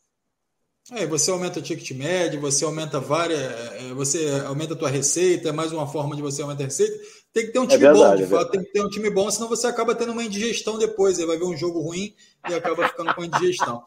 É, 0.91 1.05
você 1.05 1.31
aumenta 1.31 1.59
o 1.59 1.61
ticket 1.61 1.91
médio, 1.91 2.41
você 2.41 2.65
aumenta 2.65 2.99
várias, 2.99 3.39
é, 3.39 3.93
você 3.93 4.43
aumenta 4.45 4.73
a 4.73 4.77
tua 4.77 4.89
receita, 4.89 5.49
é 5.49 5.51
mais 5.51 5.71
uma 5.71 5.87
forma 5.87 6.15
de 6.15 6.21
você 6.21 6.41
aumentar 6.41 6.63
a 6.63 6.65
receita. 6.65 6.97
Tem 7.31 7.45
que 7.45 7.53
ter 7.53 7.59
um 7.59 7.63
é 7.63 7.67
time 7.67 7.85
é 7.85 7.93
verdade, 7.93 8.11
bom, 8.11 8.17
de 8.17 8.23
é 8.23 8.37
fato, 8.37 8.51
tem 8.51 8.63
que 8.63 8.71
ter 8.71 8.81
um 8.81 8.89
time 8.89 9.09
bom, 9.09 9.29
senão 9.31 9.47
você 9.47 9.67
acaba 9.67 9.95
tendo 9.95 10.11
uma 10.11 10.23
indigestão 10.23 10.77
depois. 10.77 11.19
Aí 11.19 11.25
vai 11.25 11.37
ver 11.37 11.45
um 11.45 11.55
jogo 11.55 11.79
ruim 11.79 12.13
e 12.49 12.53
acaba 12.53 12.87
ficando 12.87 13.13
com 13.15 13.23
indigestão. 13.23 13.85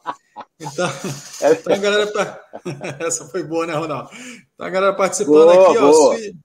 Então, 0.59 0.89
é 1.41 1.53
então 1.53 1.75
a 1.75 1.79
galera 1.79 2.13
tá... 2.13 2.41
Essa 3.01 3.27
foi 3.27 3.43
boa, 3.43 3.67
né, 3.67 3.75
Ronaldo? 3.75 4.11
Então 4.55 4.67
a 4.67 4.71
galera 4.71 4.95
participando 4.95 5.53
boa, 5.53 5.71
aqui, 5.71 5.79
boa. 5.79 6.11
ó. 6.11 6.15
Sweet... 6.15 6.39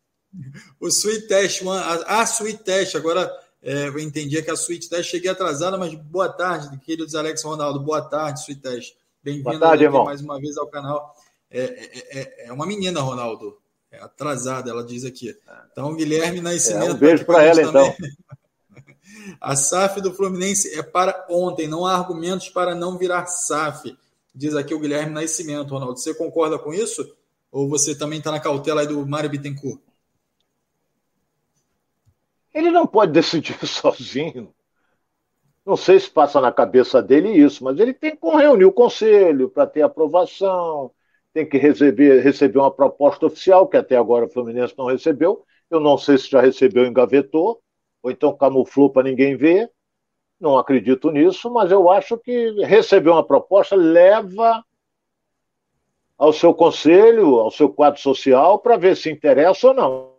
O 0.79 0.87
Sweet 0.87 1.27
Test, 1.27 1.61
one... 1.61 2.03
a 2.05 2.23
Sweet 2.23 2.63
Test, 2.63 2.95
agora 2.95 3.31
é, 3.61 3.87
eu 3.87 3.99
entendi 3.99 4.41
que 4.41 4.49
a 4.49 4.55
Sweet 4.55 4.89
Test 4.89 5.09
cheguei 5.09 5.29
atrasada, 5.29 5.77
mas 5.77 5.93
boa 5.93 6.29
tarde, 6.29 6.77
queridos 6.79 7.15
Alex 7.15 7.43
Ronaldo. 7.43 7.79
Boa 7.79 8.01
tarde, 8.01 8.39
Sweet 8.39 8.61
Test. 8.61 8.95
Bem-vindo 9.23 9.59
mais 10.03 10.21
uma 10.21 10.39
vez 10.39 10.57
ao 10.57 10.67
canal. 10.67 11.15
É, 11.49 11.61
é, 11.61 12.19
é, 12.19 12.47
é 12.47 12.53
uma 12.53 12.65
menina, 12.65 13.01
Ronaldo. 13.01 13.57
É 13.91 14.01
atrasada, 14.01 14.71
ela 14.71 14.83
diz 14.85 15.03
aqui. 15.03 15.35
Então, 15.71 15.93
Guilherme 15.95 16.39
Nascimento. 16.39 16.91
É, 16.91 16.93
um 16.93 16.97
beijo 16.97 17.25
para 17.25 17.43
ela, 17.43 17.61
também. 17.61 17.89
então. 17.89 17.95
A 19.39 19.55
SAF 19.55 20.01
do 20.01 20.13
Fluminense 20.13 20.77
é 20.77 20.83
para 20.83 21.25
ontem, 21.29 21.67
não 21.67 21.85
há 21.85 21.95
argumentos 21.95 22.49
para 22.49 22.73
não 22.75 22.97
virar 22.97 23.25
SAF, 23.27 23.97
diz 24.33 24.55
aqui 24.55 24.73
o 24.73 24.79
Guilherme 24.79 25.13
Nascimento, 25.13 25.71
Ronaldo. 25.71 25.99
Você 25.99 26.13
concorda 26.13 26.57
com 26.57 26.73
isso? 26.73 27.15
Ou 27.51 27.67
você 27.67 27.95
também 27.95 28.19
está 28.19 28.31
na 28.31 28.39
cautela 28.39 28.85
do 28.85 29.05
Mário 29.05 29.29
Bittencourt? 29.29 29.81
Ele 32.53 32.71
não 32.71 32.87
pode 32.87 33.11
decidir 33.13 33.57
sozinho. 33.65 34.53
Não 35.65 35.75
sei 35.77 35.99
se 35.99 36.09
passa 36.09 36.41
na 36.41 36.51
cabeça 36.51 37.01
dele 37.01 37.29
isso, 37.29 37.63
mas 37.63 37.79
ele 37.79 37.93
tem 37.93 38.15
que 38.15 38.27
reunir 38.27 38.65
o 38.65 38.71
conselho 38.71 39.47
para 39.49 39.67
ter 39.67 39.83
aprovação, 39.83 40.91
tem 41.33 41.47
que 41.47 41.57
receber, 41.57 42.21
receber 42.21 42.57
uma 42.57 42.71
proposta 42.71 43.27
oficial, 43.27 43.67
que 43.67 43.77
até 43.77 43.95
agora 43.95 44.25
o 44.25 44.29
Fluminense 44.29 44.73
não 44.77 44.87
recebeu. 44.87 45.45
Eu 45.69 45.79
não 45.79 45.97
sei 45.97 46.17
se 46.17 46.29
já 46.29 46.41
recebeu 46.41 46.85
engavetou, 46.85 47.61
ou 48.01 48.11
então 48.11 48.35
camuflou 48.35 48.89
para 48.89 49.03
ninguém 49.03 49.35
ver. 49.35 49.71
Não 50.39 50.57
acredito 50.57 51.11
nisso, 51.11 51.51
mas 51.51 51.71
eu 51.71 51.89
acho 51.89 52.17
que 52.17 52.51
receber 52.63 53.09
uma 53.09 53.25
proposta 53.25 53.75
leva 53.75 54.63
ao 56.17 56.33
seu 56.33 56.53
conselho, 56.53 57.39
ao 57.39 57.51
seu 57.51 57.69
quadro 57.69 57.99
social, 57.99 58.59
para 58.59 58.77
ver 58.77 58.95
se 58.95 59.11
interessa 59.11 59.67
ou 59.67 59.73
não 59.73 60.11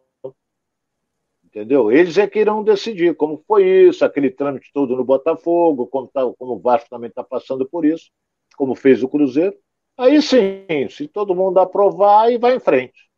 entendeu? 1.53 1.93
Eles 1.93 2.17
é 2.17 2.27
que 2.27 2.41
irão 2.41 2.65
decidir 2.65 3.15
como 3.15 3.45
foi 3.47 3.65
isso, 3.89 4.05
aquele 4.05 4.31
trâmite 4.31 4.73
todo 4.73 4.97
no 4.97 5.05
Botafogo, 5.05 5.87
como, 5.87 6.09
tá, 6.09 6.23
como 6.39 6.55
o 6.55 6.59
Vasco 6.59 6.89
também 6.89 7.11
está 7.11 7.23
passando 7.23 7.69
por 7.69 7.85
isso, 7.85 8.11
como 8.57 8.75
fez 8.75 9.03
o 9.03 9.09
Cruzeiro. 9.09 9.55
Aí 9.99 10.23
sim, 10.23 10.65
se 10.89 11.07
todo 11.07 11.35
mundo 11.35 11.59
aprovar, 11.59 12.33
e 12.33 12.39
vai 12.39 12.57
em 12.57 12.61
frente. 12.61 13.12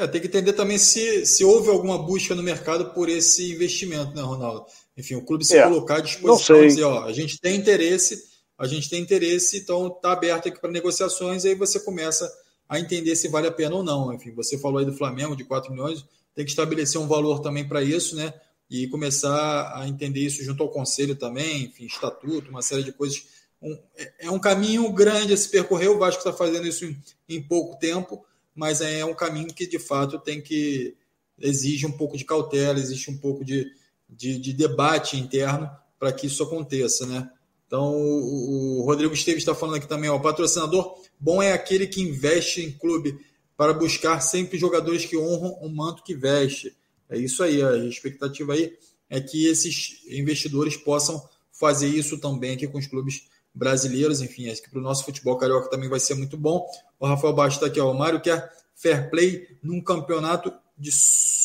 É, 0.00 0.06
tem 0.06 0.18
que 0.18 0.28
entender 0.28 0.54
também 0.54 0.78
se, 0.78 1.26
se 1.26 1.44
houve 1.44 1.68
alguma 1.68 1.98
busca 1.98 2.34
no 2.34 2.42
mercado 2.42 2.94
por 2.94 3.10
esse 3.10 3.52
investimento, 3.52 4.14
né, 4.14 4.22
Ronaldo? 4.22 4.64
Enfim, 4.96 5.16
o 5.16 5.22
clube 5.22 5.44
se 5.44 5.58
é, 5.58 5.62
colocar 5.62 5.96
à 5.96 6.00
disposição 6.00 6.64
e 6.64 6.68
dizer, 6.68 6.84
ó, 6.84 7.04
a 7.04 7.12
gente 7.12 7.38
tem 7.38 7.54
interesse, 7.54 8.24
a 8.56 8.66
gente 8.66 8.88
tem 8.88 9.02
interesse, 9.02 9.58
então 9.58 9.88
está 9.88 10.12
aberto 10.12 10.48
aqui 10.48 10.58
para 10.58 10.70
negociações, 10.70 11.44
aí 11.44 11.54
você 11.54 11.78
começa 11.78 12.32
a 12.66 12.80
entender 12.80 13.14
se 13.14 13.28
vale 13.28 13.46
a 13.46 13.52
pena 13.52 13.74
ou 13.74 13.82
não. 13.82 14.10
Enfim, 14.10 14.32
você 14.32 14.56
falou 14.56 14.78
aí 14.78 14.86
do 14.86 14.94
Flamengo 14.94 15.36
de 15.36 15.44
4 15.44 15.70
milhões, 15.70 16.02
tem 16.34 16.46
que 16.46 16.50
estabelecer 16.50 16.98
um 16.98 17.06
valor 17.06 17.40
também 17.40 17.68
para 17.68 17.82
isso, 17.82 18.16
né? 18.16 18.32
E 18.70 18.88
começar 18.88 19.78
a 19.78 19.86
entender 19.86 20.20
isso 20.20 20.42
junto 20.42 20.62
ao 20.62 20.70
conselho 20.70 21.14
também, 21.14 21.64
enfim, 21.64 21.84
estatuto, 21.84 22.48
uma 22.48 22.62
série 22.62 22.84
de 22.84 22.92
coisas. 22.92 23.22
Um, 23.60 23.78
é, 23.98 24.12
é 24.20 24.30
um 24.30 24.38
caminho 24.38 24.90
grande 24.94 25.34
a 25.34 25.36
se 25.36 25.50
percorrer, 25.50 25.90
o 25.90 25.98
Vasco 25.98 26.20
está 26.20 26.32
fazendo 26.32 26.66
isso 26.66 26.86
em, 26.86 26.96
em 27.28 27.42
pouco 27.42 27.78
tempo, 27.78 28.24
mas 28.54 28.80
é 28.80 29.04
um 29.04 29.14
caminho 29.14 29.52
que 29.54 29.66
de 29.66 29.78
fato 29.78 30.18
tem 30.18 30.40
que 30.40 30.96
exige 31.38 31.86
um 31.86 31.92
pouco 31.92 32.16
de 32.16 32.24
cautela, 32.24 32.78
existe 32.78 33.10
um 33.10 33.16
pouco 33.16 33.44
de, 33.44 33.72
de, 34.08 34.38
de 34.38 34.52
debate 34.52 35.16
interno 35.16 35.70
para 35.98 36.12
que 36.12 36.26
isso 36.26 36.42
aconteça, 36.42 37.06
né? 37.06 37.30
Então, 37.66 37.94
o, 37.94 38.82
Rodrigo 38.84 39.14
Esteves 39.14 39.42
está 39.42 39.54
falando 39.54 39.76
aqui 39.76 39.86
também, 39.86 40.10
ó, 40.10 40.18
patrocinador 40.18 40.98
bom 41.18 41.40
é 41.40 41.52
aquele 41.52 41.86
que 41.86 42.00
investe 42.00 42.60
em 42.60 42.72
clube 42.72 43.16
para 43.56 43.72
buscar 43.72 44.20
sempre 44.20 44.58
jogadores 44.58 45.04
que 45.04 45.16
honram 45.16 45.52
o 45.60 45.68
manto 45.68 46.02
que 46.02 46.14
veste. 46.14 46.74
É 47.08 47.16
isso 47.16 47.42
aí, 47.42 47.62
a 47.62 47.76
expectativa 47.76 48.54
aí 48.54 48.76
é 49.08 49.20
que 49.20 49.46
esses 49.46 50.02
investidores 50.08 50.76
possam 50.76 51.22
fazer 51.52 51.88
isso 51.88 52.18
também 52.18 52.54
aqui 52.54 52.66
com 52.66 52.78
os 52.78 52.86
clubes 52.86 53.28
brasileiros, 53.54 54.20
enfim, 54.20 54.48
acho 54.48 54.62
que 54.62 54.70
para 54.70 54.78
o 54.78 54.82
nosso 54.82 55.04
futebol 55.04 55.36
carioca 55.36 55.70
também 55.70 55.88
vai 55.88 56.00
ser 56.00 56.14
muito 56.14 56.36
bom. 56.36 56.66
O 56.98 57.06
Rafael 57.06 57.34
Baixo 57.34 57.56
está 57.56 57.66
aqui, 57.66 57.80
ó, 57.80 57.90
o 57.90 57.98
Mário 57.98 58.20
quer 58.20 58.50
fair 58.74 59.10
play 59.10 59.58
num 59.62 59.82
campeonato 59.82 60.52
de, 60.76 60.90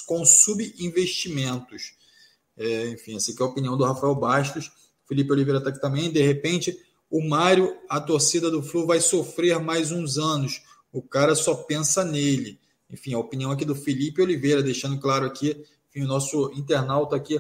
com 0.06 0.24
subinvestimentos. 0.26 1.96
É, 2.58 2.90
enfim, 2.90 3.16
essa 3.16 3.32
aqui 3.32 3.42
é 3.42 3.46
a 3.46 3.50
opinião 3.50 3.78
do 3.78 3.84
Rafael 3.84 4.16
Bastos. 4.16 4.72
Felipe 5.08 5.32
Oliveira 5.32 5.60
está 5.60 5.70
aqui 5.70 5.82
também. 5.82 6.12
De 6.12 6.22
repente, 6.22 6.80
o 7.10 7.22
Mário, 7.22 7.76
a 7.90 8.00
torcida 8.00 8.50
do 8.50 8.64
Flu 8.64 8.86
vai 8.86 9.02
sofrer 9.02 9.60
mais 9.60 9.92
uns 9.92 10.18
anos. 10.18 10.64
O 10.92 11.02
cara 11.02 11.36
só 11.36 11.54
pensa 11.54 12.04
nele. 12.04 12.60
Enfim, 12.90 13.14
a 13.14 13.20
opinião 13.20 13.52
aqui 13.52 13.66
do 13.66 13.76
Felipe 13.76 14.22
Oliveira, 14.22 14.64
deixando 14.64 15.00
claro 15.00 15.26
aqui, 15.26 15.66
enfim, 15.90 16.06
o 16.06 16.08
nosso 16.08 16.52
internauta 16.54 17.16
aqui 17.16 17.40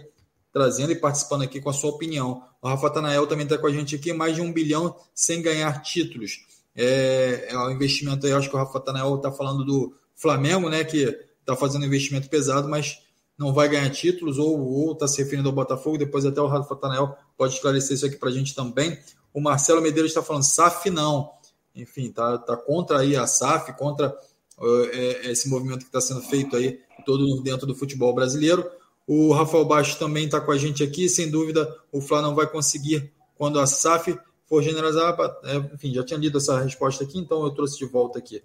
trazendo 0.55 0.93
e 0.93 0.95
participando 0.95 1.41
aqui 1.41 1.59
com 1.59 1.69
a 1.69 1.73
sua 1.73 1.89
opinião. 1.89 2.41
O 2.61 2.69
Rafa 2.69 2.89
Tanael 2.89 3.27
também 3.27 3.43
está 3.43 3.57
com 3.57 3.67
a 3.67 3.71
gente 3.73 3.93
aqui, 3.93 4.13
mais 4.13 4.35
de 4.35 4.41
um 4.41 4.53
bilhão 4.53 4.95
sem 5.13 5.41
ganhar 5.41 5.81
títulos. 5.81 6.45
É, 6.73 7.47
é 7.49 7.57
um 7.57 7.71
investimento 7.71 8.25
aí, 8.25 8.31
acho 8.31 8.49
que 8.49 8.55
o 8.55 8.57
Rafa 8.57 8.79
Tanael 8.79 9.17
está 9.17 9.33
falando 9.33 9.65
do 9.65 9.93
Flamengo, 10.15 10.69
né? 10.69 10.85
Que 10.85 11.13
está 11.41 11.57
fazendo 11.57 11.85
investimento 11.85 12.29
pesado, 12.29 12.69
mas 12.69 13.01
não 13.37 13.53
vai 13.53 13.67
ganhar 13.67 13.89
títulos, 13.89 14.37
ou 14.37 14.93
está 14.93 15.09
se 15.09 15.21
referindo 15.21 15.49
ao 15.49 15.53
Botafogo, 15.53 15.97
depois 15.97 16.25
até 16.25 16.39
o 16.39 16.47
Rafa 16.47 16.73
Tanel 16.77 17.17
pode 17.37 17.55
esclarecer 17.55 17.97
isso 17.97 18.05
aqui 18.05 18.15
para 18.15 18.29
a 18.29 18.31
gente 18.31 18.55
também. 18.55 18.97
O 19.33 19.41
Marcelo 19.41 19.81
Medeiros 19.81 20.11
está 20.11 20.23
falando, 20.23 20.43
SAF 20.43 20.89
não. 20.89 21.33
Enfim, 21.75 22.13
tá, 22.13 22.37
tá 22.37 22.55
contra 22.55 22.99
aí 22.99 23.17
a 23.17 23.27
SAF, 23.27 23.73
contra 23.73 24.17
uh, 24.57 24.85
é, 24.85 25.31
esse 25.31 25.49
movimento 25.49 25.79
que 25.79 25.87
está 25.87 25.99
sendo 25.99 26.21
feito 26.21 26.55
aí 26.55 26.79
todo 27.05 27.43
dentro 27.43 27.67
do 27.67 27.75
futebol 27.75 28.15
brasileiro. 28.15 28.65
O 29.07 29.31
Rafael 29.33 29.65
Baixo 29.65 29.99
também 29.99 30.25
está 30.25 30.41
com 30.41 30.51
a 30.51 30.57
gente 30.57 30.83
aqui, 30.83 31.07
sem 31.07 31.29
dúvida 31.29 31.73
o 31.91 32.01
Flá 32.01 32.21
não 32.21 32.33
vai 32.33 32.47
conseguir 32.47 33.11
quando 33.35 33.59
a 33.59 33.67
SAF 33.67 34.17
for 34.47 34.63
generalizar. 34.63 35.15
É, 35.43 35.57
enfim, 35.73 35.93
já 35.93 36.03
tinha 36.03 36.19
lido 36.19 36.37
essa 36.37 36.59
resposta 36.59 37.03
aqui, 37.03 37.19
então 37.19 37.43
eu 37.43 37.51
trouxe 37.51 37.77
de 37.77 37.85
volta 37.85 38.19
aqui. 38.19 38.41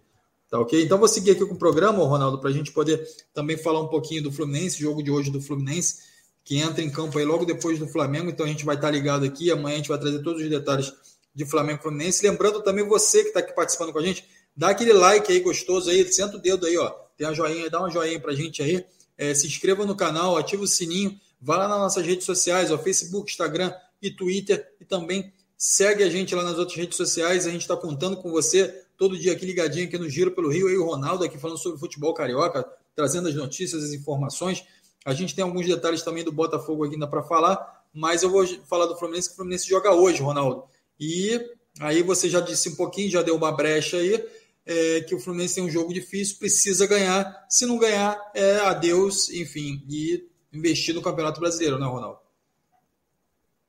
Tá 0.51 0.59
ok? 0.59 0.83
Então 0.83 0.99
vou 0.99 1.07
seguir 1.07 1.31
aqui 1.31 1.47
com 1.47 1.55
o 1.55 1.59
programa, 1.59 2.05
Ronaldo, 2.05 2.41
para 2.41 2.51
a 2.51 2.53
gente 2.53 2.73
poder 2.73 3.07
também 3.33 3.57
falar 3.57 3.81
um 3.81 3.89
pouquinho 3.89 4.25
do 4.25 4.33
Fluminense, 4.33 4.81
jogo 4.81 5.03
de 5.03 5.11
hoje 5.11 5.31
do 5.31 5.41
Fluminense, 5.41 5.99
que 6.45 6.59
entra 6.59 6.83
em 6.83 6.91
campo 6.91 7.19
aí 7.19 7.25
logo 7.25 7.45
depois 7.45 7.79
do 7.79 7.87
Flamengo. 7.87 8.29
Então 8.29 8.45
a 8.45 8.49
gente 8.49 8.65
vai 8.65 8.75
estar 8.75 8.91
ligado 8.91 9.25
aqui. 9.25 9.51
Amanhã 9.51 9.75
a 9.75 9.77
gente 9.79 9.89
vai 9.89 9.99
trazer 9.99 10.21
todos 10.23 10.43
os 10.43 10.51
detalhes 10.51 10.93
de 11.33 11.47
Flamengo 11.47 11.83
Fluminense. 11.83 12.27
Lembrando 12.27 12.63
também 12.63 12.87
você 12.87 13.23
que 13.23 13.29
está 13.29 13.41
aqui 13.41 13.55
participando 13.55 13.93
com 13.93 14.01
a 14.01 14.03
gente, 14.03 14.25
dá 14.57 14.71
aquele 14.71 14.93
like 14.93 15.31
aí 15.31 15.39
gostoso 15.39 15.89
aí, 15.89 16.13
senta 16.13 16.37
o 16.37 16.41
dedo 16.41 16.67
aí, 16.67 16.77
ó. 16.77 16.91
Tem 17.17 17.29
a 17.29 17.33
joinha, 17.33 17.71
dá 17.71 17.79
uma 17.79 17.91
joinha 17.91 18.19
para 18.19 18.33
a 18.33 18.35
gente 18.35 18.61
aí. 18.61 18.85
É, 19.21 19.35
se 19.35 19.47
inscreva 19.47 19.85
no 19.85 19.95
canal, 19.95 20.39
ativa 20.39 20.63
o 20.63 20.67
sininho, 20.67 21.21
vá 21.39 21.59
lá 21.59 21.69
nas 21.69 21.79
nossas 21.79 22.07
redes 22.07 22.25
sociais, 22.25 22.71
ó, 22.71 22.79
Facebook, 22.79 23.31
Instagram 23.31 23.71
e 24.01 24.11
Twitter, 24.11 24.67
e 24.81 24.85
também 24.87 25.31
segue 25.59 26.03
a 26.03 26.09
gente 26.09 26.35
lá 26.35 26.43
nas 26.43 26.57
outras 26.57 26.79
redes 26.79 26.97
sociais. 26.97 27.47
A 27.47 27.51
gente 27.51 27.61
está 27.61 27.77
contando 27.77 28.17
com 28.17 28.31
você 28.31 28.83
todo 28.97 29.19
dia 29.19 29.33
aqui 29.33 29.45
ligadinho 29.45 29.87
aqui 29.87 29.99
no 29.99 30.09
Giro 30.09 30.31
pelo 30.31 30.51
Rio, 30.51 30.69
aí 30.69 30.77
o 30.79 30.87
Ronaldo 30.87 31.23
aqui 31.23 31.37
falando 31.37 31.59
sobre 31.59 31.79
futebol 31.79 32.15
carioca, 32.15 32.67
trazendo 32.97 33.29
as 33.29 33.35
notícias, 33.35 33.85
as 33.85 33.93
informações. 33.93 34.65
A 35.05 35.13
gente 35.13 35.35
tem 35.35 35.45
alguns 35.45 35.67
detalhes 35.67 36.01
também 36.01 36.25
do 36.25 36.33
Botafogo 36.33 36.85
ainda 36.85 37.07
para 37.07 37.23
falar, 37.23 37.85
mas 37.93 38.23
eu 38.23 38.31
vou 38.31 38.47
falar 38.67 38.87
do 38.87 38.97
Fluminense, 38.97 39.29
que 39.29 39.35
o 39.35 39.37
Fluminense 39.37 39.69
joga 39.69 39.93
hoje, 39.93 40.23
Ronaldo. 40.23 40.65
E 40.99 41.39
aí 41.79 42.03
você 42.03 42.27
já 42.27 42.41
disse 42.41 42.71
um 42.71 42.75
pouquinho, 42.75 43.11
já 43.11 43.21
deu 43.21 43.37
uma 43.37 43.53
brecha 43.53 43.99
aí, 43.99 44.25
é, 44.71 45.01
que 45.01 45.17
o 45.17 45.19
Fluminense 45.19 45.57
tem 45.57 45.65
um 45.65 45.71
jogo 45.71 45.93
difícil, 45.93 46.39
precisa 46.39 46.87
ganhar. 46.87 47.45
Se 47.49 47.67
não 47.67 47.77
ganhar, 47.77 48.17
é 48.33 48.59
adeus, 48.59 49.29
enfim, 49.31 49.85
e 49.89 50.25
investir 50.53 50.95
no 50.95 51.03
Campeonato 51.03 51.41
Brasileiro, 51.41 51.77
né, 51.77 51.87
Ronaldo? 51.87 52.21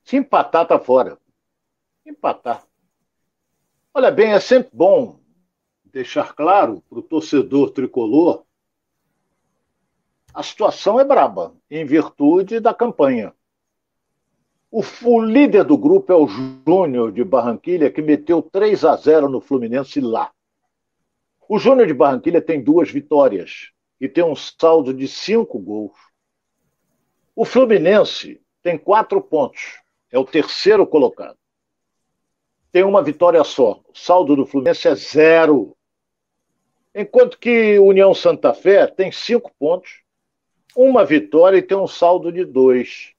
Se 0.04 0.16
empatar, 0.16 0.68
tá 0.68 0.78
fora. 0.78 1.18
Empatar. 2.06 2.64
Olha 3.91 4.12
bem, 4.12 4.32
é 4.32 4.39
sempre 4.39 4.70
bom 4.72 5.20
deixar 5.86 6.34
claro 6.34 6.84
para 6.88 6.99
o 6.99 7.02
torcedor 7.02 7.72
tricolor, 7.72 8.43
a 10.34 10.43
situação 10.43 10.99
é 10.99 11.04
braba, 11.04 11.54
em 11.70 11.84
virtude 11.84 12.60
da 12.60 12.74
campanha. 12.74 13.34
O, 14.70 14.82
o 15.04 15.22
líder 15.22 15.66
do 15.66 15.78
grupo 15.78 16.14
é 16.14 16.16
o 16.16 16.28
Júnior 16.28 17.12
de 17.12 17.24
Barranquilha, 17.24 17.91
que 17.91 18.02
meteu 18.02 18.41
3 18.41 18.86
a 18.86 18.95
0 18.95 19.28
no 19.28 19.41
Fluminense 19.41 19.99
lá. 19.99 20.32
O 21.54 21.60
Júnior 21.60 21.86
de 21.86 21.93
Barranquilha 21.93 22.41
tem 22.41 22.64
duas 22.64 22.89
vitórias 22.89 23.72
e 23.99 24.08
tem 24.08 24.24
um 24.24 24.38
saldo 24.38 24.93
de 24.93 25.06
cinco 25.06 25.60
gols. 25.60 25.99
O 27.36 27.43
Fluminense 27.43 28.41
tem 28.64 28.78
quatro 28.78 29.22
pontos, 29.22 29.82
é 30.10 30.18
o 30.18 30.24
terceiro 30.24 30.88
colocado. 30.88 31.38
Tem 32.72 32.86
uma 32.86 33.04
vitória 33.04 33.43
só. 33.43 33.82
O 33.93 33.93
saldo 33.93 34.34
do 34.34 34.45
Fluminense 34.45 34.88
é 34.88 34.95
zero. 34.95 35.76
Enquanto 36.95 37.38
que 37.38 37.78
União 37.80 38.14
Santa 38.14 38.54
Fé 38.54 38.88
tem 38.88 39.12
cinco 39.12 39.52
pontos, 39.60 40.04
uma 40.74 41.04
vitória 41.04 41.58
e 41.58 41.62
tem 41.62 41.78
um 41.78 41.86
saldo 41.86 42.32
de 42.32 42.45
dois. 42.45 43.12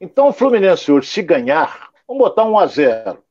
Então 0.00 0.30
o 0.30 0.32
Fluminense 0.32 0.90
hoje, 0.90 1.06
se 1.06 1.22
ganhar, 1.22 1.92
vamos 2.08 2.24
botar 2.24 2.44
um 2.44 2.58
a 2.58 2.66
zero. 2.66 3.22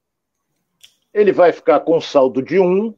Ele 1.13 1.33
vai 1.33 1.51
ficar 1.51 1.81
com 1.81 1.97
um 1.97 2.01
saldo 2.01 2.41
de 2.41 2.61
um, 2.61 2.95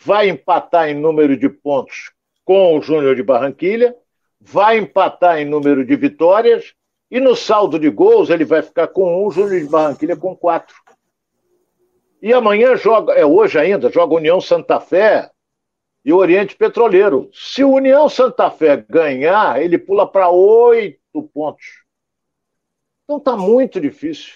vai 0.00 0.28
empatar 0.28 0.88
em 0.88 0.94
número 0.94 1.36
de 1.36 1.48
pontos 1.48 2.12
com 2.44 2.78
o 2.78 2.82
Júnior 2.82 3.14
de 3.14 3.22
Barranquilha, 3.22 3.94
vai 4.40 4.78
empatar 4.78 5.38
em 5.38 5.44
número 5.44 5.84
de 5.84 5.96
vitórias, 5.96 6.74
e 7.10 7.20
no 7.20 7.34
saldo 7.34 7.78
de 7.78 7.90
gols 7.90 8.30
ele 8.30 8.44
vai 8.44 8.62
ficar 8.62 8.88
com 8.88 9.22
um, 9.22 9.26
o 9.26 9.30
Júnior 9.30 9.60
de 9.60 9.68
Barranquilha 9.68 10.16
com 10.16 10.36
quatro. 10.36 10.76
E 12.20 12.32
amanhã 12.32 12.76
joga, 12.76 13.14
é 13.14 13.24
hoje 13.24 13.58
ainda, 13.58 13.90
joga 13.90 14.14
União 14.14 14.40
Santa 14.40 14.80
Fé 14.80 15.30
e 16.04 16.12
Oriente 16.12 16.56
Petroleiro. 16.56 17.30
Se 17.32 17.62
o 17.62 17.70
União 17.70 18.08
Santa 18.08 18.50
Fé 18.50 18.76
ganhar, 18.76 19.62
ele 19.62 19.78
pula 19.78 20.10
para 20.10 20.30
oito 20.30 21.22
pontos. 21.34 21.84
Então 23.04 23.20
tá 23.20 23.36
muito 23.36 23.80
difícil. 23.80 24.34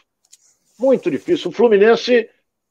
Muito 0.78 1.10
difícil. 1.10 1.50
O 1.50 1.54
Fluminense 1.54 2.28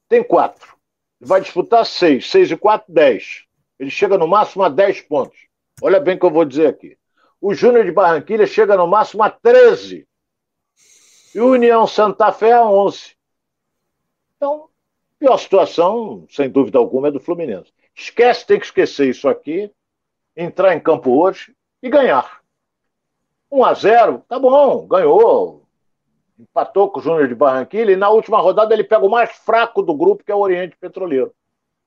tem 0.08 0.22
quatro. 0.22 0.76
Vai 1.24 1.40
disputar 1.40 1.86
seis. 1.86 2.28
Seis 2.28 2.50
e 2.50 2.56
quatro, 2.56 2.92
dez. 2.92 3.44
Ele 3.78 3.90
chega 3.90 4.18
no 4.18 4.26
máximo 4.26 4.64
a 4.64 4.68
dez 4.68 5.00
pontos. 5.00 5.38
Olha 5.80 6.00
bem 6.00 6.16
o 6.16 6.18
que 6.18 6.26
eu 6.26 6.30
vou 6.30 6.44
dizer 6.44 6.66
aqui. 6.66 6.98
O 7.40 7.54
Júnior 7.54 7.84
de 7.84 7.92
Barranquilha 7.92 8.46
chega 8.46 8.76
no 8.76 8.86
máximo 8.86 9.22
a 9.22 9.30
13. 9.30 10.06
E 11.34 11.40
o 11.40 11.52
União 11.52 11.86
Santa 11.86 12.32
Fé 12.32 12.52
a 12.52 12.64
11. 12.64 13.16
Então, 14.36 14.68
pior 15.18 15.36
situação, 15.38 16.26
sem 16.28 16.50
dúvida 16.50 16.78
alguma, 16.78 17.08
é 17.08 17.10
do 17.10 17.20
Fluminense. 17.20 17.72
Esquece, 17.94 18.46
tem 18.46 18.58
que 18.58 18.66
esquecer 18.66 19.08
isso 19.08 19.28
aqui, 19.28 19.70
entrar 20.36 20.74
em 20.74 20.80
campo 20.80 21.10
hoje 21.20 21.54
e 21.82 21.88
ganhar. 21.88 22.42
1 23.50 23.64
a 23.64 23.74
0 23.74 24.24
tá 24.28 24.38
bom, 24.38 24.86
ganhou. 24.86 25.61
Empatou 26.42 26.90
com 26.90 26.98
o 26.98 27.02
Júnior 27.02 27.28
de 27.28 27.36
Barranquilla 27.36 27.92
e 27.92 27.96
na 27.96 28.10
última 28.10 28.40
rodada 28.40 28.74
ele 28.74 28.82
pega 28.82 29.06
o 29.06 29.10
mais 29.10 29.30
fraco 29.30 29.80
do 29.80 29.94
grupo, 29.94 30.24
que 30.24 30.32
é 30.32 30.34
o 30.34 30.40
Oriente 30.40 30.76
Petroleiro. 30.76 31.32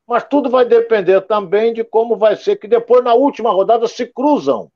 Mas 0.07 0.23
tudo 0.23 0.49
vai 0.49 0.63
depender 0.63 1.19
também 1.21 1.73
de 1.73 1.83
como 1.83 2.15
vai 2.15 2.37
ser 2.37 2.55
que 2.55 2.67
depois, 2.67 3.03
na 3.03 3.13
última 3.13 3.51
rodada, 3.51 3.85
se 3.87 4.05
cruzam 4.05 4.71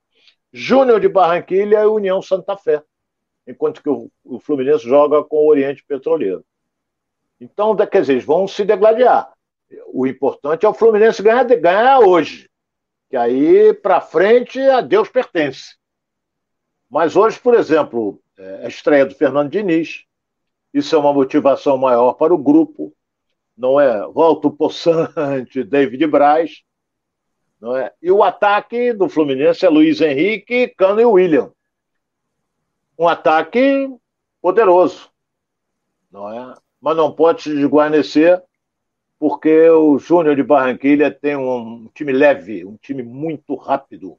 Júnior 0.52 1.00
de 1.00 1.08
Barranquilha 1.08 1.82
e 1.82 1.86
União 1.86 2.22
Santa 2.22 2.58
Fé, 2.58 2.84
enquanto 3.48 3.82
que 3.82 3.90
o, 3.90 4.12
o 4.26 4.40
Fluminense 4.40 4.84
joga 4.84 5.24
com 5.24 5.38
o 5.38 5.48
Oriente 5.48 5.84
Petroleiro. 5.88 6.44
Então, 7.40 7.74
quer 7.76 8.02
dizer, 8.02 8.14
eles 8.14 8.26
vão 8.26 8.48
se 8.48 8.66
degladiar. 8.66 9.32
O 9.94 10.06
importante 10.06 10.66
é 10.66 10.70
o 10.70 10.74
Fluminense 10.74 11.24
ganhar, 11.24 11.46
ganhar 11.46 12.00
hoje. 12.00 12.50
Que 13.10 13.16
aí, 13.16 13.74
para 13.74 14.02
frente, 14.02 14.60
a 14.60 14.82
Deus 14.82 15.08
pertence. 15.08 15.78
Mas 16.90 17.16
hoje, 17.16 17.40
por 17.40 17.54
exemplo, 17.54 18.20
é 18.40 18.66
a 18.66 18.68
estreia 18.68 19.06
do 19.06 19.14
Fernando 19.14 19.52
Diniz. 19.52 20.06
Isso 20.74 20.96
é 20.96 20.98
uma 20.98 21.14
motivação 21.14 21.78
maior 21.78 22.14
para 22.14 22.34
o 22.34 22.38
grupo. 22.38 22.94
Não 23.58 23.80
é? 23.80 24.08
Volta 24.08 24.50
Poçante, 24.50 25.64
David 25.66 26.08
Braz. 26.08 26.64
Não 27.60 27.76
é? 27.76 27.92
E 28.02 28.10
o 28.10 28.24
ataque 28.24 28.94
do 28.94 29.10
Fluminense 29.10 29.66
é 29.66 29.70
Luiz 29.70 30.00
Henrique, 30.00 30.70
Cano 30.70 31.02
e 31.02 31.06
William. 31.06 31.52
Um 32.98 33.08
ataque 33.08 33.90
poderoso. 34.42 35.12
Não 36.10 36.32
é? 36.32 36.56
Mas 36.80 36.96
não 36.96 37.12
pode 37.12 37.44
se 37.44 37.54
desguarnecer 37.54 38.42
porque 39.20 39.70
o 39.70 40.00
Júnior 40.00 40.38
de 40.38 40.44
Barranquilha 40.44 41.12
tem 41.12 41.36
um 41.36 41.90
time 41.94 42.14
leve, 42.14 42.66
um 42.66 42.78
time 42.78 43.04
muito 43.04 43.54
rápido. 43.56 44.18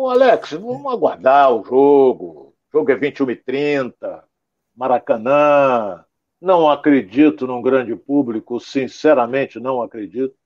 Ô 0.00 0.08
Alex, 0.10 0.52
vamos 0.52 0.92
aguardar 0.92 1.52
o 1.52 1.64
jogo. 1.64 2.54
O 2.68 2.72
jogo 2.72 2.92
é 2.92 2.94
21 2.94 3.32
e 3.32 3.34
30 3.34 4.24
Maracanã. 4.72 6.04
Não 6.40 6.70
acredito 6.70 7.48
num 7.48 7.60
grande 7.60 7.96
público, 7.96 8.60
sinceramente 8.60 9.58
não 9.58 9.82
acredito. 9.82 10.36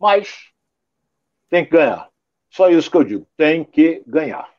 Mas 0.00 0.48
tem 1.50 1.66
que 1.66 1.72
ganhar. 1.72 2.08
Só 2.48 2.70
isso 2.70 2.90
que 2.90 2.96
eu 2.96 3.04
digo, 3.04 3.28
tem 3.36 3.62
que 3.62 4.02
ganhar. 4.06 4.50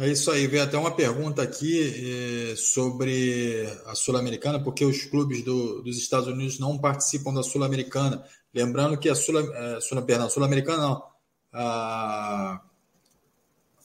É 0.00 0.08
isso 0.08 0.30
aí, 0.30 0.46
veio 0.46 0.62
até 0.62 0.78
uma 0.78 0.96
pergunta 0.96 1.42
aqui 1.42 2.52
eh, 2.52 2.56
sobre 2.56 3.66
a 3.84 3.94
Sul-Americana, 3.94 4.64
porque 4.64 4.82
os 4.86 5.04
clubes 5.04 5.44
do, 5.44 5.82
dos 5.82 5.98
Estados 5.98 6.26
Unidos 6.26 6.58
não 6.58 6.78
participam 6.78 7.34
da 7.34 7.42
Sul-Americana. 7.42 8.24
Lembrando 8.54 8.98
que 8.98 9.10
a 9.10 9.14
Sul, 9.14 9.40
eh, 9.40 9.80
Sul, 9.82 9.98
Sul-Americana 10.30 10.78
não, 10.78 11.13
a, 11.54 12.60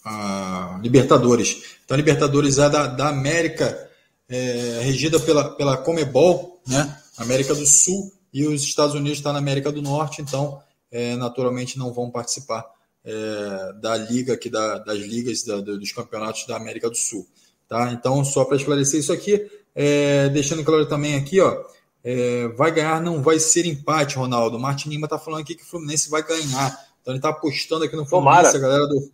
a, 0.03 0.79
Libertadores. 0.81 1.77
Então 1.85 1.95
a 1.95 1.97
Libertadores 1.97 2.57
é 2.57 2.69
da, 2.69 2.87
da 2.87 3.09
América, 3.09 3.89
é, 4.27 4.79
regida 4.81 5.19
pela, 5.19 5.51
pela 5.55 5.77
Comebol, 5.77 6.61
né? 6.67 6.97
América 7.17 7.53
do 7.53 7.65
Sul, 7.65 8.11
e 8.33 8.47
os 8.47 8.63
Estados 8.63 8.95
Unidos 8.95 9.17
estão 9.17 9.31
tá 9.31 9.33
na 9.33 9.39
América 9.39 9.71
do 9.71 9.81
Norte, 9.81 10.21
então 10.21 10.61
é, 10.91 11.15
naturalmente 11.15 11.77
não 11.77 11.93
vão 11.93 12.09
participar 12.09 12.65
é, 13.03 13.73
da 13.81 13.95
liga 13.97 14.33
aqui, 14.33 14.49
da, 14.49 14.79
das 14.79 14.99
ligas 14.99 15.43
da, 15.43 15.59
dos 15.59 15.91
campeonatos 15.91 16.45
da 16.45 16.55
América 16.55 16.89
do 16.89 16.95
Sul. 16.95 17.27
Tá? 17.67 17.91
Então, 17.91 18.23
só 18.23 18.45
para 18.45 18.57
esclarecer 18.57 18.99
isso 18.99 19.13
aqui, 19.13 19.49
é, 19.75 20.29
deixando 20.29 20.63
claro 20.63 20.87
também 20.87 21.15
aqui, 21.15 21.39
ó, 21.39 21.63
é, 22.03 22.47
vai 22.49 22.71
ganhar, 22.71 23.01
não 23.01 23.21
vai 23.21 23.39
ser 23.39 23.65
empate, 23.65 24.15
Ronaldo. 24.15 24.59
Martin 24.59 24.89
Lima 24.89 25.05
está 25.05 25.19
falando 25.19 25.41
aqui 25.41 25.55
que 25.55 25.63
o 25.63 25.65
Fluminense 25.65 26.09
vai 26.09 26.25
ganhar. 26.25 26.88
Então 27.01 27.13
ele 27.13 27.19
está 27.19 27.29
apostando 27.29 27.85
aqui 27.85 27.95
no 27.95 28.05
Fluminense. 28.05 28.53
Tomara. 28.53 28.57
A 28.57 28.61
galera 28.61 28.87
do, 28.87 29.11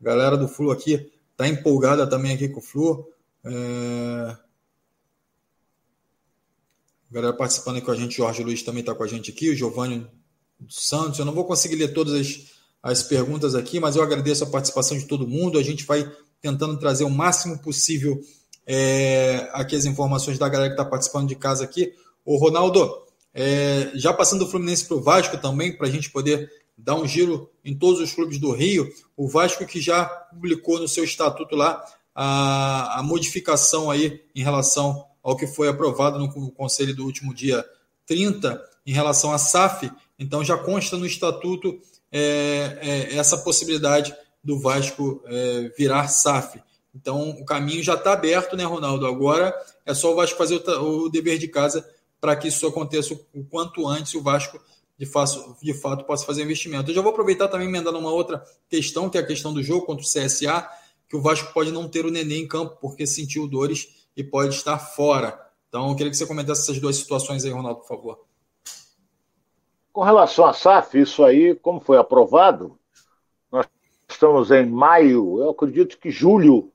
galera 0.00 0.36
do 0.36 0.48
Flu 0.48 0.70
aqui 0.70 1.10
está 1.32 1.46
empolgada 1.46 2.06
também 2.06 2.32
aqui 2.32 2.48
com 2.48 2.60
o 2.60 2.62
Flu. 2.62 3.08
É... 3.44 4.36
A 7.10 7.14
galera 7.14 7.32
participando 7.32 7.76
aqui 7.76 7.86
com 7.86 7.92
a 7.92 7.96
gente, 7.96 8.16
Jorge 8.16 8.42
Luiz 8.42 8.62
também 8.62 8.80
está 8.80 8.94
com 8.94 9.02
a 9.02 9.06
gente 9.06 9.30
aqui, 9.30 9.50
o 9.50 9.56
Giovanni 9.56 10.06
Santos. 10.68 11.18
Eu 11.18 11.24
não 11.24 11.32
vou 11.32 11.44
conseguir 11.44 11.76
ler 11.76 11.94
todas 11.94 12.12
as, 12.14 12.46
as 12.82 13.02
perguntas 13.02 13.54
aqui, 13.54 13.80
mas 13.80 13.96
eu 13.96 14.02
agradeço 14.02 14.44
a 14.44 14.48
participação 14.48 14.98
de 14.98 15.06
todo 15.06 15.26
mundo. 15.26 15.58
A 15.58 15.62
gente 15.62 15.84
vai 15.84 16.10
tentando 16.40 16.78
trazer 16.78 17.04
o 17.04 17.10
máximo 17.10 17.58
possível 17.58 18.20
é, 18.66 19.48
aqui 19.52 19.74
as 19.74 19.86
informações 19.86 20.38
da 20.38 20.48
galera 20.48 20.68
que 20.68 20.78
está 20.78 20.84
participando 20.84 21.28
de 21.28 21.36
casa 21.36 21.64
aqui. 21.64 21.94
O 22.24 22.36
Ronaldo, 22.36 23.06
é, 23.32 23.90
já 23.94 24.12
passando 24.12 24.44
do 24.44 24.50
Fluminense 24.50 24.84
para 24.84 24.96
o 24.96 25.00
Vasco 25.00 25.38
também, 25.38 25.74
para 25.74 25.86
a 25.86 25.90
gente 25.90 26.10
poder 26.10 26.50
dar 26.78 26.94
um 26.94 27.06
giro 27.06 27.50
em 27.64 27.76
todos 27.76 28.00
os 28.00 28.12
clubes 28.12 28.38
do 28.38 28.52
Rio. 28.52 28.88
O 29.16 29.28
Vasco 29.28 29.66
que 29.66 29.80
já 29.80 30.04
publicou 30.04 30.78
no 30.78 30.86
seu 30.86 31.02
estatuto 31.02 31.56
lá 31.56 31.84
a, 32.14 33.00
a 33.00 33.02
modificação 33.02 33.90
aí 33.90 34.22
em 34.34 34.42
relação 34.42 35.04
ao 35.22 35.36
que 35.36 35.46
foi 35.46 35.68
aprovado 35.68 36.18
no 36.18 36.52
conselho 36.52 36.94
do 36.94 37.04
último 37.04 37.34
dia 37.34 37.64
30 38.06 38.62
em 38.86 38.92
relação 38.92 39.32
à 39.32 39.38
SAF. 39.38 39.90
Então 40.18 40.42
já 40.44 40.56
consta 40.56 40.96
no 40.96 41.04
estatuto 41.04 41.78
é, 42.10 42.78
é, 42.80 43.16
essa 43.16 43.36
possibilidade 43.36 44.14
do 44.42 44.58
Vasco 44.58 45.22
é, 45.26 45.72
virar 45.76 46.08
SAF. 46.08 46.60
Então 46.94 47.30
o 47.30 47.44
caminho 47.44 47.82
já 47.82 47.94
está 47.94 48.12
aberto, 48.12 48.56
né, 48.56 48.64
Ronaldo? 48.64 49.06
Agora 49.06 49.54
é 49.84 49.92
só 49.92 50.12
o 50.12 50.16
Vasco 50.16 50.38
fazer 50.38 50.56
o, 50.56 51.04
o 51.04 51.08
dever 51.10 51.38
de 51.38 51.48
casa 51.48 51.86
para 52.20 52.34
que 52.34 52.48
isso 52.48 52.66
aconteça 52.66 53.14
o 53.34 53.44
quanto 53.44 53.86
antes 53.86 54.14
o 54.14 54.22
Vasco 54.22 54.60
de 54.98 55.06
fato, 55.06 55.56
de 55.62 55.72
fato 55.72 56.04
possa 56.04 56.26
fazer 56.26 56.42
investimento. 56.42 56.90
Eu 56.90 56.94
já 56.94 57.00
vou 57.00 57.12
aproveitar 57.12 57.46
também 57.48 57.68
emendando 57.68 57.98
uma 57.98 58.10
outra 58.10 58.44
questão, 58.68 59.08
que 59.08 59.16
é 59.16 59.20
a 59.20 59.26
questão 59.26 59.54
do 59.54 59.62
jogo 59.62 59.86
contra 59.86 60.04
o 60.04 60.08
CSA, 60.08 60.68
que 61.08 61.16
o 61.16 61.22
Vasco 61.22 61.52
pode 61.54 61.70
não 61.70 61.88
ter 61.88 62.04
o 62.04 62.10
Nenê 62.10 62.38
em 62.38 62.48
campo 62.48 62.76
porque 62.80 63.06
sentiu 63.06 63.46
dores 63.46 64.08
e 64.16 64.24
pode 64.24 64.54
estar 64.54 64.78
fora. 64.78 65.40
Então, 65.68 65.88
eu 65.88 65.94
queria 65.94 66.10
que 66.10 66.16
você 66.16 66.26
comentasse 66.26 66.62
essas 66.62 66.80
duas 66.80 66.96
situações 66.96 67.44
aí, 67.44 67.50
Ronaldo, 67.52 67.80
por 67.80 67.88
favor. 67.88 68.24
Com 69.92 70.02
relação 70.02 70.46
à 70.46 70.52
SAF, 70.52 71.00
isso 71.00 71.24
aí, 71.24 71.54
como 71.54 71.80
foi 71.80 71.96
aprovado, 71.96 72.78
nós 73.50 73.66
estamos 74.08 74.50
em 74.50 74.66
maio, 74.66 75.40
eu 75.40 75.50
acredito 75.50 75.98
que 75.98 76.10
julho 76.10 76.72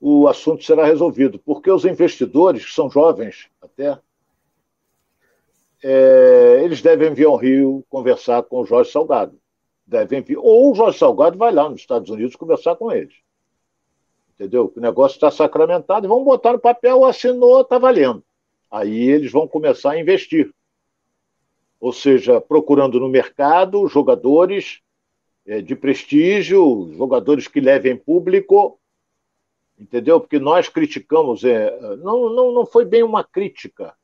o 0.00 0.28
assunto 0.28 0.62
será 0.64 0.84
resolvido, 0.84 1.38
porque 1.38 1.70
os 1.70 1.84
investidores, 1.84 2.64
que 2.64 2.72
são 2.72 2.90
jovens 2.90 3.48
até, 3.60 3.98
é, 5.88 6.64
eles 6.64 6.82
devem 6.82 7.14
vir 7.14 7.26
ao 7.26 7.36
Rio 7.36 7.84
conversar 7.88 8.42
com 8.42 8.60
o 8.60 8.66
Jorge 8.66 8.90
Salgado. 8.90 9.38
Devem 9.86 10.20
vir. 10.20 10.36
Ou 10.36 10.72
o 10.72 10.74
Jorge 10.74 10.98
Salgado 10.98 11.38
vai 11.38 11.52
lá 11.52 11.70
nos 11.70 11.80
Estados 11.80 12.10
Unidos 12.10 12.34
conversar 12.34 12.74
com 12.74 12.90
eles. 12.90 13.14
Entendeu? 14.34 14.72
O 14.76 14.80
negócio 14.80 15.14
está 15.14 15.30
sacramentado 15.30 16.04
e 16.04 16.08
vão 16.08 16.24
botar 16.24 16.54
no 16.54 16.58
papel, 16.58 17.04
assinou, 17.04 17.60
está 17.60 17.78
valendo. 17.78 18.20
Aí 18.68 18.98
eles 18.98 19.30
vão 19.30 19.46
começar 19.46 19.92
a 19.92 20.00
investir. 20.00 20.52
Ou 21.78 21.92
seja, 21.92 22.40
procurando 22.40 22.98
no 22.98 23.08
mercado 23.08 23.86
jogadores 23.86 24.80
é, 25.46 25.60
de 25.62 25.76
prestígio, 25.76 26.92
jogadores 26.96 27.46
que 27.46 27.60
levem 27.60 27.96
público, 27.96 28.80
entendeu? 29.78 30.18
Porque 30.18 30.40
nós 30.40 30.68
criticamos, 30.68 31.44
é, 31.44 31.96
não, 31.98 32.28
não, 32.28 32.50
não 32.50 32.66
foi 32.66 32.84
bem 32.84 33.04
uma 33.04 33.22
crítica, 33.22 33.94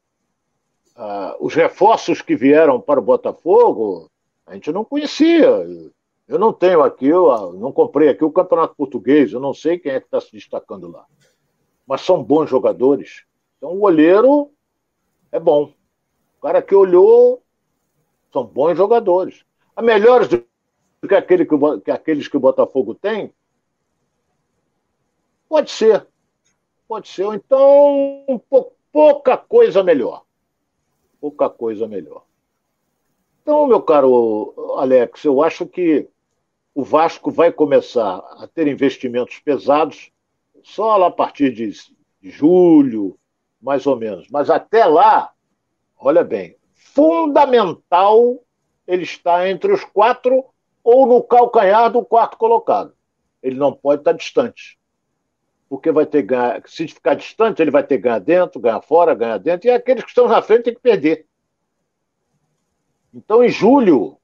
ah, 0.95 1.37
os 1.41 1.55
reforços 1.55 2.21
que 2.21 2.37
vieram 2.37 2.81
para 2.81 3.01
o 3.01 3.03
Botafogo, 3.03 4.11
a 4.47 4.55
gente 4.55 4.71
não 4.71 4.85
conhecia. 4.85 5.67
Eu 6.29 6.39
não 6.39 6.53
tenho 6.53 6.83
aqui, 6.83 7.07
eu 7.07 7.53
não 7.55 7.73
comprei 7.73 8.09
aqui 8.09 8.25
o 8.25 8.33
Campeonato 8.33 8.77
Português, 8.77 9.33
eu 9.33 9.41
não 9.41 9.53
sei 9.53 9.79
quem 9.79 9.93
é 9.93 10.01
que 10.01 10.07
está 10.07 10.21
se 10.21 10.33
destacando 10.33 10.91
lá. 10.91 11.05
Mas 11.87 12.03
são 12.03 12.23
bons 12.23 12.49
jogadores. 12.49 13.25
Então 13.57 13.73
o 13.73 13.83
olheiro 13.83 14.51
é 15.31 15.41
bom. 15.41 15.73
O 16.39 16.43
cara 16.43 16.63
que 16.63 16.75
olhou 16.75 17.43
são 18.33 18.45
bons 18.45 18.77
jogadores. 18.77 19.45
A 19.75 19.83
melhores 19.83 20.29
do 20.29 20.45
que, 21.09 21.15
aquele 21.15 21.45
que, 21.45 21.57
que 21.85 21.91
aqueles 21.91 22.29
que 22.29 22.37
o 22.37 22.41
Botafogo 22.41 22.95
tem? 22.95 23.33
Pode 25.49 25.71
ser. 25.71 26.07
Pode 26.87 27.09
ser. 27.09 27.25
Ou 27.25 27.35
então, 27.35 28.25
um 28.29 28.41
pouca 28.93 29.37
coisa 29.37 29.83
melhor 29.83 30.23
pouca 31.23 31.49
coisa 31.49 31.87
melhor. 31.87 32.25
Então, 33.41 33.65
meu 33.69 33.81
caro 33.81 34.75
Alex, 34.77 35.25
eu 35.25 35.41
acho 35.41 35.65
que 35.65 36.09
o 36.75 36.83
Vasco 36.83 37.31
vai 37.31 37.53
começar 37.53 38.17
a 38.17 38.49
ter 38.53 38.67
investimentos 38.67 39.39
pesados 39.39 40.11
só 40.65 40.97
lá 40.97 41.07
a 41.07 41.13
partir 41.13 41.53
de, 41.53 41.71
julho, 42.21 43.17
mais 43.61 43.87
ou 43.87 43.97
menos. 43.97 44.29
Mas 44.31 44.51
até 44.51 44.85
lá, 44.85 45.33
olha 45.97 46.25
bem, 46.25 46.57
fundamental 46.75 48.43
ele 48.85 49.05
está 49.05 49.49
entre 49.49 49.73
os 49.73 49.85
quatro 49.85 50.45
ou 50.83 51.07
no 51.07 51.23
calcanhar 51.23 51.91
do 51.91 52.05
quarto 52.05 52.37
colocado. 52.37 52.95
Ele 53.41 53.57
não 53.57 53.73
pode 53.73 54.01
estar 54.01 54.13
distante 54.13 54.77
porque 55.73 55.91
vai 55.91 56.05
ter 56.05 56.21
ganhar, 56.21 56.63
se 56.67 56.87
ficar 56.87 57.15
distante, 57.15 57.63
ele 57.63 57.71
vai 57.71 57.83
ter 57.83 57.97
ganhar 57.97 58.19
dentro, 58.19 58.61
ganhar 58.61 58.83
fora, 58.83 59.15
ganhar 59.15 59.39
dentro, 59.39 59.67
e 59.67 59.71
aqueles 59.71 60.05
que 60.05 60.11
estão 60.11 60.29
na 60.29 60.43
frente 60.43 60.65
têm 60.65 60.75
que 60.75 60.83
perder. 60.83 61.25
Então, 63.15 63.43
em 63.43 63.49
julho, 63.49 64.19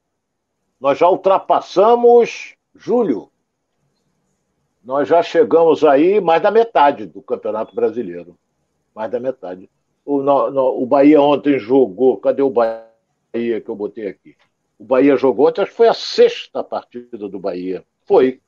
nós 0.79 0.99
já 0.99 1.09
ultrapassamos 1.09 2.55
julho. 2.75 3.31
Nós 4.83 5.07
já 5.07 5.23
chegamos 5.23 5.83
aí 5.83 6.21
mais 6.21 6.39
da 6.39 6.51
metade 6.51 7.07
do 7.07 7.19
Campeonato 7.19 7.73
Brasileiro. 7.73 8.37
Mais 8.93 9.09
da 9.09 9.19
metade. 9.19 9.67
O, 10.05 10.21
no, 10.21 10.51
no, 10.51 10.83
o 10.83 10.85
Bahia 10.85 11.19
ontem 11.19 11.57
jogou. 11.57 12.17
Cadê 12.17 12.43
o 12.43 12.51
Bahia 12.51 12.85
que 13.33 13.69
eu 13.69 13.75
botei 13.75 14.07
aqui? 14.07 14.37
O 14.77 14.83
Bahia 14.83 15.17
jogou 15.17 15.47
ontem, 15.47 15.63
acho 15.63 15.71
que 15.71 15.77
foi 15.77 15.87
a 15.87 15.95
sexta 15.95 16.63
partida 16.63 17.27
do 17.27 17.39
Bahia. 17.39 17.83
Foi. 18.05 18.39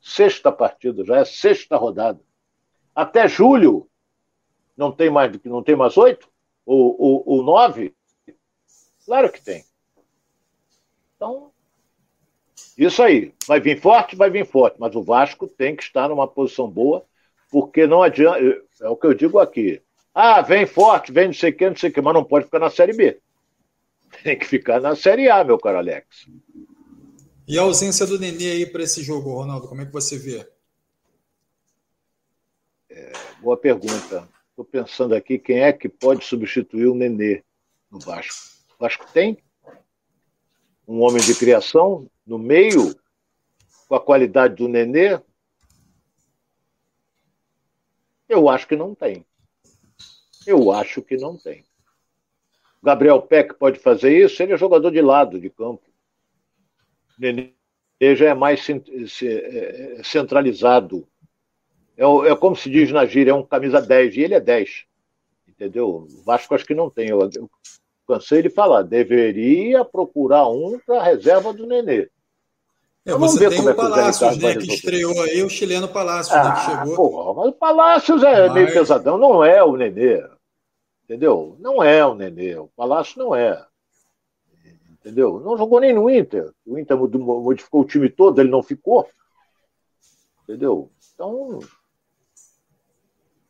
Sexta 0.00 0.50
partida, 0.50 1.04
já 1.04 1.18
é 1.18 1.24
sexta 1.24 1.76
rodada. 1.76 2.20
Até 2.94 3.28
julho 3.28 3.88
não 4.76 4.90
tem 4.90 5.10
mais 5.10 5.30
não 5.44 5.62
tem 5.62 5.76
mais 5.76 5.96
oito 5.96 6.28
ou, 6.64 7.22
ou, 7.26 7.42
nove? 7.42 7.94
Claro 9.04 9.30
que 9.30 9.42
tem. 9.42 9.64
Então, 11.16 11.52
isso 12.78 13.02
aí. 13.02 13.34
Vai 13.46 13.60
vir 13.60 13.80
forte, 13.80 14.16
vai 14.16 14.30
vir 14.30 14.46
forte. 14.46 14.76
Mas 14.78 14.94
o 14.94 15.02
Vasco 15.02 15.46
tem 15.46 15.76
que 15.76 15.82
estar 15.82 16.08
numa 16.08 16.28
posição 16.28 16.68
boa, 16.68 17.04
porque 17.50 17.86
não 17.86 18.02
adianta. 18.02 18.40
É 18.80 18.88
o 18.88 18.96
que 18.96 19.06
eu 19.06 19.14
digo 19.14 19.38
aqui. 19.38 19.82
Ah, 20.14 20.40
vem 20.42 20.66
forte, 20.66 21.12
vem 21.12 21.26
não 21.26 21.34
sei 21.34 21.50
o 21.50 21.56
que, 21.56 21.68
não 21.68 21.76
sei 21.76 21.90
o 21.90 21.92
que, 21.92 22.00
mas 22.00 22.14
não 22.14 22.24
pode 22.24 22.46
ficar 22.46 22.58
na 22.58 22.70
Série 22.70 22.92
B. 22.92 23.20
Tem 24.22 24.38
que 24.38 24.46
ficar 24.46 24.80
na 24.80 24.96
Série 24.96 25.28
A, 25.28 25.44
meu 25.44 25.58
caro 25.58 25.78
Alex. 25.78 26.26
E 27.50 27.58
a 27.58 27.62
ausência 27.62 28.06
do 28.06 28.16
Nenê 28.16 28.52
aí 28.52 28.64
para 28.64 28.84
esse 28.84 29.02
jogo, 29.02 29.34
Ronaldo, 29.34 29.66
como 29.66 29.82
é 29.82 29.84
que 29.84 29.92
você 29.92 30.16
vê? 30.16 30.48
É, 32.88 33.12
boa 33.42 33.56
pergunta. 33.56 34.28
Estou 34.50 34.64
pensando 34.64 35.16
aqui 35.16 35.36
quem 35.36 35.58
é 35.58 35.72
que 35.72 35.88
pode 35.88 36.24
substituir 36.24 36.86
o 36.86 36.94
Nenê 36.94 37.42
no 37.90 37.98
Vasco. 37.98 38.36
O 38.76 38.78
Vasco 38.78 39.04
tem 39.12 39.36
um 40.86 41.00
homem 41.00 41.20
de 41.20 41.34
criação 41.34 42.08
no 42.24 42.38
meio 42.38 42.94
com 43.88 43.96
a 43.96 44.00
qualidade 44.00 44.54
do 44.54 44.68
Nenê? 44.68 45.20
Eu 48.28 48.48
acho 48.48 48.68
que 48.68 48.76
não 48.76 48.94
tem. 48.94 49.26
Eu 50.46 50.70
acho 50.70 51.02
que 51.02 51.16
não 51.16 51.36
tem. 51.36 51.64
Gabriel 52.80 53.20
Peck 53.20 53.54
pode 53.54 53.80
fazer 53.80 54.24
isso, 54.24 54.40
ele 54.40 54.52
é 54.52 54.56
jogador 54.56 54.92
de 54.92 55.02
lado 55.02 55.40
de 55.40 55.50
campo. 55.50 55.89
Nenê 57.20 57.52
já 58.16 58.30
é 58.30 58.34
mais 58.34 58.66
é, 58.68 60.00
centralizado. 60.02 61.06
É, 61.96 62.04
é, 62.04 62.36
como 62.36 62.56
se 62.56 62.70
diz 62.70 62.90
na 62.90 63.04
gíria, 63.04 63.32
é 63.32 63.34
um 63.34 63.42
camisa 63.42 63.80
10, 63.80 64.16
e 64.16 64.20
ele 64.20 64.34
é 64.34 64.40
10. 64.40 64.84
Entendeu? 65.46 66.08
O 66.10 66.22
Vasco 66.24 66.54
acho 66.54 66.64
que 66.64 66.74
não 66.74 66.88
tem. 66.88 67.08
Eu, 67.08 67.20
eu 67.34 67.50
cansei 68.08 68.42
de 68.42 68.48
falar, 68.48 68.82
deveria 68.82 69.84
procurar 69.84 70.48
um 70.48 70.80
para 70.84 71.00
a 71.00 71.04
reserva 71.04 71.52
do 71.52 71.66
Nenê. 71.66 72.08
É, 73.04 73.12
você 73.12 73.48
tem 73.48 73.60
o 73.60 73.70
é 73.70 73.74
Palácios, 73.74 74.36
né, 74.38 74.54
que 74.54 74.74
estreou 74.74 75.22
aí, 75.22 75.42
o 75.42 75.48
chileno 75.48 75.88
Palácios, 75.88 76.34
ah, 76.36 76.44
né, 76.44 76.54
que 76.54 76.60
chegou. 76.64 76.96
Porra, 77.10 77.34
mas 77.34 77.48
o 77.48 77.52
Palácios 77.52 78.22
é 78.22 78.46
mas... 78.46 78.52
meio 78.52 78.72
pesadão, 78.72 79.18
não 79.18 79.44
é 79.44 79.62
o 79.62 79.76
Nenê. 79.76 80.22
Entendeu? 81.04 81.56
Não 81.58 81.82
é 81.82 82.04
o 82.04 82.14
Nenê, 82.14 82.56
o 82.56 82.68
Palácio 82.76 83.18
não 83.18 83.34
é. 83.34 83.64
Entendeu? 85.00 85.40
Não 85.40 85.56
jogou 85.56 85.80
nem 85.80 85.94
no 85.94 86.10
Inter. 86.10 86.52
O 86.66 86.78
Inter 86.78 86.96
modificou 86.96 87.80
o 87.80 87.86
time 87.86 88.08
todo, 88.10 88.40
ele 88.40 88.50
não 88.50 88.62
ficou. 88.62 89.08
Entendeu? 90.44 90.90
Então. 91.14 91.58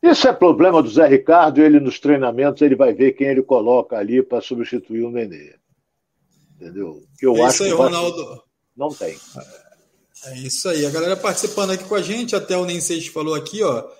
Isso 0.02 0.28
é 0.28 0.32
problema 0.32 0.82
do 0.82 0.88
Zé 0.88 1.06
Ricardo, 1.06 1.60
ele 1.60 1.78
nos 1.78 1.98
treinamentos, 1.98 2.62
ele 2.62 2.76
vai 2.76 2.94
ver 2.94 3.12
quem 3.12 3.28
ele 3.28 3.42
coloca 3.42 3.96
ali 3.96 4.22
para 4.22 4.40
substituir 4.40 5.02
o 5.02 5.10
Nenê. 5.10 5.56
Entendeu? 6.54 7.02
Que 7.18 7.26
eu 7.26 7.36
é 7.36 7.42
acho 7.42 7.64
aí, 7.64 7.70
que 7.70 7.76
Ronaldo. 7.76 8.42
não 8.76 8.90
tem. 8.90 9.16
É 10.26 10.38
isso 10.38 10.68
aí. 10.68 10.86
A 10.86 10.90
galera 10.90 11.16
participando 11.16 11.70
aqui 11.72 11.84
com 11.84 11.94
a 11.94 12.02
gente, 12.02 12.36
até 12.36 12.56
o 12.56 12.64
Nensei 12.64 13.00
falou 13.02 13.34
aqui, 13.34 13.62
ó 13.62 13.90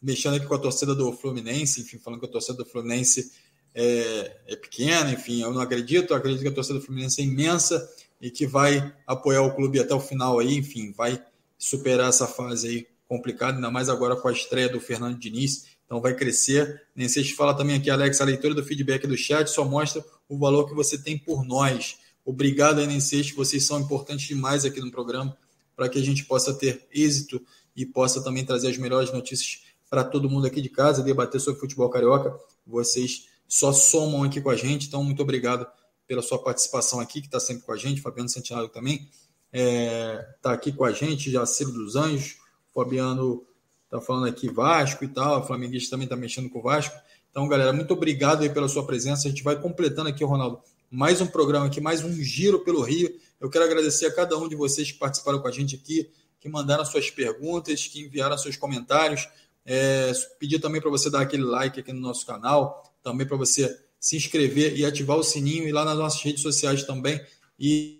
mexendo 0.00 0.36
aqui 0.36 0.46
com 0.46 0.54
a 0.54 0.58
torcida 0.58 0.94
do 0.94 1.12
Fluminense, 1.12 1.82
enfim, 1.82 1.98
falando 1.98 2.20
que 2.20 2.26
a 2.26 2.30
torcida 2.30 2.56
do 2.56 2.64
Fluminense 2.64 3.30
é, 3.74 4.36
é 4.48 4.56
pequena, 4.56 5.12
enfim, 5.12 5.42
eu 5.42 5.52
não 5.52 5.60
acredito, 5.60 6.12
eu 6.12 6.16
acredito 6.16 6.42
que 6.42 6.48
a 6.48 6.52
torcida 6.52 6.78
do 6.78 6.84
Fluminense 6.84 7.20
é 7.20 7.24
imensa 7.24 7.88
e 8.20 8.30
que 8.30 8.46
vai 8.46 8.94
apoiar 9.06 9.42
o 9.42 9.54
clube 9.54 9.80
até 9.80 9.94
o 9.94 10.00
final 10.00 10.38
aí, 10.38 10.56
enfim, 10.56 10.92
vai 10.92 11.22
superar 11.58 12.08
essa 12.08 12.26
fase 12.26 12.68
aí 12.68 12.86
complicada, 13.08 13.56
ainda 13.56 13.70
mais 13.70 13.88
agora 13.88 14.16
com 14.16 14.28
a 14.28 14.32
estreia 14.32 14.68
do 14.68 14.80
Fernando 14.80 15.18
Diniz, 15.18 15.66
então 15.84 16.00
vai 16.00 16.14
crescer. 16.14 16.82
Nem 16.94 17.08
sei 17.08 17.24
se 17.24 17.34
fala 17.34 17.56
também 17.56 17.76
aqui, 17.76 17.90
Alex, 17.90 18.20
a 18.20 18.24
leitura 18.24 18.54
do 18.54 18.64
feedback 18.64 19.06
do 19.06 19.16
chat 19.16 19.48
só 19.48 19.64
mostra 19.64 20.04
o 20.28 20.38
valor 20.38 20.68
que 20.68 20.74
você 20.74 20.96
tem 20.96 21.18
por 21.18 21.44
nós. 21.44 21.98
Obrigado, 22.24 22.80
NC, 22.80 23.32
vocês 23.34 23.64
são 23.64 23.80
importantes 23.80 24.28
demais 24.28 24.64
aqui 24.64 24.80
no 24.80 24.90
programa 24.90 25.36
para 25.74 25.88
que 25.88 25.98
a 25.98 26.02
gente 26.02 26.24
possa 26.24 26.54
ter 26.54 26.86
êxito 26.92 27.44
e 27.74 27.84
possa 27.84 28.22
também 28.22 28.44
trazer 28.44 28.68
as 28.68 28.78
melhores 28.78 29.12
notícias 29.12 29.62
para 29.88 30.04
todo 30.04 30.30
mundo 30.30 30.46
aqui 30.46 30.60
de 30.60 30.68
casa, 30.68 31.02
debater 31.02 31.40
sobre 31.40 31.58
futebol 31.58 31.90
carioca. 31.90 32.38
Vocês 32.64 33.26
só 33.50 33.72
somam 33.72 34.22
aqui 34.22 34.40
com 34.40 34.48
a 34.48 34.54
gente, 34.54 34.86
então 34.86 35.02
muito 35.02 35.20
obrigado 35.20 35.66
pela 36.06 36.22
sua 36.22 36.38
participação 36.38 37.00
aqui, 37.00 37.20
que 37.20 37.26
está 37.26 37.40
sempre 37.40 37.64
com 37.64 37.72
a 37.72 37.76
gente. 37.76 38.00
Fabiano 38.00 38.28
Santiago 38.28 38.68
também 38.68 39.08
está 39.52 39.52
é, 39.52 40.34
tá 40.40 40.52
aqui 40.52 40.70
com 40.70 40.84
a 40.84 40.92
gente, 40.92 41.32
Jaciro 41.32 41.72
dos 41.72 41.96
Anjos. 41.96 42.36
Fabiano 42.72 43.44
está 43.84 44.00
falando 44.00 44.28
aqui 44.28 44.48
Vasco 44.48 45.02
e 45.02 45.08
tal, 45.08 45.40
o 45.40 45.44
Flamenguista 45.44 45.90
também 45.90 46.04
está 46.04 46.14
mexendo 46.14 46.48
com 46.48 46.60
o 46.60 46.62
Vasco. 46.62 46.96
Então, 47.28 47.48
galera, 47.48 47.72
muito 47.72 47.92
obrigado 47.92 48.42
aí 48.42 48.48
pela 48.48 48.68
sua 48.68 48.86
presença. 48.86 49.26
A 49.26 49.30
gente 49.30 49.42
vai 49.42 49.60
completando 49.60 50.08
aqui, 50.08 50.22
Ronaldo, 50.22 50.60
mais 50.88 51.20
um 51.20 51.26
programa 51.26 51.66
aqui, 51.66 51.80
mais 51.80 52.04
um 52.04 52.12
giro 52.12 52.60
pelo 52.60 52.82
Rio. 52.82 53.12
Eu 53.40 53.50
quero 53.50 53.64
agradecer 53.64 54.06
a 54.06 54.14
cada 54.14 54.38
um 54.38 54.48
de 54.48 54.54
vocês 54.54 54.92
que 54.92 54.98
participaram 54.98 55.40
com 55.40 55.48
a 55.48 55.52
gente 55.52 55.74
aqui, 55.74 56.08
que 56.38 56.48
mandaram 56.48 56.84
suas 56.84 57.10
perguntas, 57.10 57.88
que 57.88 58.02
enviaram 58.02 58.38
seus 58.38 58.56
comentários. 58.56 59.28
É, 59.66 60.12
pedir 60.38 60.60
também 60.60 60.80
para 60.80 60.90
você 60.90 61.10
dar 61.10 61.20
aquele 61.20 61.42
like 61.42 61.80
aqui 61.80 61.92
no 61.92 62.00
nosso 62.00 62.24
canal, 62.24 62.89
também 63.02 63.26
para 63.26 63.36
você 63.36 63.74
se 63.98 64.16
inscrever 64.16 64.76
e 64.76 64.84
ativar 64.84 65.16
o 65.16 65.22
sininho 65.22 65.68
e 65.68 65.72
lá 65.72 65.84
nas 65.84 65.98
nossas 65.98 66.22
redes 66.22 66.42
sociais 66.42 66.84
também. 66.84 67.20
E 67.58 67.99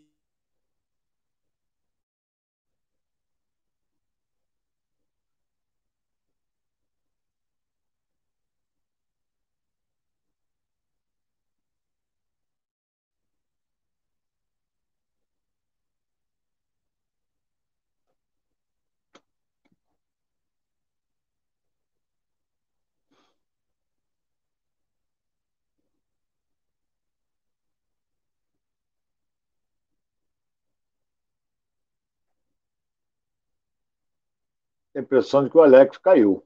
a 35.00 35.02
impressão 35.02 35.42
de 35.42 35.50
que 35.50 35.56
o 35.56 35.62
Alex 35.62 35.98
caiu. 35.98 36.44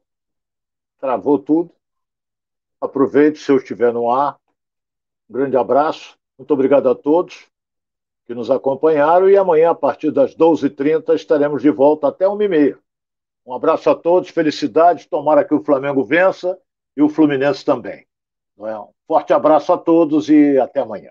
Travou 0.99 1.39
tudo. 1.39 1.71
Aproveite 2.81 3.39
se 3.39 3.51
eu 3.51 3.57
estiver 3.57 3.93
no 3.93 4.11
ar. 4.11 4.39
Um 5.29 5.35
grande 5.35 5.57
abraço. 5.57 6.19
Muito 6.39 6.53
obrigado 6.53 6.89
a 6.89 6.95
todos 6.95 7.47
que 8.27 8.35
nos 8.35 8.51
acompanharam 8.51 9.29
e 9.29 9.37
amanhã, 9.37 9.71
a 9.71 9.75
partir 9.75 10.11
das 10.11 10.35
12h30, 10.35 11.15
estaremos 11.15 11.61
de 11.61 11.71
volta 11.71 12.09
até 12.09 12.25
1h30. 12.25 12.79
Um 13.47 13.53
abraço 13.53 13.91
a 13.91 13.95
todos, 13.95 14.31
felicidades, 14.31 15.05
tomara 15.05 15.45
que 15.45 15.53
o 15.55 15.63
Flamengo 15.63 16.03
vença 16.03 16.59
e 16.97 17.03
o 17.03 17.09
Fluminense 17.09 17.63
também. 17.65 18.07
É? 18.59 18.79
Um 18.79 18.89
forte 19.07 19.35
abraço 19.35 19.73
a 19.73 19.79
todos 19.79 20.31
e 20.31 20.59
até 20.59 20.81
amanhã. 20.81 21.11